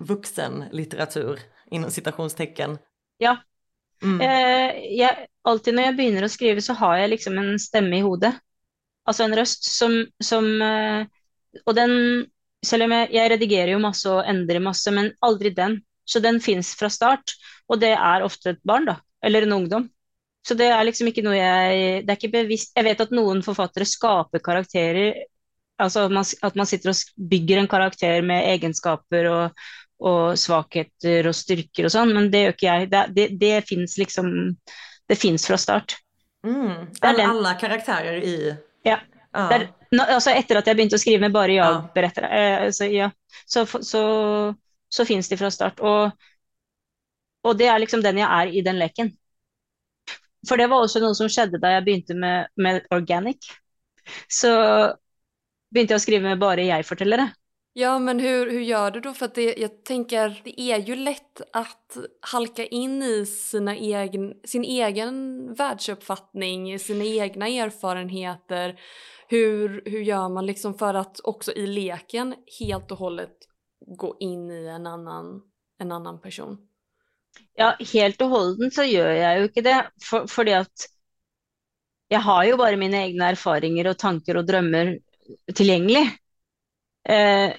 vuxenlitteratur 0.00 1.40
inom 1.70 1.90
citationstecken? 1.90 2.78
Ja. 3.18 3.36
Mm. 4.02 4.20
Eh, 4.20 4.76
jeg, 4.96 5.26
alltid 5.44 5.76
når 5.76 5.88
jeg 5.88 5.96
begynner 5.96 6.26
å 6.26 6.32
skrive, 6.32 6.64
så 6.64 6.74
har 6.80 6.96
jeg 7.02 7.14
liksom 7.14 7.38
en 7.38 7.58
stemme 7.60 8.00
i 8.00 8.04
hodet. 8.04 8.32
Altså 9.08 9.26
en 9.26 9.36
røst 9.36 9.66
som, 9.70 9.94
som 10.22 10.46
uh, 10.60 11.06
Og 11.66 11.74
den 11.76 11.94
Selv 12.64 12.84
om 12.84 12.92
jeg, 12.92 13.08
jeg, 13.16 13.30
redigerer 13.32 13.72
jo 13.72 13.80
masse 13.80 14.10
og 14.12 14.26
endrer 14.28 14.60
masse, 14.60 14.92
men 14.92 15.14
aldri 15.24 15.48
den. 15.56 15.78
Så 16.04 16.20
den 16.20 16.42
fins 16.44 16.74
fra 16.76 16.90
start. 16.92 17.32
Og 17.72 17.80
det 17.80 17.94
er 17.96 18.26
ofte 18.26 18.52
et 18.52 18.60
barn, 18.68 18.84
da. 18.84 18.98
Eller 19.24 19.46
en 19.46 19.54
ungdom. 19.56 19.86
Så 20.46 20.56
det 20.56 20.70
er 20.72 20.84
liksom 20.84 21.08
ikke 21.10 21.24
noe 21.24 21.36
jeg 21.36 22.04
Det 22.04 22.12
er 22.12 22.18
ikke 22.18 22.32
bevisst 22.32 22.76
Jeg 22.76 22.86
vet 22.86 23.02
at 23.04 23.10
noen 23.12 23.42
forfattere 23.44 23.88
skaper 23.88 24.44
karakterer. 24.44 25.24
Altså 25.80 26.04
at 26.08 26.12
man, 26.12 26.24
at 26.24 26.56
man 26.60 26.68
sitter 26.68 26.92
og 26.92 27.28
bygger 27.30 27.62
en 27.62 27.70
karakter 27.70 28.20
med 28.26 28.44
egenskaper 28.52 29.28
og, 29.32 29.62
og 30.04 30.36
svakheter 30.40 31.28
og 31.28 31.36
styrker 31.36 31.88
og 31.88 31.94
sånn, 31.94 32.12
men 32.16 32.28
det 32.32 32.44
gjør 32.44 32.56
ikke 32.56 32.68
jeg. 32.68 32.90
Det, 32.92 33.04
det, 33.16 33.28
det 33.40 33.54
fins 33.68 33.96
liksom 34.00 34.32
Det 35.08 35.16
fins 35.18 35.48
fra 35.48 35.56
start. 35.58 35.96
Mm. 36.46 36.92
Alle, 37.02 37.24
alle 37.24 37.54
karakterer 37.60 38.20
i 38.24 38.34
ja. 38.86 38.98
Ah. 39.30 39.48
Der, 39.52 39.66
nå, 39.94 40.04
altså 40.16 40.32
etter 40.34 40.58
at 40.58 40.66
jeg 40.66 40.78
begynte 40.78 40.98
å 40.98 41.02
skrive 41.02 41.22
med 41.22 41.34
bare 41.34 41.54
ja-berettere, 41.54 42.30
eh, 42.34 42.66
så, 42.74 42.88
ja, 42.90 43.10
så, 43.46 43.62
så, 43.66 44.02
så 44.90 45.06
finnes 45.06 45.30
de 45.30 45.38
fra 45.38 45.50
start. 45.54 45.82
Og, 45.86 46.10
og, 47.44 47.52
det 47.58 47.70
er 47.70 47.78
liksom 47.82 48.02
den 48.02 48.18
jeg 48.22 48.26
er 48.26 48.50
i 48.50 48.64
den 48.66 48.80
leken. 48.80 49.12
For 50.48 50.58
det 50.58 50.70
var 50.72 50.82
også 50.82 51.02
noe 51.02 51.14
som 51.14 51.28
skjedde 51.30 51.60
da 51.62 51.76
jeg 51.76 51.86
begynte 51.86 52.16
med, 52.18 52.50
med 52.56 52.86
organic. 52.96 53.52
Så 54.26 54.50
begynte 55.70 55.94
jeg 55.94 56.00
å 56.00 56.02
skrive 56.02 56.26
med 56.26 56.40
bare 56.40 56.66
jeg-fortellere. 56.66 57.28
Ja, 57.80 57.98
men 57.98 58.20
hur, 58.20 58.50
hur 58.50 58.60
gör 58.60 58.90
du 58.90 59.00
då? 59.00 59.14
För 59.14 59.26
att 59.26 59.34
det, 59.34 59.54
jag 59.58 59.84
tänker, 59.84 60.40
det 60.44 60.60
är 60.60 60.78
ju 60.78 60.96
lätt 60.96 61.40
att 61.52 61.96
halka 62.20 62.66
in 62.66 63.02
i 63.02 63.26
sina 63.26 63.76
egen, 63.76 64.34
sin 64.44 64.64
egen 64.64 65.54
världsuppfattning, 65.54 66.78
sina 66.78 67.04
egna 67.04 67.48
erfarenheter. 67.48 68.80
Hur, 69.28 69.82
hur 69.84 70.00
gör 70.00 70.28
man 70.28 70.46
liksom 70.46 70.74
för 70.74 70.94
att 70.94 71.20
också 71.24 71.52
i 71.52 71.66
leken 71.66 72.34
helt 72.60 72.90
och 72.90 72.98
hållet 72.98 73.36
gå 73.86 74.16
in 74.20 74.50
i 74.50 74.66
en 74.66 74.86
annan, 74.86 75.42
en 75.78 75.92
annan 75.92 76.20
person? 76.20 76.58
Ja, 77.54 77.76
helt 77.92 78.20
og 78.20 78.28
holdent 78.28 78.76
så 78.76 78.84
gjør 78.84 79.10
jeg 79.14 79.40
jo 79.40 79.48
ikke 79.48 79.64
det, 79.64 79.78
for, 80.04 80.28
fordi 80.28 80.58
at 80.58 80.86
jeg 82.12 82.20
har 82.28 82.44
jo 82.44 82.60
bare 82.60 82.76
mine 82.76 83.06
egne 83.06 83.32
erfaringer 83.32 83.88
og 83.94 83.98
tanker 84.04 84.36
og 84.36 84.48
drømmer 84.52 84.98
tilgjengelig. 85.56 86.04
Eh, 87.08 87.56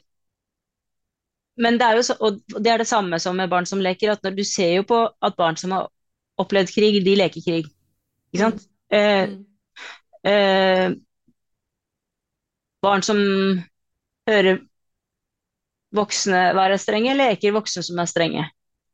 men 1.59 1.77
det 1.79 1.87
er 1.87 1.97
jo 1.99 2.03
så, 2.05 2.15
og 2.23 2.39
det 2.63 2.71
er 2.71 2.81
det 2.81 2.87
samme 2.89 3.19
som 3.19 3.35
med 3.37 3.51
barn 3.51 3.67
som 3.67 3.81
leker, 3.83 4.13
at 4.13 4.23
når 4.23 4.37
du 4.37 4.43
ser 4.47 4.75
jo 4.77 4.87
på 4.87 5.01
at 5.21 5.37
barn 5.37 5.57
som 5.59 5.73
har 5.75 5.89
opplevd 6.41 6.71
krig, 6.73 6.99
de 7.05 7.15
leker 7.19 7.43
krig. 7.43 7.67
Ikke 8.31 8.43
sant? 8.45 8.63
Mm. 8.91 8.97
Eh, 8.97 10.31
eh, 10.31 10.93
barn 12.81 13.03
som 13.05 13.19
hører 14.29 14.61
voksne 15.95 16.41
være 16.55 16.79
strenge, 16.79 17.17
leker 17.19 17.55
voksne 17.55 17.83
som 17.85 17.99
er 18.01 18.09
strenge. 18.09 18.47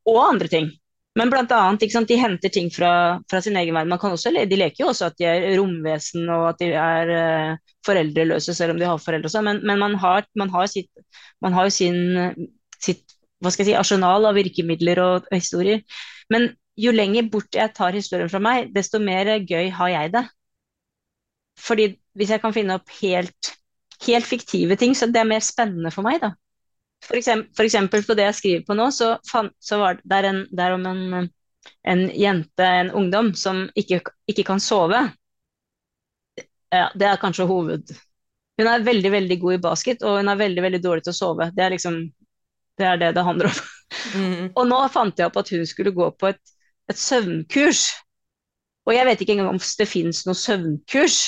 Og 0.08 0.20
andre 0.24 0.50
ting. 0.52 0.72
Men 1.18 1.32
blant 1.34 1.52
annet, 1.56 1.86
sant, 1.90 2.10
de 2.10 2.20
henter 2.20 2.52
ting 2.54 2.68
fra, 2.74 2.92
fra 3.32 3.42
sin 3.42 3.58
egen 3.58 3.74
verden. 3.74 3.90
Man 3.90 4.02
kan 4.02 4.14
også, 4.14 4.30
de 4.36 4.60
leker 4.60 4.84
jo 4.84 4.92
også 4.92 5.10
at 5.10 5.18
de 5.18 5.26
er 5.26 5.48
romvesen 5.58 6.28
og 6.30 6.52
at 6.52 6.62
de 6.62 6.70
er 6.78 7.12
uh, 7.14 7.74
foreldreløse 7.88 8.54
selv 8.54 8.76
om 8.76 8.82
de 8.82 8.86
har 8.86 9.02
foreldre 9.02 9.32
også, 9.32 9.42
men, 9.46 9.64
men 9.66 9.82
man, 9.82 9.96
har, 10.04 10.28
man, 10.38 10.52
har 10.54 10.70
sitt, 10.70 10.92
man 11.42 11.58
har 11.58 11.72
sin, 11.74 12.46
sitt 12.84 13.18
hva 13.42 13.52
skal 13.54 13.66
jeg 13.66 13.74
si, 13.74 13.80
arsenal 13.80 14.30
av 14.30 14.38
virkemidler 14.38 15.02
og, 15.02 15.28
og 15.30 15.36
historier. 15.38 15.84
Men 16.34 16.52
jo 16.78 16.94
lenger 16.94 17.30
bort 17.34 17.58
jeg 17.58 17.74
tar 17.78 17.98
historien 17.98 18.30
fra 18.32 18.42
meg, 18.44 18.72
desto 18.76 19.02
mer 19.02 19.30
gøy 19.42 19.72
har 19.74 19.94
jeg 19.94 20.14
det. 20.18 20.26
Fordi 21.58 21.92
hvis 22.18 22.34
jeg 22.34 22.42
kan 22.44 22.54
finne 22.54 22.78
opp 22.78 22.92
helt, 23.00 23.54
helt 24.06 24.28
fiktive 24.30 24.78
ting, 24.78 24.94
så 24.98 25.10
det 25.10 25.22
er 25.22 25.30
mer 25.30 25.46
spennende 25.46 25.94
for 25.94 26.06
meg, 26.06 26.22
da. 26.22 26.34
For 27.06 27.20
eksempel, 27.20 27.52
for 27.56 27.68
eksempel, 27.68 28.04
på 28.04 28.16
det 28.18 28.26
jeg 28.28 28.38
skriver 28.40 28.66
på 28.68 28.76
nå, 28.78 28.90
så, 28.92 29.14
fan, 29.30 29.52
så 29.60 29.80
var 29.80 30.00
det 30.00 30.10
der, 30.12 30.28
en, 30.32 30.42
der 30.52 30.76
om 30.76 30.86
en, 30.90 31.30
en, 31.88 32.04
jente, 32.16 32.66
en 32.82 32.92
ungdom, 32.92 33.34
som 33.38 33.68
ikke, 33.78 34.02
ikke 34.28 34.48
kan 34.48 34.60
sove. 34.64 35.06
Ja, 36.74 36.90
det 36.96 37.10
er 37.10 37.22
kanskje 37.22 37.48
hoved... 37.50 37.96
Hun 38.58 38.66
er 38.66 38.82
veldig 38.82 39.12
veldig 39.14 39.36
god 39.38 39.54
i 39.54 39.60
basket, 39.62 40.02
og 40.02 40.16
hun 40.18 40.32
er 40.32 40.38
veldig 40.40 40.62
veldig 40.66 40.80
dårlig 40.82 41.04
til 41.06 41.14
å 41.14 41.18
sove. 41.20 41.46
Det 41.54 41.62
er 41.62 41.76
liksom 41.76 42.00
det 42.78 42.86
er 42.86 43.00
det 43.02 43.12
det 43.18 43.26
handler 43.26 43.52
om. 43.52 43.60
Mm. 44.18 44.48
og 44.52 44.66
nå 44.68 44.78
fant 44.92 45.20
jeg 45.20 45.30
opp 45.30 45.38
at 45.40 45.50
hun 45.54 45.62
skulle 45.68 45.94
gå 45.96 46.10
på 46.20 46.30
et, 46.30 46.42
et 46.92 47.00
søvnkurs. 47.00 47.86
Og 48.88 48.96
jeg 48.96 49.08
vet 49.08 49.22
ikke 49.24 49.36
engang 49.36 49.54
om 49.54 49.62
det 49.62 49.88
finnes 49.90 50.24
noe 50.28 50.38
søvnkurs. 50.38 51.20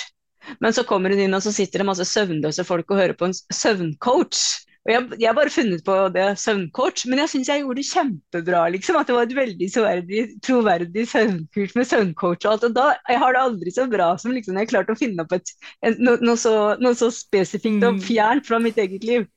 Men 0.63 0.73
så 0.75 0.85
kommer 0.87 1.13
hun 1.13 1.21
inn, 1.23 1.35
og 1.35 1.43
så 1.43 1.53
sitter 1.53 1.81
det 1.81 1.87
masse 1.89 2.07
søvnløse 2.07 2.65
folk 2.67 2.91
og 2.91 3.01
hører 3.01 3.15
på 3.19 3.29
en 3.29 3.35
søvncoach. 3.35 4.43
Jeg, 4.89 5.05
jeg 5.21 5.29
har 5.29 5.35
bare 5.37 5.53
funnet 5.53 5.83
på 5.85 5.95
det 6.15 6.25
søvnkort, 6.41 7.03
men 7.09 7.21
jeg 7.21 7.31
syns 7.33 7.49
jeg 7.51 7.61
gjorde 7.61 7.77
det 7.77 7.89
kjempebra. 7.89 8.61
liksom, 8.73 8.97
At 8.97 9.09
det 9.09 9.15
var 9.15 9.27
et 9.27 9.35
veldig 9.37 9.67
troverdig, 9.75 10.23
troverdig 10.45 11.05
søvnkurs 11.11 11.75
med 11.77 11.89
søvnkort. 11.89 12.45
og 12.45 12.51
alt. 12.53 12.67
Og 12.69 12.77
da 12.77 12.87
jeg 13.09 13.21
har 13.21 13.35
det 13.35 13.43
aldri 13.43 13.73
så 13.75 13.85
bra 13.91 14.11
som 14.17 14.33
liksom 14.33 14.57
jeg 14.57 14.71
klarte 14.71 14.95
å 14.95 14.99
finne 14.99 15.25
opp 15.25 15.35
et, 15.37 15.53
en, 15.85 15.99
no, 16.01 16.17
noe, 16.23 16.39
så, 16.39 16.55
noe, 16.81 16.97
så, 16.97 17.11
spesifikt 17.13 17.83
og 17.83 17.99
mm. 17.99 18.01
fjernt 18.07 18.49
fra 18.49 18.59
mitt 18.63 18.81
eget 18.81 19.05
liv. 19.05 19.27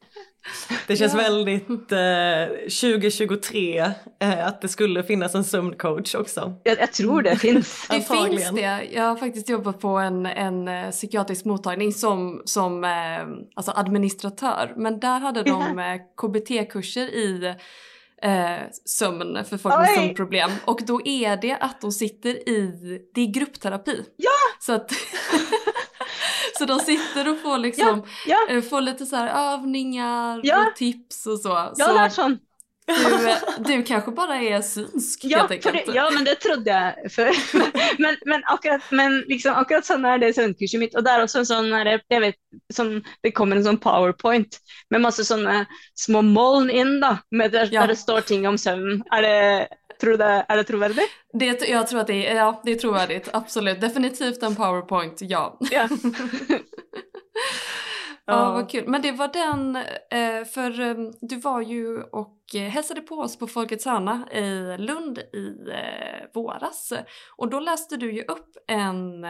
Det 0.86 0.96
känns 0.96 1.12
ja. 1.12 1.18
väldigt 1.18 1.92
eh, 1.92 2.46
2023 2.80 3.78
eh, 4.20 4.46
att 4.46 4.60
det 4.60 4.68
skulle 4.68 5.02
finnas 5.02 5.34
en 5.34 5.44
sömncoach 5.44 6.14
också. 6.14 6.54
Jag, 6.62 6.80
jag 6.80 6.92
tror 6.92 7.22
det 7.22 7.36
finns. 7.36 7.86
det 7.90 8.00
finns 8.00 8.50
det. 8.50 8.88
Jag 8.92 9.02
har 9.02 9.16
faktiskt 9.16 9.48
jobbat 9.48 9.80
på 9.80 9.88
en, 9.88 10.26
en 10.26 10.68
uh, 10.68 10.90
psykiatrisk 10.90 11.44
mottagning 11.44 11.92
som, 11.92 12.42
som 12.44 12.84
uh, 12.84 12.90
alltså 13.54 13.72
administratör. 13.74 14.74
Men 14.76 15.00
där 15.00 15.20
hade 15.20 15.42
de 15.42 15.78
uh, 15.78 15.84
KBT-kurser 16.16 17.06
i 17.08 17.54
sömn 18.84 19.44
för 19.44 19.58
folk 19.58 19.74
med 19.74 19.88
sömnproblem. 19.88 20.50
Och 20.64 20.80
då 20.86 21.06
är 21.06 21.36
det 21.36 21.56
att 21.60 21.80
de 21.80 21.92
sitter 21.92 22.48
i, 22.48 22.72
det 23.14 23.20
är 23.20 23.26
gruppterapi. 23.26 24.04
Ja! 24.16 24.30
Så 24.60 24.72
att 24.72 24.92
Så 26.58 26.64
de 26.64 26.78
sitter 26.80 27.30
och 27.32 27.38
får 27.38 27.58
liksom, 27.58 28.02
ja, 28.26 28.36
ja. 28.48 28.54
Eh, 28.54 28.62
får 28.62 28.80
lite 28.80 29.06
så 29.06 29.16
här 29.16 29.54
övningar 29.54 30.40
ja. 30.42 30.66
och 30.66 30.76
tips 30.76 31.26
och 31.26 31.38
så. 31.38 31.48
Ja, 31.48 31.72
så, 31.74 31.92
det 31.92 32.00
är 32.00 32.08
sånn. 32.08 32.38
Du, 32.86 33.74
du 33.74 33.82
kanskje 33.86 34.12
bare 34.16 34.36
er 34.42 34.62
synsk 34.66 35.24
Ja, 35.30 35.44
det, 35.48 35.60
ja, 35.94 36.08
men 36.10 36.24
det 36.26 36.34
trodde 36.42 36.72
jeg 36.72 37.12
før. 37.14 37.30
men, 38.02 38.16
men, 38.26 38.42
akkurat, 38.50 38.88
men 38.90 39.20
liksom, 39.30 39.54
akkurat 39.54 39.86
sånn 39.86 40.06
er 40.08 40.18
det 40.18 40.32
søvnkurset 40.36 40.82
mitt. 40.82 40.96
Og 40.98 41.06
det 41.06 41.12
er 41.12 41.22
også 41.22 41.42
en 41.42 41.48
sånn, 41.48 41.70
jeg 42.10 42.24
vet, 42.24 42.38
sånn 42.74 42.96
Det 43.22 43.32
kommer 43.38 43.58
en 43.58 43.68
sånn 43.68 43.80
powerpoint 43.82 44.58
med 44.90 45.04
masse 45.04 45.24
sånne 45.28 45.62
små 45.98 46.24
moln 46.26 46.72
inn, 46.74 46.98
da, 47.04 47.16
med 47.30 47.54
der, 47.54 47.70
Ja. 47.70 47.84
der 47.84 47.94
det 47.94 48.00
står 48.02 48.26
ting 48.26 48.48
om 48.50 48.58
søvn. 48.58 49.04
Er 49.14 49.26
det, 49.28 49.78
tror 50.02 50.16
du 50.16 50.20
det, 50.20 50.32
er 50.48 50.56
det 50.56 50.64
troverdig? 50.68 51.06
Det, 51.32 51.68
jag 51.68 51.86
tror 51.88 52.00
att 52.00 52.06
det 52.06 52.26
är, 52.26 52.36
ja, 52.36 52.60
det 52.64 52.72
är 52.72 52.76
trovärdigt, 52.76 53.28
absolut. 53.32 53.80
Definitivt 53.80 54.42
en 54.42 54.56
powerpoint, 54.56 55.18
ja. 55.20 55.58
Ja. 55.70 55.88
Ja, 58.24 58.52
vad 58.52 58.70
kul. 58.70 58.88
Men 58.88 59.02
det 59.02 59.12
var 59.12 59.28
den, 59.28 59.76
eh, 60.10 60.44
för 60.44 60.80
eh, 60.80 60.94
du 61.20 61.36
var 61.36 61.60
ju 61.60 62.02
och 62.02 62.38
eh, 62.54 62.60
hälsade 62.60 63.00
på 63.00 63.14
oss 63.14 63.38
på 63.38 63.46
Folkets 63.46 63.84
hörna 63.84 64.28
i 64.32 64.76
Lund 64.78 65.18
i 65.18 65.56
våras. 66.34 66.92
Och 67.36 67.50
då 67.50 67.60
läste 67.60 67.96
du 67.96 68.12
ju 68.12 68.22
upp 68.22 68.56
en, 68.68 69.24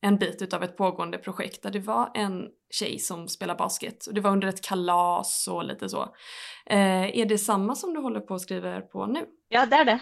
en 0.00 0.16
bit 0.18 0.42
utav 0.42 0.62
ett 0.62 0.76
pågående 0.76 1.18
projekt 1.18 1.62
där 1.62 1.70
det 1.70 1.80
var 1.80 2.10
en 2.14 2.48
tjej 2.72 2.98
som 2.98 3.28
spelar 3.28 3.54
basket. 3.54 4.06
Och 4.06 4.14
det 4.14 4.20
var 4.20 4.30
under 4.30 4.48
ett 4.48 4.62
kalas 4.62 5.48
och 5.48 5.64
lite 5.64 5.88
så. 5.88 6.02
Eh, 6.66 7.18
är 7.18 7.26
det 7.26 7.38
samma 7.38 7.74
som 7.74 7.94
du 7.94 8.00
håller 8.00 8.20
på 8.20 8.34
och 8.34 8.40
skriver 8.40 8.80
på 8.80 9.06
nu? 9.06 9.26
ja, 9.48 9.66
det 9.66 9.76
er 9.76 9.84
det. 9.84 9.98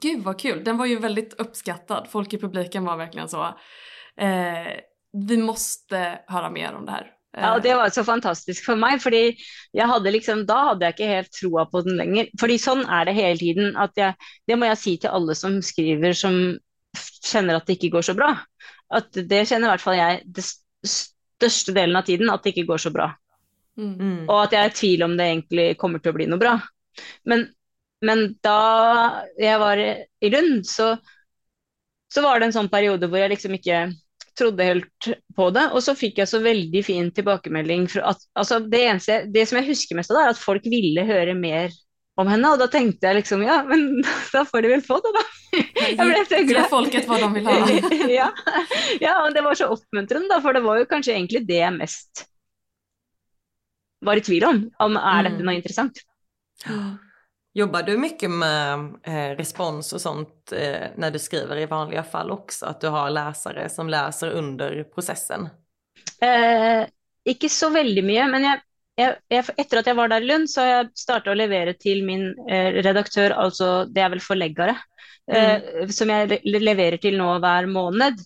Gud 0.00 0.22
vad 0.22 0.38
kul! 0.38 0.64
Den 0.64 0.76
var 0.78 0.86
ju 0.86 0.98
väldigt 0.98 1.34
uppskattad. 1.34 2.08
Folk 2.10 2.32
i 2.32 2.38
publiken 2.38 2.84
var 2.84 2.96
verkligen 2.96 3.28
så. 3.28 3.44
Eh, 4.16 4.72
vi 5.12 5.36
måste 5.36 6.20
höra 6.26 6.50
mer 6.50 6.74
om 6.74 6.86
det 6.86 6.92
här. 6.92 7.14
Ja, 7.36 7.54
og 7.54 7.62
det 7.62 7.74
var 7.76 7.90
så 7.92 8.02
fantastisk 8.04 8.64
for 8.64 8.78
meg, 8.80 9.02
fordi 9.02 9.36
hadde 9.76 10.12
liksom, 10.14 10.46
da 10.48 10.70
hadde 10.70 10.86
jeg 10.86 10.96
ikke 10.96 11.10
helt 11.10 11.34
troa 11.36 11.66
på 11.68 11.82
den 11.84 11.98
lenger. 12.00 12.30
Fordi 12.40 12.56
sånn 12.58 12.86
er 12.88 13.04
det 13.04 13.14
hele 13.18 13.38
tiden. 13.38 13.76
jeg, 13.96 14.14
Det 14.46 14.56
må 14.56 14.66
jeg 14.66 14.78
si 14.78 14.96
til 14.96 15.10
alle 15.10 15.34
som 15.34 15.60
skriver 15.62 16.16
som 16.16 16.56
kjenner 16.96 17.58
at 17.58 17.66
det 17.66 17.76
ikke 17.76 17.92
går 17.98 18.08
så 18.08 18.14
bra. 18.16 18.32
At 18.90 19.12
det 19.12 19.46
kjenner 19.46 19.68
i 19.68 19.72
hvert 19.76 19.84
fall 19.84 19.98
jeg 19.98 20.22
det 20.24 20.46
største 21.38 21.74
delen 21.76 21.96
av 21.98 22.06
tiden, 22.08 22.30
at 22.32 22.42
det 22.44 22.54
ikke 22.54 22.68
går 22.72 22.82
så 22.86 22.92
bra. 22.94 23.12
mm. 23.78 23.94
Mm. 23.94 24.18
Og 24.26 24.42
at 24.42 24.56
jeg 24.56 24.64
er 24.64 24.72
i 24.72 24.78
tvil 24.80 25.06
om 25.06 25.14
det 25.18 25.28
egentlig 25.30 25.68
kommer 25.78 26.02
til 26.02 26.12
å 26.12 26.18
bli 26.18 26.26
noe 26.30 26.42
bra. 26.42 26.56
Men, 27.30 27.46
men 28.04 28.24
da 28.44 28.58
jeg 29.38 29.62
var 29.62 29.78
i 29.78 30.32
Lund, 30.34 30.66
så, 30.66 30.96
så 32.10 32.24
var 32.24 32.38
det 32.38 32.50
en 32.50 32.58
sånn 32.58 32.72
periode 32.72 33.06
hvor 33.06 33.22
jeg 33.22 33.36
liksom 33.36 33.54
ikke 33.58 33.86
trodde 34.38 34.66
helt 34.66 35.10
på 35.36 35.48
det. 35.54 35.66
Og 35.74 35.82
så 35.84 35.94
fikk 35.98 36.20
jeg 36.22 36.30
så 36.30 36.40
veldig 36.42 36.82
fin 36.86 37.10
tilbakemelding. 37.14 37.88
At, 38.02 38.22
altså 38.38 38.60
det, 38.66 38.82
eneste, 38.90 39.20
det 39.34 39.46
som 39.48 39.60
jeg 39.60 39.70
husker 39.70 39.98
mest 39.98 40.12
av 40.12 40.18
det, 40.18 40.24
er 40.26 40.34
at 40.34 40.42
folk 40.42 40.66
ville 40.70 41.06
høre 41.08 41.38
mer 41.38 41.74
om 42.18 42.28
henne. 42.30 42.50
Og 42.54 42.60
da 42.60 42.66
tenkte 42.72 43.08
jeg 43.10 43.20
liksom 43.20 43.42
ja, 43.46 43.60
men 43.68 44.00
da 44.34 44.44
får 44.48 44.64
de 44.66 44.72
vel 44.74 44.84
få 44.84 44.98
det, 45.04 45.12
da. 45.16 45.24
Jeg 45.58 45.96
ble 45.98 46.24
så 46.28 46.40
glad. 46.48 46.70
folket 46.72 47.06
hva 47.08 47.18
de 47.22 47.28
vil 47.38 47.46
ha. 47.48 47.58
ja. 48.18 48.28
ja, 49.00 49.14
og 49.24 49.34
det 49.36 49.44
var 49.46 49.58
så 49.58 49.70
oppmuntrende, 49.74 50.28
da, 50.32 50.40
for 50.44 50.56
det 50.56 50.64
var 50.66 50.80
jo 50.82 50.88
kanskje 50.90 51.14
egentlig 51.16 51.44
det 51.48 51.62
jeg 51.62 51.76
mest 51.78 52.24
var 54.06 54.18
i 54.20 54.22
tvil 54.22 54.44
om. 54.46 54.64
Om 54.84 54.98
er 55.00 55.28
dette 55.28 55.40
Mm. 55.42 55.46
noe 55.48 55.56
interessant? 55.58 56.02
Jobbar 57.58 57.82
du 57.86 57.94
mye 57.98 58.28
med 58.30 58.98
eh, 59.08 59.32
respons 59.38 59.88
og 59.96 60.00
sånt 60.02 60.52
eh, 60.54 60.92
når 60.98 61.14
du 61.14 61.18
skriver 61.22 61.62
i 61.62 61.66
vanlige 61.70 62.04
fall 62.06 62.30
også, 62.34 62.68
at 62.70 62.82
du 62.84 62.90
har 62.94 63.10
lesere 63.10 63.64
som 63.72 63.90
leser 63.90 64.36
under 64.38 64.76
prosessen? 64.92 65.48
Eh, 66.22 66.84
ikke 67.28 67.50
så 67.50 67.70
veldig 67.74 68.04
mye, 68.06 68.28
men 68.30 68.46
jeg, 68.46 68.62
jeg, 68.98 69.14
jeg, 69.30 69.44
etter 69.62 69.80
at 69.80 69.88
jeg 69.90 69.98
var 69.98 70.10
der 70.10 70.24
i 70.24 70.28
Lund, 70.28 70.48
så 70.50 70.64
har 70.64 70.70
jeg 70.72 70.90
starta 70.98 71.32
å 71.32 71.38
levere 71.38 71.74
til 71.78 72.02
min 72.06 72.30
eh, 72.50 72.80
redaktør, 72.82 73.34
altså 73.38 73.86
det 73.90 74.02
er 74.02 74.12
vel 74.14 74.22
forleggere, 74.24 74.74
eh, 75.30 75.86
som 75.94 76.10
jeg 76.10 76.40
le 76.42 76.62
leverer 76.62 76.98
til 77.02 77.18
nå 77.20 77.30
hver 77.42 77.70
måned. 77.70 78.20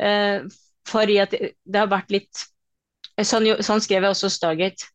Eh, 0.00 0.46
fordi 0.90 1.20
at 1.22 1.32
det, 1.34 1.54
det 1.64 1.84
har 1.84 1.92
vært 1.92 2.16
litt 2.16 2.48
Sånn, 3.20 3.44
sånn 3.60 3.82
skrev 3.84 4.04
jeg 4.06 4.14
også 4.14 4.30
Stargate. 4.32 4.86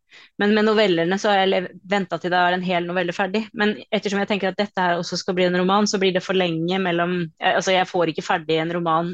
Men 0.41 0.55
med 0.55 0.65
novellene 0.65 1.17
så 1.21 1.30
har 1.30 1.43
jeg 1.43 1.67
venta 1.86 2.17
til 2.17 2.32
det 2.34 2.39
er 2.39 2.55
en 2.55 2.63
hel 2.65 2.88
novelle 2.88 3.13
ferdig. 3.13 3.43
Men 3.53 3.76
ettersom 3.93 4.21
jeg 4.21 4.30
tenker 4.32 4.49
at 4.49 4.57
dette 4.57 4.82
her 4.82 4.97
også 4.97 5.19
skal 5.19 5.36
bli 5.38 5.45
en 5.45 5.57
roman, 5.59 5.86
så 5.86 5.99
blir 6.01 6.15
det 6.15 6.23
for 6.26 6.34
lenge 6.34 6.80
mellom 6.82 7.17
Altså, 7.38 7.76
jeg 7.76 7.86
får 7.91 8.11
ikke 8.11 8.26
ferdig 8.26 8.57
en 8.63 8.73
roman 8.73 9.11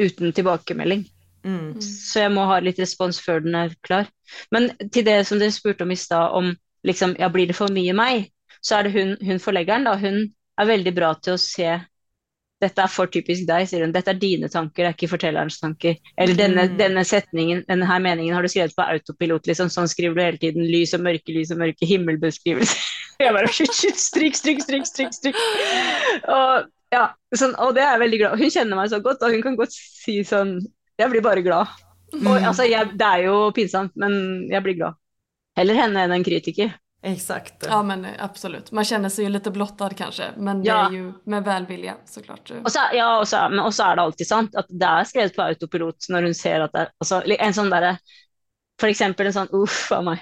uten 0.00 0.32
tilbakemelding. 0.32 1.04
Mm. 1.44 1.80
Så 1.80 2.24
jeg 2.24 2.32
må 2.34 2.44
ha 2.48 2.58
litt 2.60 2.80
respons 2.82 3.20
før 3.22 3.40
den 3.44 3.54
er 3.56 3.74
klar. 3.86 4.10
Men 4.52 4.70
til 4.92 5.06
det 5.06 5.20
som 5.28 5.40
dere 5.40 5.54
spurte 5.54 5.86
om 5.86 5.94
i 5.94 5.98
stad, 5.98 6.34
om 6.36 6.52
liksom, 6.86 7.16
ja, 7.20 7.28
blir 7.32 7.48
det 7.50 7.56
for 7.56 7.72
mye 7.72 7.94
meg, 7.96 8.28
så 8.60 8.78
er 8.78 8.88
det 8.88 8.92
hun, 8.96 9.16
hun 9.24 9.40
forleggeren, 9.40 9.86
da. 9.88 9.96
Hun 10.00 10.26
er 10.60 10.68
veldig 10.68 10.92
bra 10.96 11.14
til 11.22 11.36
å 11.36 11.40
se 11.40 11.78
dette 12.60 12.82
er 12.84 12.90
for 12.92 13.08
typisk 13.08 13.46
deg, 13.48 13.64
sier 13.70 13.86
hun. 13.86 13.92
Dette 13.94 14.12
er 14.12 14.18
dine 14.20 14.48
tanker, 14.52 14.84
det 14.84 14.88
er 14.90 14.96
ikke 14.98 15.08
fortellerens 15.14 15.56
tanker. 15.62 15.94
Eller 16.20 16.36
denne, 16.36 16.66
Mm. 16.68 16.74
denne 16.76 17.04
setningen, 17.08 17.62
denne 17.68 17.86
her 17.88 18.02
meningen 18.04 18.34
har 18.36 18.42
du 18.44 18.48
skrevet 18.52 18.76
på 18.76 18.84
autopilot, 18.84 19.46
liksom. 19.48 19.70
Sånn 19.72 19.88
skriver 19.88 20.14
du 20.14 20.20
hele 20.20 20.36
tiden. 20.42 20.66
Lys 20.68 20.92
og 20.92 21.00
mørke, 21.00 21.32
lys 21.32 21.54
og 21.54 21.62
mørke, 21.62 21.88
himmelbeskrivelse. 21.88 22.76
Jeg 23.20 23.32
bare 23.32 23.48
shit, 23.52 23.72
shit, 23.72 23.96
stryk, 23.96 24.36
stryk, 24.36 24.60
stryk, 24.64 24.84
stryk, 24.84 25.12
stryk. 25.12 25.40
Og, 26.28 26.68
ja, 26.92 27.06
sånn, 27.36 27.52
og 27.60 27.74
det 27.76 27.82
er 27.84 27.92
jeg 27.92 28.00
veldig 28.00 28.18
glad 28.18 28.38
Hun 28.40 28.50
kjenner 28.50 28.78
meg 28.78 28.88
så 28.90 28.98
godt, 29.04 29.20
og 29.22 29.34
hun 29.34 29.42
kan 29.44 29.58
godt 29.58 29.74
si 29.76 30.16
sånn 30.26 30.54
Jeg 31.00 31.10
blir 31.14 31.24
bare 31.24 31.42
glad. 31.46 31.66
Og, 32.12 32.20
Mm. 32.20 32.44
altså, 32.44 32.64
jeg, 32.66 32.90
det 32.98 33.06
er 33.06 33.20
jo 33.28 33.34
pinsamt, 33.54 33.92
men 33.94 34.48
jeg 34.50 34.62
blir 34.64 34.74
glad. 34.80 34.96
Heller 35.56 35.74
henne 35.78 36.02
enn 36.04 36.12
en 36.16 36.24
kritiker. 36.26 36.72
Exakt. 37.02 37.64
Ja 37.64 37.78
men 37.82 38.04
absolutt 38.04 38.20
absolut. 38.30 38.72
Man 38.72 38.84
känner 38.84 39.08
sig 39.08 39.24
ju 39.24 39.30
lite 39.30 39.50
blottad 39.50 39.96
kanske. 39.96 40.32
Men 40.36 40.62
det 40.62 40.68
Ja. 40.68 40.86
är 40.88 40.92
ju 40.92 41.12
med 41.24 41.44
välvilja 41.44 41.96
såklart. 42.04 42.50
Og 42.50 42.72
så, 42.72 42.80
ja, 42.92 43.18
og 43.20 43.28
så, 43.28 43.48
men 43.48 43.58
også 43.60 43.84
er 43.84 43.96
det 43.96 44.02
alltid 44.02 44.26
sant 44.26 44.54
at 44.56 44.66
det 44.68 44.86
er 44.86 45.04
skrevet 45.04 45.36
på 45.36 45.42
autopilot 45.42 46.08
når 46.10 46.22
hun 46.22 46.34
ser 46.34 46.60
at 46.60 46.72
det 46.72 46.80
er 46.80 46.90
altså, 47.00 47.22
En 47.40 47.52
sånn 47.52 47.70
derre 47.70 47.98
For 48.80 48.88
eksempel 48.88 49.26
en 49.26 49.32
sånn 49.32 49.48
uff 49.52 49.92
a 49.92 50.00
meg. 50.02 50.20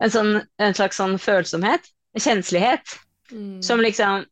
En, 0.00 0.10
sånn, 0.10 0.42
en 0.58 0.74
slags 0.74 0.96
sånn 0.96 1.18
følsomhet. 1.18 1.80
En 2.16 2.20
kjenslighet. 2.20 2.98
Mm. 3.32 3.62
Som 3.62 3.80
liksom 3.80 4.24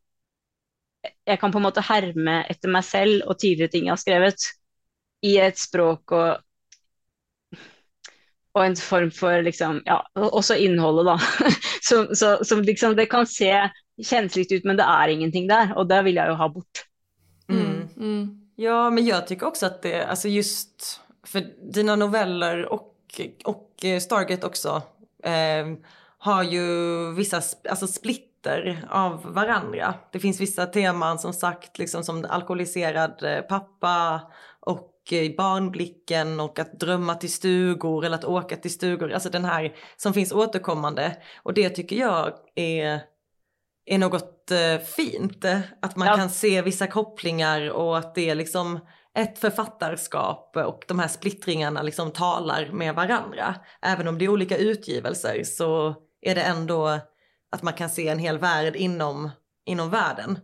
Jeg 1.27 1.39
kan 1.41 1.53
på 1.53 1.59
en 1.59 1.63
måte 1.67 1.83
herme 1.83 2.45
etter 2.51 2.69
meg 2.69 2.85
selv 2.85 3.23
og 3.27 3.39
tidligere 3.39 3.71
ting 3.71 3.85
jeg 3.87 3.93
har 3.93 4.01
skrevet, 4.01 4.47
i 5.25 5.39
et 5.41 5.59
språk 5.59 6.13
og 6.13 6.43
og 8.57 8.65
en 8.65 8.77
form 8.77 9.11
for 9.13 9.43
liksom 9.45 9.83
Ja, 9.85 10.01
også 10.15 10.57
innholdet, 10.57 11.07
da. 11.11 11.51
Som, 11.87 12.09
så, 12.17 12.45
som 12.45 12.63
liksom 12.65 12.97
Det 12.97 13.07
kan 13.07 13.27
se 13.27 13.53
kjensligt 14.03 14.53
ut, 14.53 14.65
men 14.65 14.77
det 14.77 14.85
er 14.85 15.13
ingenting 15.13 15.47
der. 15.49 15.71
Og 15.77 15.87
det 15.89 16.03
vil 16.05 16.19
jeg 16.19 16.29
jo 16.33 16.39
ha 16.41 16.49
bort. 16.51 16.83
Mm. 17.53 17.85
Mm. 17.97 18.25
Ja, 18.59 18.89
men 18.91 19.07
jeg 19.07 19.27
tycker 19.29 19.53
også 19.53 19.69
at 19.69 19.83
det, 19.85 19.95
Altså 20.03 20.33
just 20.33 20.97
For 21.27 21.45
dina 21.73 21.97
noveller 21.97 22.65
og, 22.73 22.93
och 23.45 23.85
eh, 23.85 24.01
Stargate 24.01 24.47
også 24.47 24.81
eh, 25.25 25.69
har 26.19 26.43
jo 26.45 26.65
vissa 27.17 27.41
altså 27.71 27.87
splitter 27.89 28.83
av 28.93 29.23
hverandre. 29.25 29.95
Det 30.13 30.21
fins 30.21 30.41
vissa 30.41 30.67
temaer, 30.67 31.17
som 31.23 31.33
sagt, 31.33 31.79
liksom 31.79 32.05
som 32.05 32.21
alkoholiserad 32.25 33.23
eh, 33.25 33.41
pappa 33.49 33.95
eh, 35.13 35.37
barnblicken 35.37 36.41
och 36.41 36.59
att 36.59 36.81
drömma 36.81 37.15
till 37.15 37.33
stugor 37.33 38.05
eller 38.05 38.17
att 38.17 38.25
åka 38.25 38.57
till 38.57 38.73
stugor. 38.73 39.13
Alltså 39.13 39.31
den 39.31 39.45
här 39.45 39.77
som 39.97 40.15
finns 40.15 40.33
återkommande. 40.33 41.17
Och 41.43 41.55
det 41.55 41.71
tycker 41.71 41.97
jag 41.97 42.33
är 42.55 43.01
är 43.89 43.99
något 43.99 44.51
eh, 44.51 44.79
fint. 44.85 45.45
eh, 45.45 45.59
Att 45.83 45.97
man 45.97 46.09
Ja. 46.09 46.17
kan 46.17 46.31
se 46.31 46.63
vissa 46.63 46.87
kopplingar 46.87 47.71
och 47.71 47.99
att 47.99 48.15
det 48.15 48.31
är 48.31 48.35
liksom 48.35 48.81
ett 49.19 49.39
författarskap 49.39 50.57
och 50.57 50.85
de 50.89 50.99
här 50.99 51.09
splittringarna 51.09 51.83
liksom 51.83 52.11
talar 52.11 52.71
med 52.73 52.95
varandra. 52.95 53.55
Även 53.83 54.09
om 54.09 54.19
det 54.19 54.25
är 54.25 54.29
olika 54.29 54.57
utgivelser 54.57 55.43
så 55.45 55.95
är 56.21 56.35
det 56.35 56.43
ändå 56.43 56.87
att 57.53 57.63
man 57.63 57.73
kan 57.75 57.91
se 57.91 58.09
en 58.09 58.19
hel 58.19 58.39
värld 58.39 58.77
inom, 58.77 59.31
inom 59.67 59.91
världen. 59.91 60.39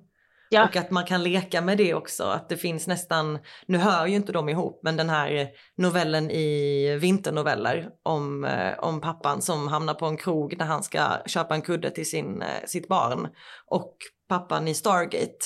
Ja. 0.53 0.65
Och 0.65 0.77
att 0.77 0.91
man 0.91 1.05
kan 1.05 1.23
leka 1.23 1.61
med 1.61 1.79
det 1.79 1.95
också, 1.95 2.25
att 2.25 2.49
det 2.49 2.57
finns 2.57 2.87
nästan, 2.87 3.39
nu 3.67 3.79
hör 3.79 4.07
ju 4.07 4.15
inte 4.15 4.33
de 4.33 4.49
ihop, 4.49 4.81
men 4.83 4.97
den 4.97 5.11
här 5.11 5.49
novellen 5.77 6.31
i 6.31 6.99
Vinternoveller 7.01 7.89
om, 8.03 8.45
eh, 8.45 8.79
om 8.79 9.01
pappan 9.01 9.43
som 9.43 9.69
hamnar 9.69 9.95
på 9.95 10.07
en 10.07 10.17
krog 10.17 10.59
när 10.59 10.67
han 10.67 10.83
ska 10.83 11.01
köpa 11.27 11.55
en 11.55 11.63
kudde 11.63 11.91
till 11.91 12.11
sin, 12.11 12.43
eh, 12.43 12.67
sitt 12.67 12.89
barn 12.89 13.29
och 13.67 13.97
pappan 14.29 14.69
i 14.69 14.75
Stargate. 14.75 15.39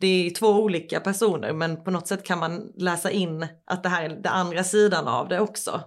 Det 0.00 0.26
är 0.26 0.30
två 0.30 0.48
olika 0.48 1.00
personer 1.00 1.52
men 1.52 1.84
på 1.84 1.90
något 1.90 2.08
sätt 2.08 2.24
kan 2.24 2.38
man 2.38 2.72
läsa 2.76 3.10
in 3.10 3.46
att 3.66 3.82
det 3.82 3.88
här 3.88 4.04
är 4.04 4.08
den 4.08 4.32
andra 4.32 4.64
sidan 4.64 5.08
av 5.08 5.28
det 5.28 5.40
också. 5.40 5.80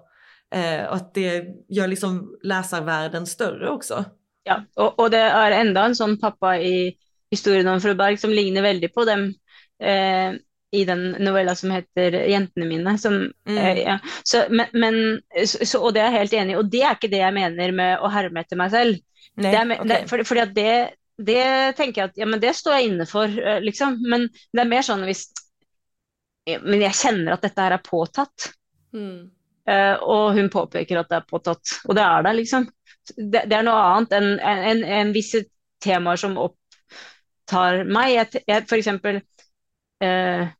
Eh, 0.55 0.86
och 0.86 0.95
att 0.95 1.13
det 1.13 1.45
gör 1.69 1.88
liksom 1.88 2.36
läsarvärlden 2.43 3.28
större 3.28 3.69
också. 3.69 4.05
Ja, 4.43 4.59
og, 4.76 4.99
og 4.99 5.11
det 5.11 5.21
er 5.24 5.53
enda 5.55 5.86
en 5.88 5.95
sånn 5.95 6.17
pappa 6.19 6.57
i 6.59 6.97
historien 7.34 7.70
om 7.72 7.82
fru 7.84 7.94
Berg 8.00 8.20
som 8.22 8.34
ligner 8.34 8.66
veldig 8.66 8.90
på 8.94 9.06
dem 9.10 9.28
eh, 9.82 10.36
i 10.74 10.82
den 10.90 11.04
novella 11.22 11.54
som 11.56 11.70
heter 11.74 12.16
'Jentene 12.26 12.66
mine'. 12.66 12.98
Som, 12.98 13.20
Mm. 13.46 13.58
eh, 13.58 13.80
ja. 13.84 14.00
så, 14.26 14.46
men, 14.50 14.66
men, 14.74 14.96
så, 15.46 15.78
og 15.80 15.94
det 15.94 16.02
er 16.02 16.12
jeg 16.12 16.20
helt 16.20 16.34
enig 16.34 16.54
i. 16.56 16.58
Og 16.58 16.72
det 16.72 16.82
er 16.82 16.96
ikke 16.96 17.12
det 17.12 17.22
jeg 17.22 17.34
mener 17.36 17.72
med 17.72 18.02
å 18.02 18.10
herme 18.10 18.42
etter 18.42 18.58
meg 18.58 18.72
selv. 18.74 18.98
Nei, 19.38 19.52
Det 19.52 19.60
er, 19.60 19.72
okay. 19.76 19.88
det, 19.92 20.00
for, 20.10 20.24
fordi 20.24 20.42
at 20.42 20.56
det, 20.56 20.74
det 21.18 21.44
tenker 21.78 22.02
jeg 22.02 22.10
at 22.10 22.18
ja, 22.18 22.26
men 22.26 22.42
det 22.42 22.56
står 22.58 22.80
jeg 22.80 22.90
inne 22.90 23.06
for, 23.10 23.26
eh, 23.30 23.60
liksom. 23.62 24.00
Men 24.10 24.28
det 24.54 24.64
er 24.64 24.72
mer 24.72 24.82
sånn 24.86 25.06
hvis 25.06 25.28
Men 26.46 26.82
jeg 26.82 26.98
kjenner 27.00 27.38
at 27.38 27.42
dette 27.46 27.62
her 27.62 27.72
er 27.78 27.84
påtatt. 27.86 28.50
Mm. 28.94 29.30
Uh, 29.70 29.96
og 30.04 30.34
hun 30.36 30.50
påpeker 30.52 30.98
at 31.00 31.08
det 31.08 31.22
er 31.22 31.30
påtatt, 31.30 31.78
og 31.88 31.96
det 31.96 32.04
er 32.04 32.26
det, 32.26 32.34
liksom. 32.42 32.66
Det, 33.16 33.46
det 33.48 33.56
er 33.56 33.64
noe 33.64 33.80
annet 33.94 34.16
enn 34.18 34.28
en, 34.40 34.64
en, 34.74 34.82
en 34.84 35.14
visse 35.16 35.40
temaer 35.80 36.20
som 36.20 36.36
opptar 37.44 37.84
meg. 37.86 38.14
Jeg, 38.16 38.44
jeg, 38.48 38.66
for 38.70 38.80
eksempel 38.80 39.20
eh, 40.04 40.52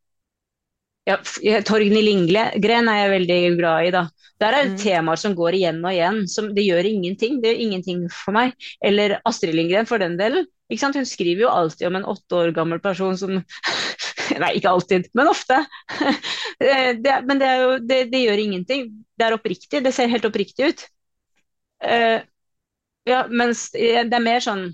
ja, 1.04 1.18
Torgny 1.64 2.02
Lindgren 2.02 2.88
er 2.88 3.00
jeg 3.02 3.12
veldig 3.12 3.40
glad 3.58 3.88
i, 3.88 3.92
da. 3.94 4.06
Der 4.40 4.52
er 4.52 4.64
det 4.64 4.74
mm. 4.74 4.80
temaer 4.82 5.20
som 5.20 5.34
går 5.36 5.56
igjen 5.56 5.84
og 5.84 5.92
igjen. 5.92 6.24
Som, 6.28 6.50
det 6.56 6.64
gjør 6.64 6.88
ingenting. 6.88 7.40
Det 7.42 7.52
gjør 7.52 7.62
ingenting 7.66 8.04
for 8.12 8.36
meg. 8.36 8.54
Eller 8.84 9.18
Astrid 9.24 9.54
Lindgren, 9.54 9.86
for 9.86 9.98
den 9.98 10.18
delen. 10.18 10.46
Hun 10.72 11.04
skriver 11.06 11.44
jo 11.44 11.52
alltid 11.52 11.86
om 11.86 11.96
en 11.96 12.06
åtte 12.08 12.34
år 12.34 12.54
gammel 12.56 12.80
person 12.80 13.16
som 13.16 13.36
Nei, 14.40 14.54
ikke 14.56 14.70
alltid, 14.72 15.10
men 15.12 15.28
ofte. 15.28 15.58
det, 17.04 17.16
men 17.28 17.38
det, 17.38 17.50
jo, 17.60 17.74
det, 17.84 17.98
det, 18.08 18.22
gjør 18.24 18.40
ingenting. 18.40 18.86
Det 19.20 19.26
er 19.26 19.36
oppriktig. 19.36 19.82
Det 19.84 19.92
ser 19.92 20.08
helt 20.08 20.24
oppriktig 20.24 20.70
ut. 20.72 20.84
Uh, 21.84 22.24
ja, 23.04 23.26
mens 23.28 23.66
det 23.76 24.08
er 24.08 24.24
mer 24.24 24.40
sånn 24.40 24.70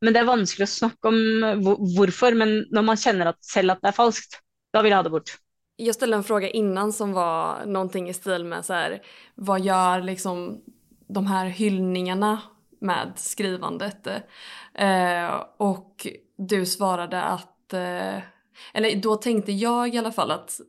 Men 0.00 0.14
det 0.14 0.22
er 0.22 0.28
vanskelig 0.28 0.66
å 0.66 0.72
snakke 0.72 1.12
om 1.12 1.76
hvorfor. 1.96 2.36
Men 2.38 2.60
når 2.72 2.86
man 2.86 3.00
kjenner 3.00 3.32
at, 3.32 3.40
selv 3.44 3.76
at 3.76 3.82
det 3.84 3.92
er 3.92 3.96
falskt, 3.96 4.40
da 4.74 4.82
vil 4.82 4.94
jeg 4.94 5.00
ha 5.00 5.06
det 5.06 5.14
bort. 5.14 5.34
Jeg 5.80 5.96
stilte 5.96 6.18
en 6.18 6.26
fråga 6.26 6.50
innan 6.56 6.92
som 6.92 7.14
var 7.16 7.64
noe 7.66 8.02
i 8.04 8.14
stil 8.14 8.44
med 8.44 8.64
så 8.64 8.74
här, 8.74 9.00
vad 9.34 9.64
gör 9.64 10.02
liksom 10.02 10.60
de 11.08 11.26
här 11.26 11.46
hyllningarna 11.46 12.40
med 12.80 13.12
skrivandet? 13.16 14.06
Eh, 14.74 15.44
och 15.56 16.06
du 16.36 16.66
svarade 16.66 17.22
att, 17.22 17.72
eh, 17.72 18.18
eller 18.72 19.02
då 19.02 19.16
tänkte 19.16 19.52
jag 19.52 19.94
i 19.94 19.98
alla 19.98 20.12
fall 20.12 20.30
att 20.30 20.60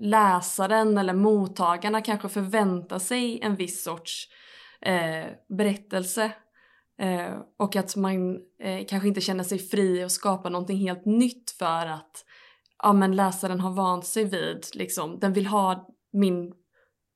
läsaren 0.00 0.98
eller 0.98 1.14
mottagarna 1.14 2.00
kanskje 2.00 2.28
forventer 2.28 2.98
seg 2.98 3.42
en 3.42 3.56
viss 3.56 3.82
sorts 3.82 4.28
eh, 4.80 5.26
berättelse 5.48 6.30
eh, 7.02 7.38
och 7.58 7.76
att 7.76 7.96
man 7.96 8.36
eh, 8.62 8.86
kanske 8.88 9.08
inte 9.08 9.20
känner 9.20 9.44
sig 9.44 9.58
fri 9.58 10.02
att 10.02 10.12
skapa 10.12 10.48
någonting 10.48 10.76
helt 10.76 11.04
nytt 11.04 11.50
för 11.50 11.86
att 11.86 12.24
ja, 12.82 12.92
men 12.92 13.16
läsaren 13.16 13.60
har 13.60 13.70
vant 13.70 14.06
sig 14.06 14.24
vid, 14.24 14.66
liksom, 14.74 15.18
den 15.18 15.32
vill 15.32 15.46
ha 15.46 15.88
min, 16.12 16.52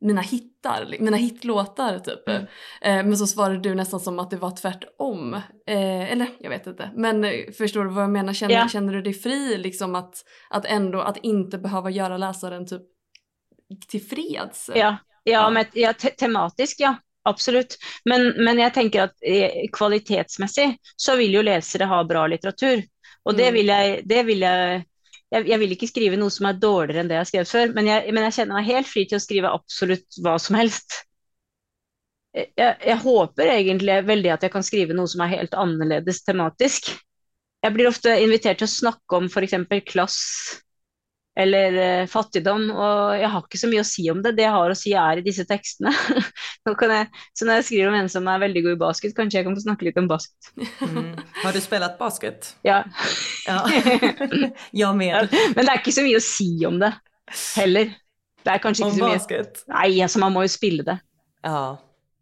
mina 0.00 0.20
hittar, 0.20 0.96
mina 1.00 1.16
hitlåtar 1.16 1.98
typ. 1.98 2.28
Mm. 2.28 2.42
Eh, 2.80 3.06
men 3.06 3.16
så 3.16 3.26
svarade 3.26 3.58
du 3.58 3.74
nästan 3.74 4.00
som 4.00 4.18
att 4.18 4.30
det 4.30 4.36
var 4.36 4.50
tvärtom. 4.50 5.34
Eh, 5.66 6.12
eller 6.12 6.28
jag 6.38 6.50
vet 6.50 6.66
inte. 6.66 6.90
Men 6.94 7.24
eh, 7.24 7.30
förstår 7.58 7.84
du 7.84 7.90
vad 7.90 8.02
jag 8.02 8.10
menar? 8.10 8.32
Känner, 8.32 8.54
yeah. 8.54 8.68
känner 8.68 8.92
du 8.92 9.02
dig 9.02 9.14
fri 9.14 9.58
liksom 9.58 9.94
att, 9.94 10.24
att 10.50 10.64
ändå, 10.64 11.00
att 11.00 11.16
inte 11.16 11.58
behöva 11.58 11.90
göra 11.90 12.16
läsaren 12.16 12.66
typ 12.66 12.82
tillfreds? 13.88 14.70
Ja, 14.74 14.76
ja, 14.76 14.96
ja. 15.24 15.50
Men, 15.50 15.64
ja 15.72 15.92
te 15.92 16.10
tematisk 16.10 16.76
ja. 16.80 16.96
Absolutt. 17.26 17.78
Men, 18.08 18.28
men, 18.38 18.60
jeg 18.62 18.74
tenker 18.76 19.08
at 19.08 19.16
eh, 19.26 19.64
kvalitetsmessig 19.74 20.68
så 20.96 21.16
vil 21.18 21.34
jo 21.38 21.46
lesere 21.46 21.88
ha 21.90 22.02
bra 22.06 22.26
litteratur. 22.30 22.84
Og 23.26 23.34
det 23.34 23.50
mm. 23.50 23.56
vil 23.58 23.72
jeg, 23.72 23.96
det 24.06 24.22
vil 24.28 24.44
jeg 24.46 24.84
jeg, 25.34 25.48
jeg, 25.50 25.58
vil 25.58 25.72
ikke 25.74 25.88
skrive 25.90 26.18
noe 26.20 26.30
som 26.30 26.46
er 26.46 26.58
dårligere 26.62 27.02
enn 27.02 27.08
det 27.10 27.16
jeg 27.16 27.24
har 27.24 27.30
skrevet 27.30 27.50
før, 27.50 27.72
men 27.74 27.88
jeg, 27.90 28.12
men 28.14 28.26
jeg 28.28 28.36
kjenner 28.36 28.60
meg 28.60 28.68
helt 28.68 28.86
fri 28.86 29.02
til 29.10 29.18
å 29.18 29.24
skrive 29.24 29.50
absolutt 29.58 30.18
hva 30.22 30.36
som 30.42 30.58
helst. 30.58 31.00
Jeg, 32.36 32.52
jeg, 32.54 32.98
håper 33.02 33.50
egentlig 33.50 33.96
veldig 34.06 34.30
at 34.34 34.46
jeg 34.46 34.52
kan 34.54 34.66
skrive 34.66 34.94
noe 34.94 35.10
som 35.10 35.24
er 35.24 35.32
helt 35.32 35.56
annerledes 35.58 36.22
tematisk. 36.22 36.92
Jeg 37.64 37.74
blir 37.74 37.90
ofte 37.90 38.12
invitert 38.22 38.60
til 38.60 38.68
å 38.68 38.74
snakke 38.76 39.18
om 39.18 39.26
f.eks. 39.26 39.56
klass 39.88 40.20
eller 41.36 41.78
uh, 41.80 42.08
fattigdom. 42.10 42.68
Og 42.72 43.16
jeg 43.20 43.30
har 43.32 43.44
ikke 43.44 43.60
så 43.60 43.70
mye 43.72 43.82
å 43.82 43.88
si 43.88 44.06
om 44.12 44.22
det. 44.24 44.36
Det 44.36 44.46
jeg 44.46 44.56
har 44.56 44.72
å 44.72 44.78
si, 44.78 44.92
er 44.96 45.20
i 45.20 45.24
disse 45.26 45.46
tekstene. 45.48 45.92
jeg, 46.66 47.08
så 47.34 47.46
når 47.46 47.60
jeg 47.60 47.66
skriver 47.68 47.90
om 47.90 47.96
en 47.98 48.08
som 48.12 48.28
er 48.28 48.42
veldig 48.42 48.62
god 48.66 48.76
i 48.76 48.80
basket, 48.80 49.14
kanskje 49.16 49.38
jeg 49.38 49.46
kan 49.46 49.56
få 49.56 49.64
snakke 49.64 49.88
litt 49.88 50.00
om 50.00 50.08
basket. 50.10 50.50
Mm. 50.82 51.12
Har 51.42 51.56
du 51.56 51.60
spilt 51.62 51.98
basket? 51.98 52.52
Ja. 52.66 52.82
ja. 53.46 54.92
med. 55.00 55.32
Men 55.54 55.62
det 55.62 55.70
er 55.70 55.80
ikke 55.80 55.94
så 55.94 56.04
mye 56.06 56.20
å 56.20 56.24
si 56.24 56.50
om 56.66 56.80
det 56.82 56.92
heller. 57.56 57.92
Det 58.42 58.54
er 58.54 58.62
kanskje 58.62 58.84
ikke 58.84 58.92
om 58.92 58.98
så 58.98 59.04
mye 59.04 59.18
basket? 59.18 59.66
Nei, 59.72 59.90
altså 60.02 60.22
man 60.22 60.34
må 60.34 60.46
jo 60.46 60.54
spille 60.54 60.86
det. 60.86 60.98
Ja. 61.46 61.76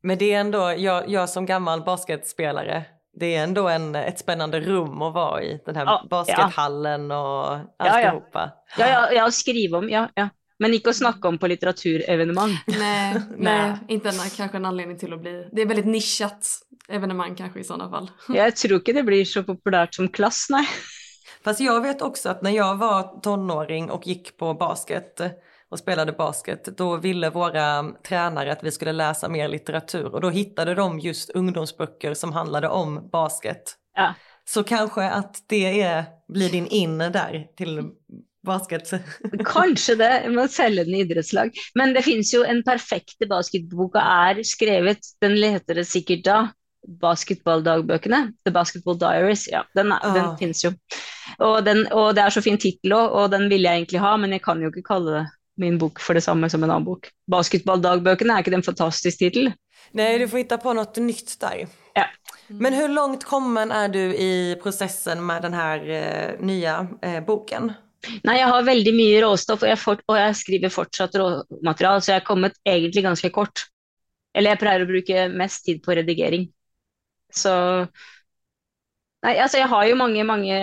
Men 0.04 0.20
det 0.20 0.32
er 0.32 0.42
ändå, 0.44 0.66
jeg, 0.76 1.08
jeg 1.12 1.32
som 1.32 1.46
gammel 1.48 1.84
basketspelare 1.86 2.84
det 3.14 3.36
er 3.36 3.42
ändå 3.42 3.68
en, 3.68 3.94
ett 3.94 4.18
spännande 4.18 4.60
rum 4.60 5.02
å 5.02 5.10
være 5.14 5.42
i, 5.44 5.60
den 5.66 5.76
här 5.76 5.84
ja, 5.86 6.06
baskethallen 6.10 7.10
ja. 7.10 7.18
och 7.18 7.58
alltihopa. 7.78 8.50
Ja, 8.78 8.88
ja, 8.88 9.12
ja, 9.12 9.30
skriva 9.30 9.78
om, 9.78 9.88
ja, 9.90 10.08
ja. 10.14 10.28
Men 10.62 10.74
ikke 10.76 10.92
å 10.92 10.96
snakke 10.96 11.28
om 11.28 11.38
på 11.38 11.48
litteraturevenemang. 11.50 12.52
Nej, 12.78 13.20
nej, 13.36 13.72
inte 13.88 14.12
en, 14.12 14.20
kanske 14.36 14.60
en 14.60 14.68
anledning 14.70 14.98
til 15.00 15.14
å 15.16 15.20
bli, 15.20 15.36
det 15.52 15.64
er 15.64 15.70
veldig 15.70 15.88
nischat 15.90 16.50
evenemang 16.88 17.34
kanskje 17.38 17.64
i 17.64 17.68
sånne 17.70 17.88
fall. 17.90 18.10
Jeg 18.40 18.56
tror 18.60 18.78
ikke 18.80 18.96
det 18.96 19.06
blir 19.06 19.24
så 19.28 19.44
populært 19.46 19.98
som 19.98 20.10
klass, 20.12 20.46
nei. 20.54 20.66
Fast 21.44 21.60
jag 21.60 21.80
vet 21.80 22.02
också 22.02 22.28
att 22.28 22.42
när 22.42 22.50
jag 22.50 22.76
var 22.76 23.20
tonåring 23.20 23.90
och 23.90 24.06
gick 24.06 24.36
på 24.36 24.54
basket 24.54 25.20
och 25.68 25.78
spelade 25.78 26.12
basket, 26.12 26.64
då 26.76 26.96
ville 26.96 27.30
våra 27.30 27.92
tränare 28.08 28.52
att 28.52 28.62
vi 28.62 28.70
skulle 28.70 28.92
läsa 28.92 29.28
mer 29.28 29.48
litteratur 29.48 30.14
och 30.14 30.20
då 30.20 30.30
hittade 30.30 30.74
de 30.74 30.98
just 30.98 31.30
ungdomsböcker 31.30 32.14
som 32.14 32.32
handlade 32.32 32.68
om 32.68 33.08
basket. 33.12 33.76
Ja. 33.94 34.14
Så 34.44 34.64
kanskje 34.64 35.10
at 35.10 35.42
det 35.48 35.80
er, 35.80 36.04
blir 36.28 36.50
din 36.50 36.66
in 36.66 36.98
der 36.98 37.46
till 37.56 37.90
basket. 38.46 38.92
Kanskje 39.54 39.96
det, 40.00 40.10
man 40.34 40.50
selge 40.52 40.84
den 40.86 40.98
i 40.98 41.04
idrettslag. 41.04 41.54
Men 41.78 41.94
det 41.96 42.04
finnes 42.06 42.32
jo 42.34 42.44
en 42.46 42.62
perfekte 42.66 43.28
basketbok 43.30 43.96
og 43.96 44.02
er 44.02 44.44
skrevet, 44.46 45.14
den 45.24 45.38
heter 45.42 45.80
det 45.80 45.88
sikkert 45.90 46.24
da, 46.26 46.38
basketballdagbøkene. 47.00 48.32
The 48.44 48.52
Basketball 48.52 48.98
Diaries. 49.00 49.46
Ja, 49.50 49.64
den, 49.74 49.92
er, 49.92 50.04
oh. 50.04 50.14
den 50.14 50.24
ah. 50.24 50.36
finnes 50.40 50.64
jo. 50.64 50.74
Og, 51.38 51.64
den, 51.64 51.86
og, 51.92 52.12
det 52.16 52.24
er 52.24 52.34
så 52.34 52.42
fin 52.44 52.60
tittel 52.60 52.94
òg, 52.96 53.16
og 53.16 53.32
den 53.32 53.48
ville 53.52 53.68
jeg 53.68 53.84
egentlig 53.84 54.02
ha, 54.04 54.14
men 54.20 54.36
jeg 54.36 54.44
kan 54.44 54.60
jo 54.62 54.70
ikke 54.72 54.86
kalle 54.92 55.18
det 55.18 55.24
min 55.60 55.78
bok 55.78 56.00
for 56.02 56.18
det 56.18 56.24
samme 56.24 56.48
som 56.50 56.64
en 56.64 56.70
annen 56.70 56.86
bok. 56.86 57.08
Basketballdagbøkene, 57.30 58.34
er 58.34 58.44
ikke 58.44 58.52
det 58.54 58.60
en 58.60 58.66
fantastisk 58.66 59.22
tittel? 59.22 59.52
Nei, 59.94 60.16
du 60.18 60.26
får 60.26 60.42
hitta 60.42 60.58
på 60.58 60.74
noe 60.74 61.04
nytt 61.04 61.36
der. 61.42 61.64
Ja. 61.94 62.08
Men 62.50 62.74
hvor 62.74 62.90
langt 62.90 63.24
kommen 63.28 63.70
er 63.72 63.92
du 63.92 64.00
i 64.00 64.32
prosessen 64.60 65.22
med 65.24 65.46
denne 65.46 65.68
uh, 65.78 66.42
nye 66.42 66.50
nya 66.50 66.74
eh, 67.06 67.20
boken? 67.24 67.70
Nei, 68.24 68.38
jeg 68.40 68.50
har 68.50 68.66
veldig 68.66 68.94
mye 68.96 69.20
råstoff, 69.24 69.62
og 69.64 69.70
jeg, 69.70 69.80
fort, 69.80 70.02
og 70.10 70.18
jeg 70.18 70.40
skriver 70.40 70.72
fortsatt 70.72 71.16
råmateriale, 71.20 72.02
så 72.04 72.12
jeg 72.12 72.20
har 72.20 72.26
kommet 72.26 72.58
egentlig 72.66 73.04
ganske 73.06 73.30
kort. 73.34 73.66
Eller 74.34 74.54
jeg 74.54 74.62
pleier 74.64 74.84
å 74.84 74.90
bruke 74.90 75.28
mest 75.34 75.64
tid 75.68 75.80
på 75.84 75.96
redigering. 75.96 76.48
Så 77.34 77.54
Nei, 79.24 79.38
altså 79.40 79.56
jeg 79.56 79.70
har 79.72 79.86
jo 79.88 79.96
mange, 79.96 80.24
mange, 80.28 80.56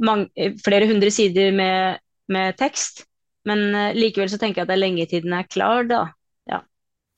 mange 0.00 0.46
flere 0.64 0.86
hundre 0.88 1.10
sider 1.12 1.52
med, 1.52 2.00
med 2.32 2.56
tekst. 2.56 3.04
Men 3.48 3.74
uh, 3.74 3.90
likevel 3.96 4.30
så 4.32 4.38
tenker 4.40 4.60
jeg 4.60 4.66
at 4.66 4.72
det 4.72 4.76
er 4.78 4.84
lenge 4.84 5.06
til 5.10 5.24
den 5.24 5.36
er 5.36 5.48
klar, 5.48 5.84
da. 5.88 6.00
Ja, 6.48 6.62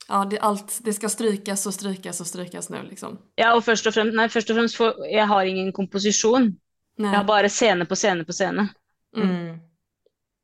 ja 0.08 0.24
det, 0.30 0.40
alt, 0.42 0.74
det 0.82 0.96
skal 0.96 1.12
strykes 1.14 1.66
og 1.70 1.76
strykes 1.76 2.22
og 2.22 2.28
strykes 2.28 2.70
nå, 2.74 2.82
liksom. 2.90 3.16
Ja, 3.38 3.52
og 3.54 3.62
først 3.66 3.86
og 3.86 3.94
fremst, 3.94 4.16
nei, 4.18 4.26
først 4.32 4.50
og 4.50 4.58
fremst 4.58 4.78
for 4.78 5.06
jeg 5.06 5.26
har 5.30 5.50
ingen 5.50 5.70
komposisjon. 5.76 6.50
Nei. 6.98 7.10
Jeg 7.10 7.18
har 7.20 7.28
bare 7.30 7.50
scene 7.50 7.86
på 7.88 7.98
scene 7.98 8.26
på 8.26 8.34
scene. 8.36 8.66
Mm. 9.16 9.60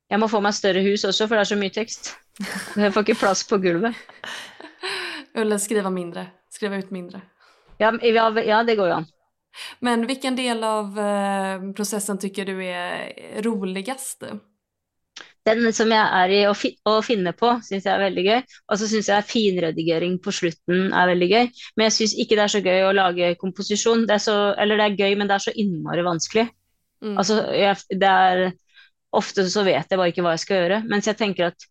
Jeg 0.08 0.20
må 0.22 0.28
få 0.30 0.40
meg 0.44 0.56
større 0.56 0.82
hus 0.84 1.04
også, 1.04 1.26
for 1.26 1.36
det 1.36 1.44
er 1.44 1.50
så 1.52 1.60
mye 1.60 1.74
tekst. 1.74 2.14
Jeg 2.78 2.92
får 2.94 3.04
ikke 3.04 3.20
plass 3.20 3.44
på 3.48 3.58
gulvet. 3.60 3.96
Eller 5.38 5.60
skrive 5.60 5.90
mindre. 5.92 6.28
Skrive 6.52 6.80
ut 6.80 6.92
mindre. 6.94 7.22
Ja, 7.78 7.92
ja, 8.02 8.62
det 8.66 8.76
går 8.78 8.88
jo 8.90 8.98
an. 9.02 9.08
Men 9.84 10.04
hvilken 10.06 10.36
del 10.38 10.62
av 10.64 10.96
uh, 10.98 11.70
prosessen 11.76 12.18
tycker 12.20 12.48
du 12.48 12.56
er 12.62 13.42
roligast? 13.44 14.24
Den 15.48 15.72
som 15.72 15.92
jeg 15.92 16.04
er 16.20 16.32
i 16.34 16.40
å, 16.48 16.52
fi 16.56 16.74
å 16.88 16.98
finne 17.04 17.32
på, 17.36 17.54
syns 17.64 17.86
jeg 17.86 17.94
er 17.94 18.02
veldig 18.02 18.24
gøy. 18.26 18.40
Og 18.68 18.80
så 18.80 18.88
syns 18.90 19.08
jeg 19.10 19.28
finredigering 19.28 20.18
på 20.24 20.34
slutten 20.34 20.92
er 20.92 21.10
veldig 21.12 21.28
gøy. 21.30 21.50
Men 21.76 21.88
jeg 21.88 21.96
syns 21.96 22.16
ikke 22.18 22.38
det 22.38 22.44
er 22.44 22.54
så 22.54 22.62
gøy 22.64 22.84
å 22.84 22.94
lage 22.96 23.34
komposisjon. 23.40 24.04
Det 24.08 24.18
er 24.18 24.24
så, 24.24 24.36
eller 24.60 24.80
det 24.80 24.88
er 24.88 24.98
gøy, 24.98 25.16
men 25.18 25.30
det 25.30 25.38
er 25.38 25.46
så 25.48 25.56
innmari 25.56 26.04
vanskelig. 26.06 26.48
Mm. 27.04 27.14
Altså, 27.16 27.42
jeg, 27.54 28.00
det 28.00 28.08
er 28.08 28.48
Ofte 29.16 29.46
så 29.48 29.62
vet 29.64 29.88
jeg 29.88 29.96
bare 29.96 30.12
ikke 30.12 30.20
hva 30.20 30.34
jeg 30.34 30.42
skal 30.42 30.58
gjøre. 30.58 30.78
Mens 30.84 31.06
jeg 31.08 31.16
tenker 31.16 31.46
at 31.46 31.62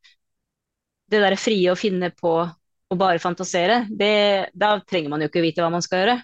det 1.08 1.20
derre 1.22 1.38
frie 1.38 1.70
å 1.70 1.78
finne 1.78 2.10
på 2.18 2.32
å 2.42 2.96
bare 2.98 3.22
fantasere, 3.22 3.84
det, 3.94 4.50
da 4.58 4.72
trenger 4.82 5.12
man 5.12 5.22
jo 5.22 5.28
ikke 5.30 5.44
vite 5.44 5.62
hva 5.62 5.70
man 5.70 5.84
skal 5.86 6.02
gjøre. 6.02 6.16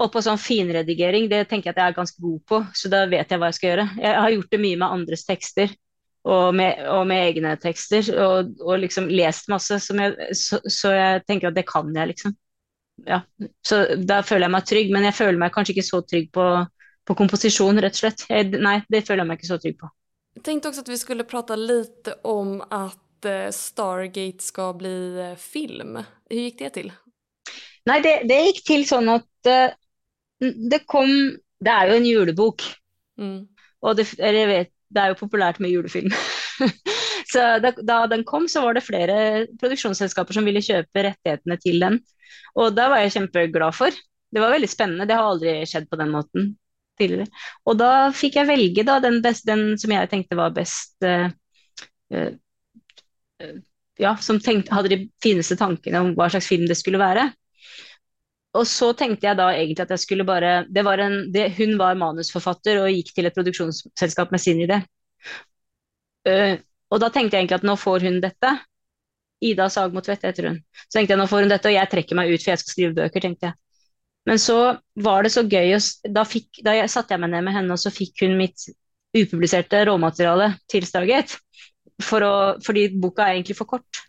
Og 0.00 0.10
på 0.12 0.22
sånn 0.24 0.40
finredigering, 0.40 1.28
det 1.30 1.46
tenker 1.48 1.70
jeg 1.70 1.76
at 1.76 1.80
jeg 1.80 1.92
er 1.92 1.96
ganske 1.96 2.24
god 2.24 2.42
på, 2.48 2.60
så 2.76 2.90
da 2.92 3.06
vet 3.08 3.32
jeg 3.32 3.40
hva 3.40 3.50
jeg 3.50 3.58
skal 3.58 3.70
gjøre. 3.70 3.86
Jeg 4.00 4.20
har 4.24 4.34
gjort 4.34 4.52
det 4.52 4.60
mye 4.62 4.80
med 4.80 4.96
andres 4.98 5.24
tekster 5.28 5.72
og 6.28 6.54
med, 6.56 6.80
og 6.92 7.06
med 7.08 7.22
egne 7.30 7.54
tekster, 7.60 8.08
og, 8.20 8.52
og, 8.60 8.74
liksom 8.82 9.08
lest 9.08 9.48
masse, 9.48 9.78
jeg, 9.80 10.36
så, 10.36 10.60
så, 10.68 10.92
jeg 10.92 11.22
tenker 11.28 11.48
at 11.48 11.56
det 11.56 11.64
kan 11.68 11.88
jeg, 11.96 12.12
liksom. 12.12 12.34
Ja. 13.06 13.22
Så 13.64 13.80
da 13.96 14.20
føler 14.26 14.46
jeg 14.46 14.54
meg 14.56 14.66
trygg, 14.68 14.92
men 14.92 15.06
jeg 15.08 15.16
føler 15.16 15.40
meg 15.40 15.54
kanskje 15.54 15.76
ikke 15.76 15.86
så 15.88 16.02
trygg 16.04 16.28
på 16.36 16.46
på 17.08 17.16
komposisjon, 17.18 17.80
rett 17.82 17.96
og 17.96 18.02
slett. 18.02 18.24
Jeg, 18.30 18.50
nei, 18.60 18.80
det 18.92 19.04
føler 19.06 19.24
jeg 19.24 19.30
meg 19.30 19.40
ikke 19.40 19.50
så 19.50 19.60
trygg 19.62 19.78
på. 19.80 19.90
Jeg 20.38 20.44
tenkte 20.46 20.70
også 20.70 20.84
at 20.84 20.90
vi 20.92 20.98
skulle 21.00 21.26
prate 21.28 21.56
litt 21.58 22.08
om 22.28 22.60
att 22.70 23.24
eh, 23.26 23.50
Stargate 23.52 24.44
skal 24.44 24.74
bli 24.78 24.96
eh, 25.20 25.36
film. 25.36 25.98
Hvordan 26.00 26.44
gikk 26.44 26.58
det 26.60 26.72
til? 26.76 26.90
Nei, 27.90 27.98
det, 28.04 28.14
det 28.30 28.38
gikk 28.46 28.60
til 28.68 28.84
sånn 28.86 29.08
at 29.10 29.48
uh, 29.48 29.72
det 30.40 30.82
kom 30.88 31.08
Det 31.60 31.72
er 31.72 31.90
jo 31.90 31.96
en 31.98 32.06
julebok, 32.08 32.64
Mm. 33.20 33.48
og 33.84 33.96
det, 33.98 34.06
eller 34.16 34.38
jeg 34.38 34.48
vet, 34.48 34.70
det 34.88 35.00
er 35.02 35.10
jo 35.12 35.18
populært 35.18 35.58
med 35.60 35.74
julefilm. 35.74 36.08
så 37.32 37.42
da, 37.60 37.74
da 37.76 37.98
den 38.08 38.24
kom, 38.24 38.46
så 38.48 38.62
var 38.64 38.78
det 38.78 38.84
flere 38.86 39.16
produksjonsselskaper 39.60 40.38
som 40.38 40.48
ville 40.48 40.62
kjøpe 40.64 41.04
rettighetene 41.04 41.58
til 41.60 41.76
den. 41.84 41.98
Og 42.56 42.72
da 42.78 42.88
var 42.88 43.02
jeg 43.04 43.12
kjempeglad 43.18 43.76
for. 43.76 43.92
Det 44.32 44.40
var 44.40 44.54
veldig 44.54 44.70
spennende. 44.72 45.04
Det 45.04 45.18
har 45.18 45.28
aldri 45.28 45.58
skjedd 45.68 45.90
på 45.90 46.00
den 46.00 46.14
måten 46.14 46.48
tidligere. 47.00 47.26
Og 47.68 47.78
da 47.80 47.90
fikk 48.16 48.38
jeg 48.40 48.48
velge 48.50 48.84
da, 48.86 48.98
den, 49.02 49.18
best, 49.24 49.46
den 49.48 49.74
som 49.80 49.92
jeg 49.94 50.10
tenkte 50.12 50.38
var 50.38 50.54
best 50.56 50.96
uh, 51.06 51.28
eh, 52.14 52.32
Ja, 54.00 54.14
som 54.22 54.38
tenkte, 54.40 54.72
hadde 54.72 54.92
de 54.94 55.02
fineste 55.20 55.58
tankene 55.60 56.00
om 56.00 56.14
hva 56.16 56.30
slags 56.32 56.48
film 56.48 56.64
det 56.68 56.78
skulle 56.80 57.00
være. 57.00 57.26
Og 58.56 58.64
så 58.66 58.90
tenkte 58.98 59.28
jeg 59.28 59.38
da 59.38 59.50
egentlig 59.54 59.84
at 59.84 59.92
jeg 59.94 60.02
skulle 60.02 60.26
bare 60.26 60.64
var 60.82 61.02
en, 61.04 61.20
det, 61.32 61.50
Hun 61.58 61.76
var 61.78 61.98
manusforfatter 62.00 62.80
og 62.82 62.90
gikk 62.90 63.12
til 63.14 63.28
et 63.28 63.36
produksjonsselskap 63.36 64.32
med 64.34 64.42
sin 64.42 64.62
idé. 64.64 64.80
Uh, 66.26 66.56
og 66.90 67.00
da 67.02 67.08
tenkte 67.12 67.36
jeg 67.36 67.44
egentlig 67.44 67.60
at 67.60 67.68
nå 67.68 67.76
får 67.78 68.06
hun 68.08 68.18
dette. 68.24 68.56
Ida 69.40 69.68
Sagmo 69.72 70.02
Tvedt 70.04 70.26
heter 70.26 70.50
hun. 70.50 70.58
Så 70.88 70.98
tenkte 70.98 71.14
jeg 71.14 71.20
nå 71.20 71.26
får 71.30 71.46
hun 71.46 71.52
dette, 71.52 71.70
og 71.70 71.76
jeg 71.76 71.90
trekker 71.92 72.18
meg 72.18 72.32
ut 72.32 72.42
for 72.42 72.52
jeg 72.52 72.62
skal 72.62 72.74
skrive 72.74 72.96
bøker, 72.98 73.24
tenkte 73.24 73.50
jeg. 73.50 73.58
Men 74.30 74.38
så 74.38 74.56
var 75.02 75.26
det 75.26 75.32
så 75.34 75.42
gøy, 75.42 75.74
da, 76.14 76.22
fikk, 76.28 76.62
da 76.62 76.76
jeg, 76.76 76.90
satte 76.92 77.16
jeg 77.16 77.22
meg 77.22 77.32
ned 77.32 77.48
med 77.48 77.56
henne, 77.56 77.74
og 77.74 77.82
så 77.82 77.90
fikk 77.90 78.22
hun 78.22 78.36
mitt 78.38 78.68
upubliserte 79.16 79.82
råmateriale 79.88 80.52
til 80.70 80.86
Stargate. 80.86 81.40
For 82.00 82.22
å, 82.22 82.34
fordi 82.62 82.86
boka 83.02 83.26
er 83.26 83.34
egentlig 83.34 83.58
for 83.58 83.68
kort. 83.72 84.04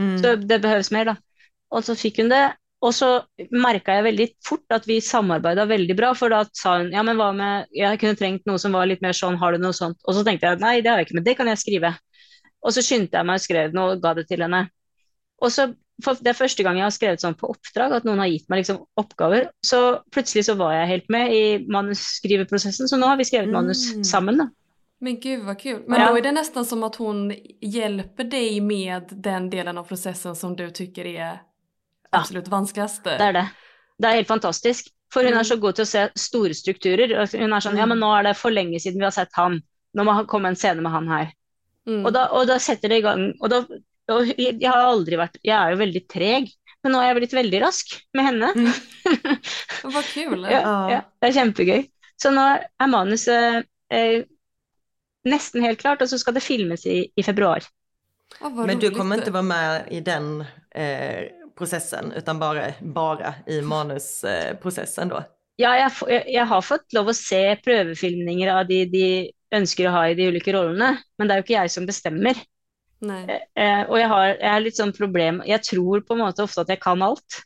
Mm. 0.00 0.14
Så 0.22 0.32
det 0.40 0.62
behøves 0.64 0.88
mer, 0.96 1.12
da. 1.12 1.44
Og 1.76 1.84
så 1.84 1.96
fikk 1.98 2.22
hun 2.22 2.32
det. 2.32 2.46
Og 2.84 2.92
så 2.96 3.10
merka 3.52 3.98
jeg 3.98 4.06
veldig 4.08 4.26
fort 4.44 4.74
at 4.76 4.88
vi 4.88 4.98
samarbeida 5.04 5.64
veldig 5.68 5.96
bra, 5.98 6.14
for 6.16 6.32
da 6.32 6.42
sa 6.56 6.78
hun 6.80 6.90
ja, 6.92 7.04
men 7.06 7.16
hva 7.16 7.30
med 7.34 7.70
Jeg 7.74 8.00
kunne 8.02 8.18
trengt 8.18 8.44
noe 8.48 8.60
som 8.60 8.76
var 8.76 8.88
litt 8.88 9.04
mer 9.04 9.16
sånn, 9.16 9.38
har 9.40 9.56
du 9.56 9.62
noe 9.62 9.76
sånt? 9.76 9.96
Og 10.04 10.16
så 10.16 10.24
tenkte 10.26 10.50
jeg 10.50 10.60
nei, 10.62 10.78
det 10.84 10.92
har 10.92 11.00
jeg 11.00 11.08
ikke, 11.08 11.18
men 11.20 11.26
det 11.26 11.36
kan 11.38 11.52
jeg 11.52 11.60
skrive. 11.62 11.92
Og 12.64 12.74
så 12.76 12.84
skyndte 12.84 13.20
jeg 13.20 13.28
meg 13.28 13.40
og 13.40 13.44
skrev 13.44 13.76
noe 13.76 13.96
og 13.96 14.04
ga 14.04 14.12
det 14.18 14.26
til 14.28 14.44
henne. 14.44 14.66
Og 15.44 15.52
så 15.52 15.70
for 16.04 16.14
Det 16.14 16.28
er 16.28 16.36
første 16.36 16.62
gang 16.62 16.76
jeg 16.76 16.84
har 16.84 16.90
skrevet 16.90 17.20
sånn 17.20 17.34
på 17.38 17.48
oppdrag, 17.48 17.92
at 17.96 18.04
noen 18.04 18.18
har 18.18 18.26
gitt 18.28 18.48
meg 18.50 18.58
liksom 18.60 18.82
oppgaver. 19.00 19.48
Så 19.64 20.02
plutselig 20.12 20.44
så 20.44 20.56
var 20.56 20.72
jeg 20.72 20.88
helt 20.88 21.08
med 21.08 21.32
i 21.32 21.66
manusskriveprosessen, 21.72 22.88
så 22.88 22.96
nå 23.00 23.06
har 23.06 23.16
vi 23.16 23.24
skrevet 23.24 23.50
manus 23.52 23.92
Mm. 23.94 24.04
sammen, 24.04 24.36
da. 24.38 24.48
Men 25.00 25.20
gud 25.20 25.44
vad 25.44 25.58
kul. 25.58 25.82
Men 25.88 26.00
Ja. 26.00 26.08
då 26.10 26.16
är 26.18 26.22
det 26.22 26.32
nesten 26.32 26.64
som 26.64 26.82
at 26.84 26.96
hun 26.96 27.30
hjelper 27.60 28.24
deg 28.24 28.62
med 28.62 29.08
den 29.22 29.50
delen 29.50 29.78
av 29.78 29.84
prosessen 29.88 30.34
som 30.36 30.56
du 30.56 30.70
tycker 30.70 31.40
absolutt 32.12 32.46
ja. 32.46 32.50
vanskligaste. 32.50 33.18
Det 33.18 33.20
er 33.28 33.32
det. 33.32 33.48
Det 33.98 34.08
er 34.08 34.14
helt 34.14 34.28
fantastisk. 34.28 34.88
For 35.12 35.22
hun 35.22 35.32
Mm. 35.32 35.38
er 35.40 35.42
så 35.44 35.56
god 35.60 35.74
til 35.74 35.82
å 35.82 35.86
se 35.86 36.08
store 36.16 36.54
strukturer. 36.54 37.08
Hun 37.38 37.52
er 37.52 37.60
sånn 37.60 37.76
Ja, 37.76 37.86
men 37.86 37.98
nå 37.98 38.18
er 38.18 38.22
det 38.22 38.36
for 38.36 38.50
lenge 38.50 38.80
siden 38.80 38.98
vi 38.98 39.04
har 39.04 39.10
sett 39.12 39.28
han. 39.34 39.62
Nå 39.94 40.04
må 40.04 40.26
komme 40.26 40.48
en 40.48 40.56
scene 40.56 40.80
med 40.82 40.92
han 40.92 41.08
her. 41.08 41.32
Mm. 41.86 42.04
Og 42.06 42.12
da, 42.12 42.26
og 42.32 42.46
da 42.46 42.58
setter 42.58 42.88
det 42.88 42.98
i 42.98 43.02
gang. 43.02 43.34
Og 43.40 43.50
da 43.50 43.64
og 44.12 44.30
jeg 44.38 44.62
har 44.68 44.84
aldri 44.86 45.18
vært 45.18 45.38
Jeg 45.42 45.56
er 45.56 45.72
jo 45.74 45.80
veldig 45.80 46.02
treg, 46.10 46.50
men 46.84 46.94
nå 46.94 47.00
er 47.02 47.08
jeg 47.10 47.18
blitt 47.20 47.36
veldig 47.36 47.60
rask 47.64 47.94
med 48.14 48.28
henne. 48.28 48.50
Vad 49.96 50.04
kul. 50.12 50.44
Ja, 50.46 50.60
Ja. 50.60 50.74
ja, 50.92 51.00
det 51.20 51.30
er 51.30 51.38
kjempegøy. 51.40 51.86
Så 52.20 52.30
nå 52.32 52.44
er 52.62 52.90
manuset 52.92 53.66
eh, 53.92 54.22
nesten 55.26 55.64
helt 55.66 55.80
klart, 55.82 56.04
og 56.04 56.08
så 56.10 56.18
skal 56.22 56.36
det 56.36 56.44
filmes 56.46 56.86
i, 56.86 57.00
i 57.16 57.24
februar. 57.26 57.66
Men 58.40 58.78
du 58.82 58.88
kommer 58.94 59.20
ikke 59.22 59.34
være 59.34 59.48
med 59.50 59.90
i 59.94 60.00
den 60.04 60.44
eh, 60.74 61.26
prosessen, 61.56 62.12
utan 62.16 62.38
bare, 62.40 62.74
bare 62.80 63.34
i 63.50 63.60
manusprocessen 63.64 65.12
da? 65.12 65.24
Ja, 65.58 65.72
jeg, 65.78 66.24
jeg 66.28 66.44
har 66.50 66.64
fått 66.64 66.92
lov 66.92 67.08
å 67.08 67.16
se 67.16 67.40
prøvefilmninger 67.64 68.50
av 68.52 68.66
de 68.68 68.82
de 68.92 69.06
ønsker 69.56 69.88
å 69.88 69.94
ha 69.94 70.02
i 70.10 70.16
de 70.18 70.26
ulike 70.28 70.52
rollene, 70.52 70.98
men 71.16 71.28
det 71.28 71.32
er 71.32 71.40
jo 71.40 71.46
ikke 71.46 71.56
jeg 71.56 71.72
som 71.72 71.86
bestemmer. 71.88 72.36
Nej. 73.04 73.40
Eh, 73.54 73.82
og 73.90 73.98
jeg 74.00 74.08
har, 74.08 74.26
jeg 74.40 74.50
har 74.50 74.62
litt 74.64 74.78
sånn 74.78 74.92
problem 74.96 75.42
Jeg 75.44 75.60
tror 75.66 76.00
på 76.00 76.14
en 76.14 76.22
måte 76.22 76.40
ofte 76.46 76.62
at 76.62 76.70
jeg 76.72 76.80
kan 76.80 77.02
alt, 77.04 77.42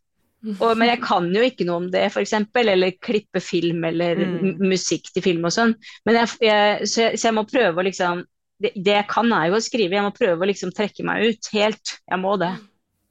og, 0.62 0.76
men 0.78 0.88
jeg 0.88 1.00
kan 1.02 1.26
jo 1.34 1.42
ikke 1.44 1.66
noe 1.68 1.82
om 1.82 1.88
det, 1.92 2.06
f.eks. 2.08 2.32
Eller 2.62 2.94
klippe 3.02 3.42
film 3.44 3.84
eller 3.84 4.16
Mm. 4.16 4.62
musikk 4.62 5.10
til 5.12 5.22
film 5.22 5.44
og 5.44 5.52
sånn. 5.52 5.74
Men 6.08 6.22
jeg, 6.22 6.30
jeg, 6.46 6.86
så, 6.88 7.02
jeg, 7.02 7.18
så 7.20 7.28
jeg 7.28 7.36
må 7.36 7.44
prøve 7.50 7.82
å 7.82 7.84
liksom 7.84 8.22
det, 8.60 8.72
det 8.76 8.94
jeg 8.94 9.08
kan, 9.08 9.32
er 9.32 9.50
jo 9.50 9.58
å 9.58 9.64
skrive. 9.64 9.96
Jeg 9.96 10.04
må 10.04 10.12
prøve 10.16 10.44
å 10.44 10.48
liksom 10.48 10.72
trekke 10.76 11.04
meg 11.04 11.30
ut 11.30 11.48
helt. 11.52 11.94
Jeg 12.08 12.20
må 12.20 12.34
det. 12.40 12.54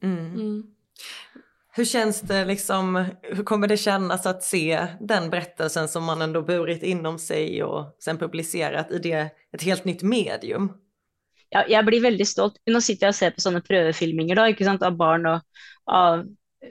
Mm. 0.02 0.26
Mm. 0.34 0.60
Hur 1.72 1.84
känns 1.84 2.20
det 2.20 2.44
liksom, 2.44 3.04
hur 3.22 3.44
kommer 3.44 3.68
det 3.68 3.76
kännas 3.76 4.26
att 4.26 4.42
se 4.42 4.86
den 5.00 5.30
berättelsen 5.30 5.88
som 5.88 6.04
man 6.04 6.22
ändå 6.22 6.42
burit 6.42 6.82
inom 6.82 7.18
sig 7.18 7.62
och 7.64 7.96
sen 7.98 8.18
publicerat 8.18 8.90
i 8.90 8.98
det, 8.98 9.30
ett 9.52 9.62
helt 9.62 9.84
nytt 9.84 10.02
medium? 10.02 10.72
Ja, 11.50 11.64
jeg 11.66 11.86
blir 11.86 12.02
veldig 12.04 12.26
stolt. 12.28 12.60
Nå 12.70 12.80
sitter 12.84 13.08
jeg 13.08 13.14
og 13.14 13.18
ser 13.18 13.32
på 13.34 13.42
sånne 13.42 13.62
prøvefilminger 13.66 14.38
da, 14.38 14.48
ikke 14.52 14.66
sant, 14.68 14.84
av 14.86 14.98
barn 14.98 15.26
og 15.26 15.40
av 15.90 16.22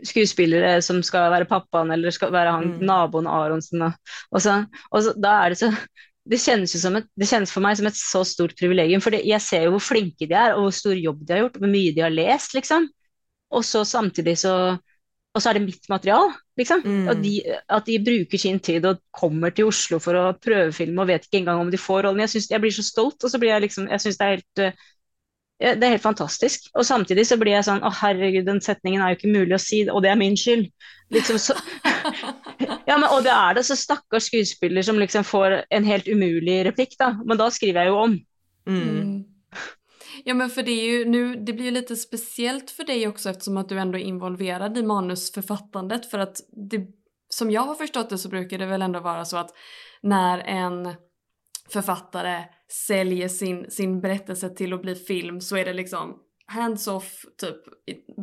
skuespillere 0.06 0.78
som 0.86 1.02
skal 1.04 1.32
være 1.34 1.48
pappaen 1.50 1.92
eller 1.92 2.14
skal 2.14 2.32
være 2.32 2.54
han 2.56 2.68
Mm. 2.78 2.86
naboen 2.88 3.28
Aronsen. 3.28 3.82
Og, 3.88 4.14
og, 4.32 4.42
så, 4.46 4.60
og 4.92 5.04
så, 5.04 5.16
da 5.18 5.34
er 5.44 5.56
det 5.56 5.60
så 5.64 5.72
det 6.30 6.38
kjennes, 6.44 6.76
et, 6.76 7.08
det 7.18 7.28
kjennes 7.28 7.52
for 7.52 7.66
meg 7.66 7.78
som 7.80 7.88
et 7.90 7.98
så 7.98 8.22
stort 8.28 8.54
privilegium, 8.60 9.02
for 9.02 9.16
det, 9.16 9.24
jeg 9.26 9.42
ser 9.42 9.64
jo 9.66 9.72
hvor 9.74 9.82
flinke 9.82 10.28
de 10.30 10.36
er, 10.38 10.54
og 10.54 10.68
hvor 10.68 10.76
stor 10.78 10.94
jobb 10.94 11.24
de 11.26 11.34
har 11.34 11.42
gjort, 11.42 11.58
hvor 11.58 11.72
mye 11.72 11.94
de 11.96 12.04
har 12.06 12.14
lest, 12.14 12.54
liksom. 12.54 12.86
Og 13.50 13.66
så 13.66 13.82
samtidig 13.88 14.36
så 14.44 14.54
Og 15.38 15.44
så 15.44 15.52
er 15.52 15.60
det 15.60 15.66
mitt 15.68 15.90
material, 15.92 16.32
liksom. 16.58 16.82
Mm. 16.82 17.10
Og 17.12 17.20
de, 17.22 17.34
at 17.70 17.86
de 17.86 17.98
bruker 18.02 18.42
sin 18.42 18.58
tid 18.66 18.86
og 18.90 19.02
kommer 19.14 19.54
til 19.54 19.70
Oslo 19.70 20.00
for 20.02 20.18
å 20.18 20.32
prøvefilme 20.42 21.04
og 21.04 21.12
vet 21.12 21.28
ikke 21.28 21.44
engang 21.44 21.62
om 21.62 21.70
de 21.70 21.78
får 21.80 22.08
rollen. 22.08 22.24
Jeg, 22.26 22.34
synes, 22.34 22.48
jeg 22.50 22.64
blir 22.64 22.74
så 22.74 22.86
stolt, 22.88 23.22
og 23.22 23.32
så 23.32 23.42
blir 23.42 23.54
jeg 23.54 23.68
liksom 23.68 23.92
Jeg 23.92 24.02
syns 24.02 24.18
det 24.18 24.26
er 24.26 24.34
helt 24.38 24.64
eh, 24.66 24.88
ja, 25.60 25.74
det 25.76 25.86
er 25.86 25.96
helt 25.98 26.06
fantastisk. 26.06 26.70
Og 26.80 26.86
samtidig 26.88 27.26
så 27.28 27.36
blir 27.40 27.58
jeg 27.58 27.68
sånn 27.68 27.84
Å, 27.84 27.92
herregud, 28.00 28.46
den 28.48 28.62
setningen 28.64 29.04
er 29.04 29.12
jo 29.12 29.20
ikke 29.20 29.34
mulig 29.34 29.58
å 29.58 29.62
si, 29.62 29.84
og 29.92 30.02
det 30.06 30.14
er 30.14 30.20
min 30.20 30.38
skyld. 30.40 30.70
Liksom 31.14 31.42
så 31.42 31.58
Ja, 32.90 32.96
men 32.96 33.10
og 33.12 33.26
det 33.26 33.34
er 33.36 33.58
det. 33.58 33.66
Så 33.68 33.78
stakkars 33.78 34.30
skuespiller 34.32 34.86
som 34.88 35.00
liksom 35.02 35.28
får 35.28 35.60
en 35.70 35.86
helt 35.86 36.08
umulig 36.08 36.62
replikk, 36.66 36.96
da. 37.00 37.12
Men 37.22 37.38
da 37.42 37.50
skriver 37.54 37.86
jeg 37.86 37.92
jo 37.92 38.00
om. 38.08 38.16
Mm. 38.70 39.12
Ja 40.26 40.34
men 40.34 40.50
för 40.50 40.64
det 40.64 40.72
är 40.72 40.92
ju 40.92 41.06
nu, 41.06 41.36
det 41.36 41.54
blir 41.54 41.66
ju 41.66 41.72
lite 41.72 41.96
speciellt 41.96 42.72
för 42.72 42.84
dig 42.84 43.08
också 43.08 43.30
eftersom 43.30 43.58
att 43.58 43.70
du 43.70 43.80
ändå 43.80 43.98
är 43.98 44.04
involverad 44.04 44.78
i 44.78 44.84
manusförfattandet 44.84 46.06
för 46.06 46.20
att 46.20 46.38
det, 46.70 46.88
som 47.30 47.52
jag 47.52 47.62
har 47.62 47.76
förstått 47.76 48.10
det 48.10 48.18
så 48.18 48.30
brukar 48.30 48.58
det 48.58 48.66
väl 48.66 48.82
ändå 48.82 49.00
vara 49.00 49.26
så 49.26 49.38
att 49.38 49.56
när 50.02 50.40
en 50.40 50.96
författare 51.70 52.44
säljer 52.88 53.28
sin, 53.28 53.72
sin 53.72 54.02
berättelse 54.02 54.50
till 54.50 54.74
att 54.74 54.82
bli 54.82 54.96
film 54.96 55.42
så 55.42 55.58
är 55.58 55.66
det 55.66 55.74
liksom 55.74 56.20
hands 56.46 56.88
off, 56.88 57.26
typ 57.38 57.56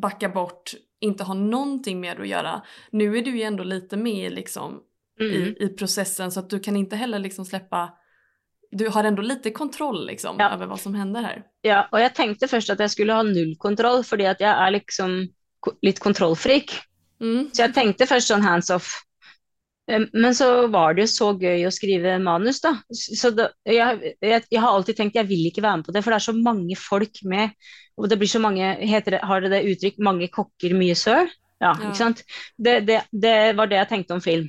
backa 0.03 0.29
bort, 0.29 0.73
inte 1.01 1.25
ha 1.25 1.35
någonting 1.35 2.01
med 2.01 2.21
att 2.21 2.29
göra. 2.29 2.63
Nu 2.91 3.19
är 3.19 3.23
du 3.23 3.37
ju 3.37 3.43
ändå 3.43 3.65
lite 3.65 3.97
med 3.97 4.33
liksom 4.33 4.83
Mm. 5.21 5.33
i, 5.33 5.57
i 5.65 5.69
processen 5.69 6.33
så 6.33 6.41
att 6.41 6.51
du 6.51 6.61
kan 6.61 6.77
inte 6.77 6.97
heller 6.97 7.19
liksom 7.19 7.45
släppa 7.45 7.99
du 8.73 8.89
har 8.89 9.05
ändå 9.05 9.23
lite 9.23 9.51
kontroll 9.51 10.07
liksom 10.07 10.37
Ja. 10.39 10.51
över 10.51 10.67
vad 10.67 10.81
som 10.81 10.95
händer 10.95 11.23
här. 11.23 11.43
Ja, 11.63 11.89
og 11.93 12.01
jeg 12.01 12.15
tenkte 12.15 12.49
først 12.49 12.71
at 12.71 12.79
jeg 12.81 12.91
skulle 12.91 13.13
ha 13.15 13.23
null 13.23 13.57
kontroll, 13.59 14.03
fordi 14.05 14.25
at 14.27 14.41
jeg 14.41 14.51
er 14.67 14.71
liksom 14.71 15.29
litt 15.83 15.99
kontrollfrik. 16.01 16.73
Mm. 17.21 17.51
Så 17.53 17.63
jeg 17.63 17.75
tenkte 17.75 18.07
først 18.07 18.29
sånn 18.29 18.43
hands 18.43 18.71
off. 18.71 19.03
Eh, 19.91 20.05
Men 20.13 20.35
så 20.35 20.67
var 20.69 20.95
det 20.95 21.03
jo 21.07 21.07
så 21.07 21.39
gøy 21.41 21.67
å 21.67 21.71
skrive 21.73 22.19
manus, 22.23 22.61
da. 22.61 22.75
Så 22.93 23.31
da, 23.35 23.49
jeg, 23.65 24.15
jeg, 24.21 24.45
jeg 24.51 24.61
har 24.61 24.69
alltid 24.75 24.97
tenkt 24.97 25.15
jeg 25.17 25.27
vil 25.29 25.47
ikke 25.47 25.63
være 25.63 25.77
med 25.77 25.87
på 25.87 25.93
det, 25.93 26.03
for 26.05 26.11
det 26.11 26.17
er 26.21 26.33
så 26.33 26.37
mange 26.37 26.77
folk 26.77 27.23
med. 27.25 27.51
Og 27.97 28.09
det 28.11 28.19
blir 28.19 28.29
så 28.29 28.41
mange, 28.43 28.75
heter 28.83 29.11
det, 29.17 29.21
har 29.25 29.41
det 29.41 29.51
det 29.51 29.65
uttrykk 29.65 29.99
'mange 29.99 30.29
kokker, 30.29 30.75
mye 30.75 30.95
søl'? 30.95 31.31
Ja, 31.61 31.73
Ja. 31.73 31.89
ikke 31.89 31.97
sant. 31.97 32.23
Det, 32.59 32.87
det, 32.87 33.01
det 33.13 33.57
var 33.57 33.67
det 33.67 33.77
jeg 33.79 33.89
tenkte 33.89 34.15
om 34.15 34.21
film. 34.21 34.49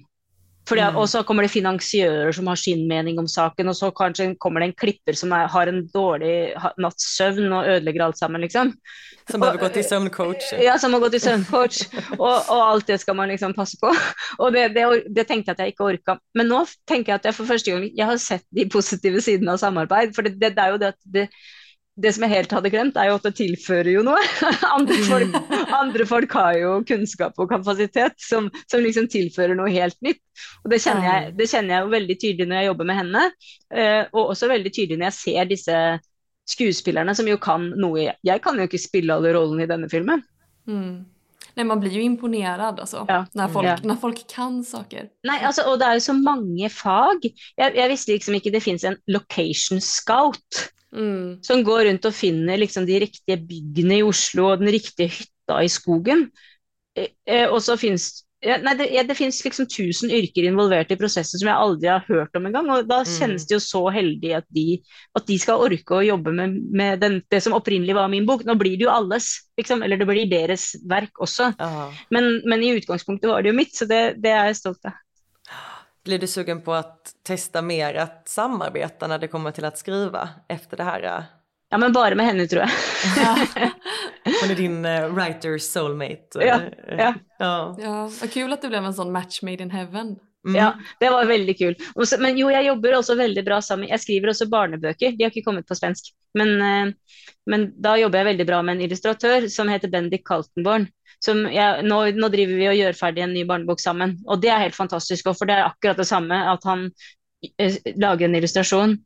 Fordi, 0.68 0.84
Mm. 0.88 0.97
Og 0.99 1.09
så 1.09 1.24
kommer 1.24 1.43
det 1.43 1.51
finansiører 1.51 2.32
som 2.36 2.47
har 2.47 2.59
sin 2.59 2.88
mening 2.88 3.20
om 3.20 3.28
saken, 3.28 3.70
og 3.72 3.76
så 3.76 3.91
kanskje 3.91 4.36
kommer 4.39 4.61
det 4.61 4.70
en 4.70 4.78
klipper 4.78 5.15
som 5.15 5.32
er, 5.32 5.47
har 5.47 5.68
en 5.68 5.86
dårlig 5.93 6.53
natts 6.78 7.15
søvn 7.18 7.53
og 7.53 7.68
ødelegger 7.68 8.03
alt 8.05 8.20
sammen, 8.20 8.41
liksom. 8.41 8.74
Som 9.32 9.43
har 9.43 9.57
gått 9.59 9.78
i 9.78 9.84
søvncoach. 9.84 10.53
Ja, 10.63 10.78
som 10.80 10.93
har 10.93 11.03
gått 11.03 11.18
i 11.18 11.20
søvncoach, 11.20 11.82
og, 12.18 12.36
og 12.49 12.61
alt 12.61 12.88
det 12.88 12.99
skal 13.01 13.15
man 13.20 13.32
liksom 13.32 13.55
passe 13.57 13.80
på. 13.82 13.91
Og 14.43 14.53
det, 14.53 14.70
det, 14.76 14.86
det 15.11 15.28
tenkte 15.28 15.51
jeg 15.51 15.57
at 15.57 15.63
jeg 15.63 15.74
ikke 15.74 15.88
orka. 15.88 16.18
Men 16.38 16.47
nå 16.51 16.61
tenker 16.88 17.13
jeg 17.13 17.22
at 17.22 17.26
jeg 17.28 17.36
for 17.36 17.49
første 17.49 17.74
gang 17.74 17.88
jeg 17.88 18.07
har 18.07 18.20
sett 18.22 18.45
de 18.55 18.68
positive 18.72 19.22
sidene 19.24 19.55
av 19.55 19.59
samarbeid. 19.59 20.13
For 20.15 20.28
det, 20.28 20.38
det, 20.39 20.53
det 20.55 20.63
er 20.63 20.76
jo 20.76 20.80
det 20.82 20.91
at 20.93 20.99
det, 21.15 21.26
det 21.98 22.12
som 22.14 22.26
jeg 22.26 22.34
helt 22.36 22.52
hadde 22.54 22.70
glemt, 22.70 22.98
er 23.00 23.10
jo 23.10 23.16
at 23.18 23.26
det 23.26 23.34
tilfører 23.39 23.89
jo 23.95 24.04
noe. 24.06 24.22
andre, 24.78 24.98
folk, 25.08 25.38
andre 25.74 26.06
folk 26.10 26.36
har 26.38 26.60
jo 26.60 26.76
kunnskap 26.86 27.39
og 27.41 27.50
kapasitet 27.50 28.20
som, 28.22 28.52
som, 28.70 28.84
liksom 28.86 29.10
tilfører 29.10 29.58
noe 29.58 29.74
helt 29.74 29.98
nytt. 30.06 30.22
Og 30.62 30.70
det 30.74 30.82
kjenner, 30.84 31.08
jeg, 31.10 31.34
det 31.39 31.50
kjenner 31.50 31.74
jeg 31.74 31.88
jo 31.88 31.95
veldig 31.95 32.20
tydelig 32.22 32.50
når 32.52 32.62
jeg 32.62 32.70
jobber 32.70 32.89
med 32.91 33.00
henne, 33.02 33.26
uh, 33.74 34.04
og 34.14 34.22
også 34.36 34.52
veldig 34.54 34.74
tydelig 34.76 35.02
når 35.02 35.10
jeg 35.10 35.18
ser 35.18 35.50
disse 35.50 35.82
skuespillerne 36.48 37.18
som 37.18 37.28
jo 37.28 37.36
kan 37.43 37.66
noe 37.76 38.06
Jeg, 38.06 38.39
kan 38.45 38.56
jo 38.56 38.70
ikke 38.70 38.80
spille 38.80 39.18
alle 39.18 39.34
rollene 39.36 39.66
i 39.66 39.70
denne 39.74 39.89
filmen. 39.91 40.22
Mm. 40.70 41.02
Nei, 41.58 41.66
man 41.66 41.82
blir 41.82 41.98
jo 41.98 42.06
imponerad 42.06 42.78
altså, 42.78 43.02
ja. 43.10 43.24
når, 43.34 43.50
folk, 43.50 43.66
ja. 43.66 43.76
når, 43.82 43.98
folk, 43.98 44.22
kan 44.30 44.62
saker. 44.62 45.10
Nei, 45.26 45.41
altså, 45.41 45.66
og 45.72 45.82
det 45.82 45.89
er 45.89 45.98
jo 45.98 46.06
så 46.12 46.14
mange 46.14 46.70
fag. 46.70 47.26
Jeg, 47.58 47.74
jeg 47.74 47.89
visste 47.89 48.14
liksom 48.14 48.38
ikke 48.38 48.54
det 48.54 48.62
fins 48.62 48.86
en 48.86 49.02
location 49.10 49.82
scout. 49.82 50.68
Mm. 50.95 51.39
Som 51.43 51.63
går 51.67 51.85
rundt 51.89 52.05
og 52.07 52.15
finner 52.15 52.59
liksom, 52.61 52.85
de 52.88 53.01
riktige 53.03 53.39
byggene 53.49 53.99
i 53.99 54.05
Oslo 54.07 54.51
og 54.51 54.61
den 54.63 54.71
riktige 54.75 55.11
hytta 55.11 55.59
i 55.63 55.71
skogen. 55.71 56.27
Eh, 56.97 57.11
eh 57.27 57.45
og 57.51 57.59
så 57.65 57.75
finnes 57.79 58.11
ja, 58.45 58.59
nei, 58.61 58.75
det, 58.77 58.85
det 59.09 59.15
finnes 59.17 59.39
liksom 59.41 59.65
tusen 59.65 60.11
yrker 60.13 60.45
involvert 60.45 60.91
i 60.93 60.97
prosessen 60.99 61.41
som 61.41 61.47
jeg 61.49 61.57
aldri 61.57 61.89
har 61.89 62.03
hørt 62.05 62.35
om 62.38 62.45
engang. 62.45 62.69
Og 62.69 62.85
da 62.85 62.99
mm. 63.01 63.09
kjennes 63.09 63.47
det 63.49 63.55
jo 63.55 63.63
så 63.63 63.81
heldig 63.95 64.35
at 64.38 64.45
de, 64.53 64.65
at 65.17 65.25
de 65.25 65.39
skal 65.41 65.63
orke 65.65 65.97
å 65.97 66.05
jobbe 66.05 66.35
med, 66.38 66.59
med 66.69 67.01
den, 67.01 67.17
det 67.33 67.41
som 67.43 67.57
opprinnelig 67.57 67.97
var 67.97 68.11
min 68.13 68.27
bok. 68.29 68.45
Nå 68.45 68.53
blir 68.59 68.77
det 68.77 68.85
jo 68.85 68.93
alles, 68.93 69.31
liksom. 69.57 69.81
Eller 69.81 69.97
det 69.97 70.05
blir 70.09 70.29
deres 70.29 70.69
verk 70.85 71.17
også. 71.23 71.49
Men, 72.13 72.29
men, 72.45 72.61
i 72.61 72.75
utgangspunktet 72.77 73.29
var 73.31 73.41
det 73.41 73.55
jo 73.55 73.57
mitt, 73.57 73.73
så 73.73 73.89
det, 73.89 74.03
det 74.21 74.35
er 74.35 74.51
jeg 74.51 74.61
stolt 74.61 74.85
av. 74.85 75.01
Blir 76.08 76.20
du 76.20 76.28
sugen 76.28 76.62
på 76.64 76.72
å 76.72 76.84
testa 77.28 77.62
mer 77.62 77.95
att 77.95 78.30
samarbeta 78.30 79.08
när 79.08 79.20
det 79.20 79.28
kommer 79.28 79.51
til 79.51 79.66
å 79.68 79.72
skrive 79.76 80.22
etter 80.47 80.80
det 80.80 80.86
her? 80.88 81.08
Ja, 81.70 81.78
men 81.78 81.91
bare 81.91 82.16
med 82.16 82.30
henne, 82.30 82.45
tror 82.47 82.64
jeg. 82.64 82.72
Hon 84.39 84.51
är 84.51 84.55
din 84.55 84.86
uh, 84.86 85.12
writer 85.12 85.58
soulmate. 85.58 86.39
Ja, 86.39 86.62
ja. 86.88 87.14
ja. 87.39 87.76
ja. 87.80 87.97
Vad 88.22 88.32
kul 88.32 88.55
at 88.55 88.64
det 88.64 88.72
ble 88.72 88.80
en 88.80 88.95
sånn 88.95 89.12
match 89.12 89.41
made 89.43 89.68
in 89.68 89.74
heaven. 89.76 90.16
Mm. 90.47 90.55
Ja, 90.55 90.70
det 91.03 91.12
var 91.12 91.28
veldig 91.28 91.58
kult. 91.60 91.84
Men 92.24 92.39
jo, 92.39 92.47
jeg 92.55 92.70
jobber 92.70 92.95
også 93.01 93.20
veldig 93.20 93.43
bra 93.43 93.60
sammen. 93.60 93.91
Jeg 93.91 94.05
skriver 94.05 94.32
også 94.32 94.47
barnebøker. 94.47 95.12
De 95.12 95.28
har 95.28 95.36
ikke 95.36 95.43
kommet 95.49 95.68
på 95.68 95.76
svensk. 95.76 96.14
Men, 96.39 96.93
men 97.51 97.72
da 97.84 97.97
jobber 97.99 98.24
jeg 98.24 98.32
veldig 98.32 98.47
bra 98.47 98.64
med 98.64 98.78
en 98.78 98.88
illustratør 98.88 99.51
som 99.51 99.68
heter 99.68 99.91
Bendik 99.91 100.24
Kaltenborn. 100.30 100.88
Jeg, 101.26 101.84
nå, 101.84 101.97
nå, 102.13 102.30
driver 102.30 102.59
vi 102.59 102.68
og 102.70 102.78
gjør 102.78 102.97
ferdig 102.99 103.24
en 103.26 103.34
ny 103.34 103.43
barnebok 103.49 103.82
sammen. 103.82 104.20
Og 104.30 104.41
det 104.43 104.51
er 104.53 104.61
helt 104.68 104.78
fantastisk, 104.78 105.32
for 105.34 105.49
det 105.49 105.57
er 105.57 105.65
akkurat 105.65 105.97
det 105.97 106.07
samme 106.07 106.38
at 106.53 106.68
han 106.70 106.88
uh, 106.91 107.78
lager 107.97 108.28
en 108.28 108.38
illustrasjon 108.38 108.97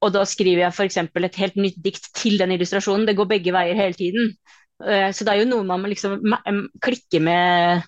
og 0.00 0.12
da 0.14 0.24
skriver 0.28 0.64
jeg 0.64 0.72
f.eks. 0.72 0.96
et 0.96 1.38
helt 1.42 1.56
nytt 1.60 1.80
dikt 1.84 2.10
til 2.16 2.38
den 2.40 2.54
illustrasjonen. 2.56 3.06
Det 3.08 3.16
går 3.18 3.28
begge 3.28 3.52
veier 3.52 3.76
hele 3.76 3.96
tiden. 3.96 4.32
Eh, 4.80 5.10
så 5.12 5.26
det 5.26 5.34
er 5.34 5.42
jo 5.42 5.50
noe 5.50 5.66
man 5.68 5.82
må 5.82 5.90
liksom 5.92 6.22
klikke 6.80 7.20
med 7.20 7.84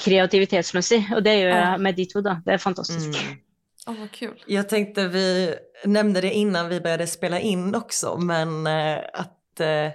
kreativitetsmessig, 0.00 1.06
og 1.14 1.22
det 1.24 1.38
gjør 1.38 1.54
jeg 1.54 1.80
med 1.86 1.96
de 1.96 2.06
to. 2.10 2.24
da. 2.26 2.36
Det 2.44 2.56
er 2.56 2.60
fantastisk. 2.60 3.16
Mm. 3.16 3.38
Oh, 3.86 3.96
vad 3.96 4.10
kul. 4.12 4.36
Jag 4.46 4.68
tänkte, 4.68 5.08
vi 5.08 5.54
nämnde 5.84 6.20
det 6.20 6.32
innan 6.32 6.68
vi 6.68 6.80
började 6.80 7.06
spela 7.06 7.40
in 7.40 7.74
också, 7.74 8.18
men 8.18 8.66
eh, 8.66 8.98
at 9.12 9.60
eh, 9.60 9.92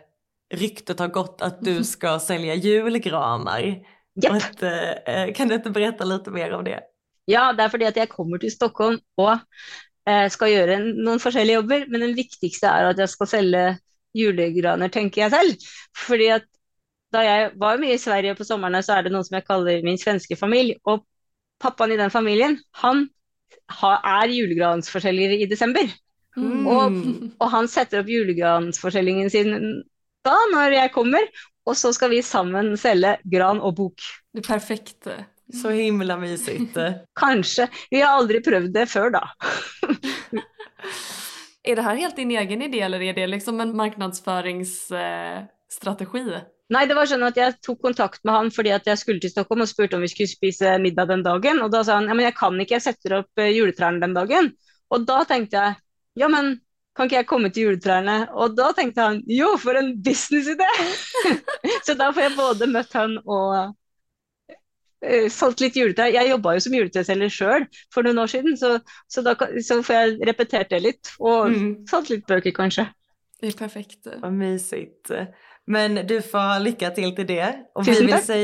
ryktet 0.54 1.00
har 1.00 1.08
gått 1.08 1.42
att 1.42 1.62
du 1.62 1.84
ska 1.84 2.20
sälja 2.28 2.56
julgranar. 2.56 3.62
Yep. 4.24 4.32
Att, 4.32 4.64
eh, 4.64 5.34
kan 5.36 5.48
du 5.48 5.56
ikke 5.56 5.70
berätta 5.70 6.06
litt 6.06 6.28
mer 6.28 6.54
om 6.54 6.64
det? 6.64 6.80
Ja, 7.26 7.54
det 7.54 7.66
er 7.66 7.72
fordi 7.74 7.88
at 7.90 7.98
jeg 7.98 8.12
kommer 8.12 8.40
til 8.40 8.52
Stockholm 8.54 9.00
og 9.20 9.34
eh, 10.08 10.28
skal 10.32 10.52
gjøre 10.54 10.78
noen 10.86 11.20
forskjellige 11.20 11.58
jobber, 11.58 11.88
men 11.90 12.06
den 12.06 12.14
viktigste 12.16 12.70
er 12.70 12.92
at 12.92 13.02
jeg 13.02 13.12
skal 13.12 13.32
selge 13.32 13.64
julegraner, 14.16 14.92
tenker 14.94 15.26
jeg 15.26 15.34
selv. 15.34 15.66
Fordi 16.06 16.30
at 16.38 16.46
da 17.16 17.24
jeg 17.26 17.50
var 17.60 17.82
mye 17.82 17.98
i 17.98 18.02
Sverige 18.02 18.38
på 18.38 18.48
somrene, 18.48 18.82
så 18.86 18.96
er 18.96 19.06
det 19.06 19.12
noe 19.14 19.26
som 19.26 19.36
jeg 19.40 19.48
kaller 19.48 19.84
min 19.84 20.00
svenske 20.00 20.38
familie. 20.40 20.78
Og 20.86 21.04
pappaen 21.60 21.96
i 21.96 22.00
den 22.00 22.14
familien, 22.14 22.58
han 22.82 23.08
er 23.82 24.32
julegransforselger 24.32 25.36
i 25.42 25.50
desember. 25.50 25.90
Mm. 26.36 26.68
Og, 26.68 26.98
og, 27.40 27.48
han 27.52 27.68
setter 27.72 28.02
opp 28.02 28.12
julegransforselgingen 28.12 29.32
sin 29.32 29.54
da, 30.26 30.36
når 30.54 30.80
jeg 30.80 30.94
kommer. 30.96 31.24
Og 31.66 31.74
så 31.78 31.92
skal 31.96 32.12
vi 32.14 32.22
sammen 32.26 32.76
selge 32.78 33.18
gran 33.32 33.60
og 33.64 33.76
bok. 33.80 34.00
Det 34.36 34.44
perfekte. 34.46 35.14
Så 35.54 35.70
himla 35.74 36.18
mysigt. 36.18 36.78
Kanskje. 37.22 37.68
Vi 37.90 38.02
har 38.02 38.18
aldri 38.18 38.42
prøvd 38.46 38.74
det 38.74 38.86
før, 38.90 39.10
da. 39.18 39.24
er 41.66 41.76
det 41.78 41.86
her 41.86 42.02
helt 42.02 42.18
din 42.18 42.32
egen 42.38 42.62
idé, 42.66 42.80
eller 42.86 43.02
er 43.02 43.14
det 43.18 43.28
liksom 43.34 43.56
en 43.62 43.78
marknadsføringsstrategi? 43.78 46.24
Nei, 46.74 46.88
det 46.90 46.96
var 46.98 47.06
sånn 47.06 47.28
at 47.28 47.38
jeg 47.38 47.54
tok 47.62 47.84
kontakt 47.86 48.24
med 48.26 48.34
han 48.34 48.48
fordi 48.54 48.72
at 48.74 48.88
jeg 48.90 48.98
skulle 48.98 49.22
til 49.22 49.30
Stockholm 49.30 49.62
og 49.62 49.70
spurte 49.70 49.96
om 49.98 50.02
vi 50.02 50.10
skulle 50.10 50.32
spise 50.32 50.78
middag 50.82 51.12
den 51.12 51.24
dagen. 51.26 51.62
Og 51.62 51.70
da 51.74 51.84
sa 51.86 52.00
han 52.00 52.10
ja, 52.10 52.16
men 52.18 52.26
jeg 52.26 52.38
kan 52.40 52.58
ikke, 52.58 52.76
jeg 52.80 52.86
setter 52.88 53.20
opp 53.22 53.42
eh, 53.42 53.54
juletrærne 53.54 54.02
den 54.02 54.18
dagen. 54.18 54.50
Og 54.94 55.06
da 55.06 55.18
tenkte 55.30 55.62
jeg 55.62 55.78
ja, 56.16 56.30
men 56.32 56.56
kan 56.96 57.10
ikke 57.10 57.20
jeg 57.20 57.28
komme 57.30 57.52
til 57.52 57.70
juletrærne? 57.70 58.20
Og 58.40 58.56
da 58.56 58.70
tenkte 58.76 59.04
han 59.04 59.24
jo, 59.28 59.56
for 59.60 59.78
en 59.80 59.94
businessidé! 60.04 60.68
så 61.86 61.96
da 62.00 62.12
får 62.16 62.30
jeg 62.30 62.38
både 62.38 62.70
møtt 62.72 62.96
han 62.96 63.18
og 63.20 63.56
uh, 64.56 65.26
solgt 65.34 65.64
litt 65.64 65.76
juletrær. 65.80 66.14
Jeg 66.16 66.32
jobba 66.32 66.56
jo 66.56 66.64
som 66.64 66.78
juletreselger 66.78 67.34
sjøl 67.34 67.68
for 67.94 68.08
noen 68.08 68.24
år 68.24 68.32
siden, 68.32 68.56
så, 68.60 68.78
så, 69.12 69.26
da 69.26 69.36
så 69.36 69.82
får 69.84 70.00
jeg 70.00 70.30
repetert 70.32 70.72
det 70.72 70.84
litt. 70.86 71.12
Og 71.20 71.52
mm. 71.52 71.68
solgt 71.92 72.14
litt 72.14 72.26
bøker, 72.32 72.56
kanskje. 72.56 72.88
Det 73.42 73.52
er 73.52 73.60
perfekt. 73.60 74.08
Vad 74.22 74.34
mysigt. 74.34 75.12
Men 75.68 76.00
du 76.08 76.20
får 76.24 76.62
lykke 76.64 76.96
til 76.96 77.12
til 77.18 77.28
det. 77.28 77.54
Og 77.76 77.88
vi 77.88 78.00
vil 78.06 78.20
si 78.24 78.42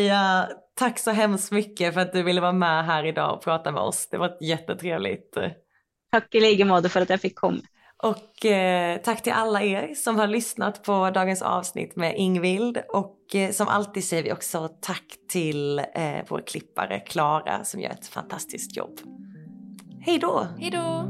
takk 0.82 1.00
så 1.00 1.14
hemskt 1.16 1.54
mye 1.56 1.92
for 1.92 2.04
at 2.04 2.16
du 2.16 2.24
ville 2.26 2.44
være 2.44 2.58
med 2.58 2.88
her 2.88 3.08
i 3.08 3.14
dag 3.16 3.38
og 3.38 3.44
prate 3.44 3.72
med 3.72 3.82
oss. 3.82 4.08
Det 4.12 4.20
var 4.20 4.36
jättetrevligt. 4.44 5.40
Takk 6.12 6.36
i 6.36 6.42
like 6.44 6.68
måte 6.68 6.92
for 6.92 7.06
at 7.06 7.14
jeg 7.16 7.30
fikk 7.30 7.38
komma. 7.46 7.64
Och 8.04 8.46
eh, 8.46 8.98
tack 8.98 9.24
till 9.24 9.34
alla 9.34 9.64
er 9.64 9.94
som 9.94 10.20
har 10.20 10.28
lyssnat 10.28 10.84
på 10.84 11.10
dagens 11.10 11.42
avsnitt 11.42 11.96
med 11.96 12.16
Ingvild. 12.18 12.78
Och 12.90 13.36
eh, 13.36 13.52
som 13.52 13.68
alltid 13.68 14.04
säger 14.04 14.24
vi 14.24 14.34
också 14.34 14.70
tack 14.82 15.06
till 15.30 15.80
eh, 15.80 15.86
vår 16.28 16.44
klippare 16.48 17.00
Klara 17.00 17.64
som 17.64 17.82
gör 17.82 17.90
ett 17.90 18.08
fantastiskt 18.08 18.78
jobb. 18.78 19.00
Hej 20.02 20.20
då! 20.20 20.48
Hej 20.60 20.72
då! 20.72 21.06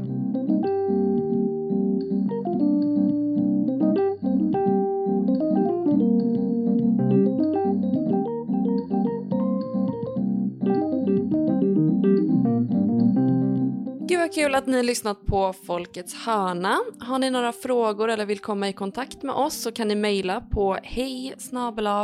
Kul 14.28 14.54
att 14.54 14.66
ni 14.66 14.82
lyssnat 14.82 15.26
på 15.26 15.52
Folkets 15.52 16.14
hörna. 16.14 16.78
Har 17.00 17.18
ni 17.18 17.30
några 17.30 17.52
frågor 17.52 18.10
eller 18.10 18.26
vill 18.26 18.38
komma 18.38 18.68
i 18.68 18.72
kontakt 18.72 19.22
med 19.22 19.34
oss 19.34 19.62
så 19.62 19.72
kan 19.72 19.88
ni 19.88 19.94
mejla 19.94 20.40
på 20.40 20.78
hej 20.82 21.34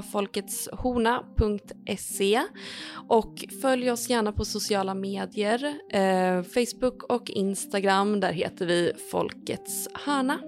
folketshorna.se 0.03 2.43
och 3.09 3.45
följ 3.63 3.91
oss 3.91 4.11
gärna 4.11 4.33
på 4.33 4.45
sociala 4.45 4.95
medier, 4.95 5.75
eh, 5.91 6.43
Facebook 6.43 7.03
och 7.03 7.31
Instagram. 7.31 8.21
Där 8.21 8.33
heter 8.33 8.67
vi 8.67 8.93
Folkets 9.11 9.89
hörna. 9.95 10.39